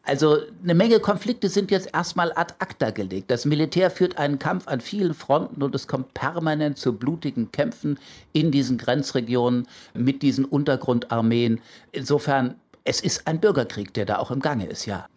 Also 0.05 0.37
eine 0.61 0.73
Menge 0.73 0.99
Konflikte 0.99 1.47
sind 1.47 1.71
jetzt 1.71 1.89
erstmal 1.93 2.33
ad 2.35 2.53
acta 2.59 2.91
gelegt. 2.91 3.31
Das 3.31 3.45
Militär 3.45 3.89
führt 3.89 4.17
einen 4.17 4.37
Kampf 4.37 4.67
an 4.67 4.81
vielen 4.81 5.13
Fronten 5.13 5.63
und 5.63 5.73
es 5.73 5.87
kommt 5.87 6.13
permanent 6.13 6.77
zu 6.77 6.93
blutigen 6.93 7.53
Kämpfen 7.53 7.97
in 8.33 8.51
diesen 8.51 8.77
Grenzregionen 8.77 9.65
mit 9.93 10.21
diesen 10.21 10.43
Untergrundarmeen. 10.43 11.61
Insofern, 11.93 12.55
es 12.83 12.99
ist 12.99 13.27
ein 13.27 13.39
Bürgerkrieg, 13.39 13.93
der 13.93 14.05
da 14.05 14.17
auch 14.17 14.29
im 14.29 14.41
Gange 14.41 14.65
ist, 14.65 14.85
ja. 14.85 15.07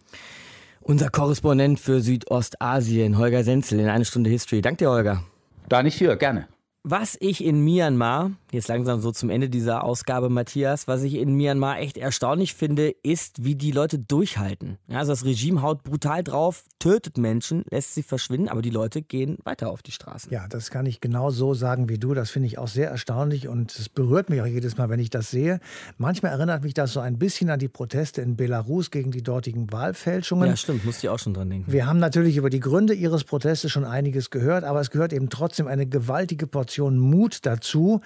Unser 0.83 1.11
Korrespondent 1.11 1.81
für 1.81 2.01
Südostasien, 2.01 3.19
Holger 3.19 3.43
Senzel, 3.43 3.81
in 3.81 3.89
eine 3.89 4.05
Stunde 4.05 4.31
History. 4.31 4.63
Danke 4.63 4.85
dir, 4.85 4.91
Holger. 4.91 5.25
Da 5.69 5.83
nicht 5.83 5.99
für, 5.99 6.17
gerne. 6.17 6.47
Was 6.85 7.17
ich 7.19 7.43
in 7.43 7.65
Myanmar, 7.65 8.31
jetzt 8.57 8.69
langsam 8.69 9.01
so 9.01 9.13
zum 9.13 9.31
Ende 9.31 9.49
dieser 9.49 9.85
Ausgabe, 9.85 10.29
Matthias, 10.29 10.89
was 10.89 11.03
ich 11.03 11.15
in 11.15 11.35
Myanmar 11.35 11.79
echt 11.79 11.97
erstaunlich 11.97 12.55
finde, 12.55 12.89
ist, 13.03 13.45
wie 13.45 13.55
die 13.55 13.71
Leute 13.71 13.99
durchhalten. 13.99 14.79
Also 14.89 15.13
das 15.13 15.25
Regime 15.25 15.63
haut 15.63 15.85
brutal 15.85 16.25
drauf, 16.25 16.65
tötet 16.79 17.19
Menschen, 17.19 17.65
lässt 17.71 17.95
sie 17.95 18.03
verschwinden, 18.03 18.49
aber 18.49 18.63
die 18.63 18.71
Leute 18.71 19.03
gehen 19.03 19.39
weiter 19.45 19.71
auf 19.71 19.83
die 19.83 19.93
Straßen. 19.93 20.33
Ja, 20.33 20.49
das 20.49 20.71
kann 20.71 20.87
ich 20.87 21.01
genau 21.01 21.31
so 21.31 21.55
sagen 21.55 21.89
wie 21.89 21.99
du. 21.99 22.15
Das 22.15 22.31
finde 22.31 22.49
ich 22.49 22.59
auch 22.59 22.69
sehr 22.69 22.91
erstaunlich 22.91 23.49
und 23.49 23.77
es 23.79 23.89
berührt 23.89 24.31
mich 24.31 24.41
auch 24.41 24.47
jedes 24.47 24.77
Mal, 24.77 24.89
wenn 24.89 25.01
ich 25.01 25.11
das 25.11 25.31
sehe. 25.31 25.61
Manchmal 25.99 26.33
erinnert 26.33 26.65
mich 26.65 26.75
das 26.75 26.93
so 26.93 27.01
ein 27.01 27.19
bisschen 27.19 27.51
an 27.51 27.59
die 27.59 27.69
Proteste 27.69 28.23
in 28.23 28.37
Belarus 28.37 28.91
gegen 28.91 29.11
die 29.11 29.23
dortigen 29.23 29.71
Wahlfälschungen. 29.73 30.49
Ja, 30.49 30.57
stimmt, 30.57 30.85
musste 30.85 31.07
ich 31.07 31.11
auch 31.11 31.19
schon 31.19 31.35
dran 31.35 31.51
denken. 31.51 31.71
Wir 31.71 31.87
haben 31.87 31.99
natürlich 31.99 32.37
über 32.37 32.51
die 32.51 32.61
Gründe 32.61 32.95
ihres 32.95 33.25
Protestes 33.25 33.71
schon 33.71 33.85
einiges 33.85 34.31
gehört, 34.31 34.65
aber 34.65 34.81
es 34.81 34.91
gehört 34.91 35.13
eben 35.13 35.29
trotzdem 35.29 35.67
eine 35.67 35.87
gewaltige 35.87 36.47
Portion 36.47 36.99
Mut 36.99 37.45
dazu, 37.45 38.01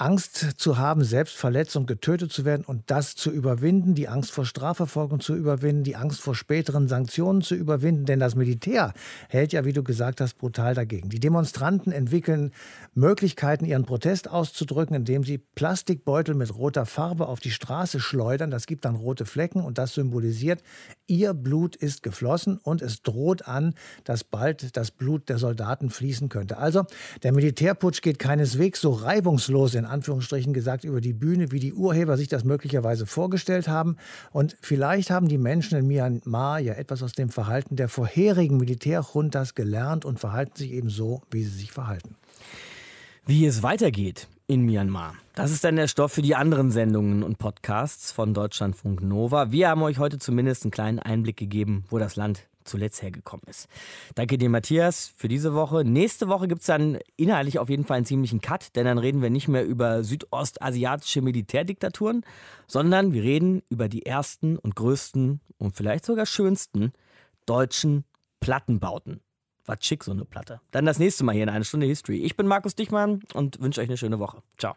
Angst 0.00 0.54
zu 0.58 0.78
haben, 0.78 1.02
Selbstverletzung, 1.02 1.86
getötet 1.86 2.32
zu 2.32 2.44
werden 2.44 2.64
und 2.64 2.84
das 2.86 3.16
zu 3.16 3.32
überwinden, 3.32 3.96
die 3.96 4.06
Angst 4.06 4.30
vor 4.30 4.46
Strafverfolgung 4.46 5.18
zu 5.18 5.34
überwinden, 5.34 5.82
die 5.82 5.96
Angst 5.96 6.20
vor 6.20 6.36
späteren 6.36 6.86
Sanktionen 6.86 7.42
zu 7.42 7.56
überwinden. 7.56 8.06
Denn 8.06 8.20
das 8.20 8.36
Militär 8.36 8.92
hält 9.28 9.52
ja, 9.52 9.64
wie 9.64 9.72
du 9.72 9.82
gesagt 9.82 10.20
hast, 10.20 10.38
brutal 10.38 10.74
dagegen. 10.74 11.08
Die 11.08 11.18
Demonstranten 11.18 11.90
entwickeln 11.90 12.52
Möglichkeiten, 12.94 13.64
ihren 13.64 13.86
Protest 13.86 14.30
auszudrücken, 14.30 14.94
indem 14.94 15.24
sie 15.24 15.38
Plastikbeutel 15.38 16.36
mit 16.36 16.54
roter 16.54 16.86
Farbe 16.86 17.26
auf 17.26 17.40
die 17.40 17.50
Straße 17.50 17.98
schleudern. 17.98 18.52
Das 18.52 18.66
gibt 18.66 18.84
dann 18.84 18.94
rote 18.94 19.26
Flecken 19.26 19.64
und 19.64 19.78
das 19.78 19.94
symbolisiert, 19.94 20.62
ihr 21.08 21.34
Blut 21.34 21.74
ist 21.74 22.04
geflossen 22.04 22.58
und 22.58 22.82
es 22.82 23.02
droht 23.02 23.48
an, 23.48 23.74
dass 24.04 24.22
bald 24.22 24.76
das 24.76 24.92
Blut 24.92 25.28
der 25.28 25.38
Soldaten 25.38 25.90
fließen 25.90 26.28
könnte. 26.28 26.58
Also 26.58 26.84
der 27.24 27.32
Militärputsch 27.32 28.00
geht 28.00 28.20
keineswegs 28.20 28.80
so 28.80 28.92
reibungslos 28.92 29.74
in 29.74 29.87
Anführungsstrichen 29.88 30.52
gesagt 30.52 30.84
über 30.84 31.00
die 31.00 31.12
Bühne, 31.12 31.50
wie 31.50 31.60
die 31.60 31.74
Urheber 31.74 32.16
sich 32.16 32.28
das 32.28 32.44
möglicherweise 32.44 33.06
vorgestellt 33.06 33.68
haben. 33.68 33.96
Und 34.30 34.56
vielleicht 34.60 35.10
haben 35.10 35.28
die 35.28 35.38
Menschen 35.38 35.78
in 35.78 35.86
Myanmar 35.86 36.60
ja 36.60 36.74
etwas 36.74 37.02
aus 37.02 37.12
dem 37.12 37.30
Verhalten 37.30 37.76
der 37.76 37.88
vorherigen 37.88 38.56
Militärjuntas 38.58 39.54
gelernt 39.54 40.04
und 40.04 40.20
verhalten 40.20 40.56
sich 40.56 40.72
eben 40.72 40.90
so, 40.90 41.22
wie 41.30 41.42
sie 41.42 41.58
sich 41.58 41.72
verhalten. 41.72 42.16
Wie 43.26 43.44
es 43.44 43.62
weitergeht 43.62 44.28
in 44.46 44.62
Myanmar. 44.62 45.14
Das 45.34 45.50
ist 45.50 45.62
dann 45.62 45.76
der 45.76 45.88
Stoff 45.88 46.12
für 46.12 46.22
die 46.22 46.34
anderen 46.34 46.70
Sendungen 46.70 47.22
und 47.22 47.38
Podcasts 47.38 48.10
von 48.10 48.32
Deutschlandfunk 48.32 49.02
Nova. 49.02 49.52
Wir 49.52 49.68
haben 49.68 49.82
euch 49.82 49.98
heute 49.98 50.18
zumindest 50.18 50.64
einen 50.64 50.70
kleinen 50.70 50.98
Einblick 50.98 51.36
gegeben, 51.36 51.84
wo 51.90 51.98
das 51.98 52.16
Land 52.16 52.44
zuletzt 52.68 53.02
hergekommen 53.02 53.44
ist. 53.48 53.68
Danke 54.14 54.38
dir, 54.38 54.48
Matthias, 54.48 55.12
für 55.16 55.28
diese 55.28 55.54
Woche. 55.54 55.84
Nächste 55.84 56.28
Woche 56.28 56.48
gibt 56.48 56.60
es 56.60 56.66
dann 56.66 56.98
inhaltlich 57.16 57.58
auf 57.58 57.68
jeden 57.68 57.84
Fall 57.84 57.98
einen 57.98 58.06
ziemlichen 58.06 58.40
Cut, 58.40 58.76
denn 58.76 58.84
dann 58.84 58.98
reden 58.98 59.22
wir 59.22 59.30
nicht 59.30 59.48
mehr 59.48 59.64
über 59.64 60.04
südostasiatische 60.04 61.22
Militärdiktaturen, 61.22 62.24
sondern 62.66 63.12
wir 63.12 63.22
reden 63.22 63.62
über 63.68 63.88
die 63.88 64.06
ersten 64.06 64.56
und 64.56 64.76
größten 64.76 65.40
und 65.58 65.74
vielleicht 65.74 66.04
sogar 66.04 66.26
schönsten 66.26 66.92
deutschen 67.46 68.04
Plattenbauten. 68.40 69.20
War 69.66 69.76
schick, 69.80 70.02
so 70.04 70.12
eine 70.12 70.24
Platte. 70.24 70.60
Dann 70.70 70.86
das 70.86 70.98
nächste 70.98 71.24
Mal 71.24 71.32
hier 71.32 71.42
in 71.42 71.50
einer 71.50 71.64
Stunde 71.64 71.86
History. 71.86 72.22
Ich 72.22 72.36
bin 72.36 72.46
Markus 72.46 72.74
Dichmann 72.74 73.20
und 73.34 73.60
wünsche 73.60 73.80
euch 73.80 73.88
eine 73.88 73.98
schöne 73.98 74.18
Woche. 74.18 74.42
Ciao. 74.56 74.76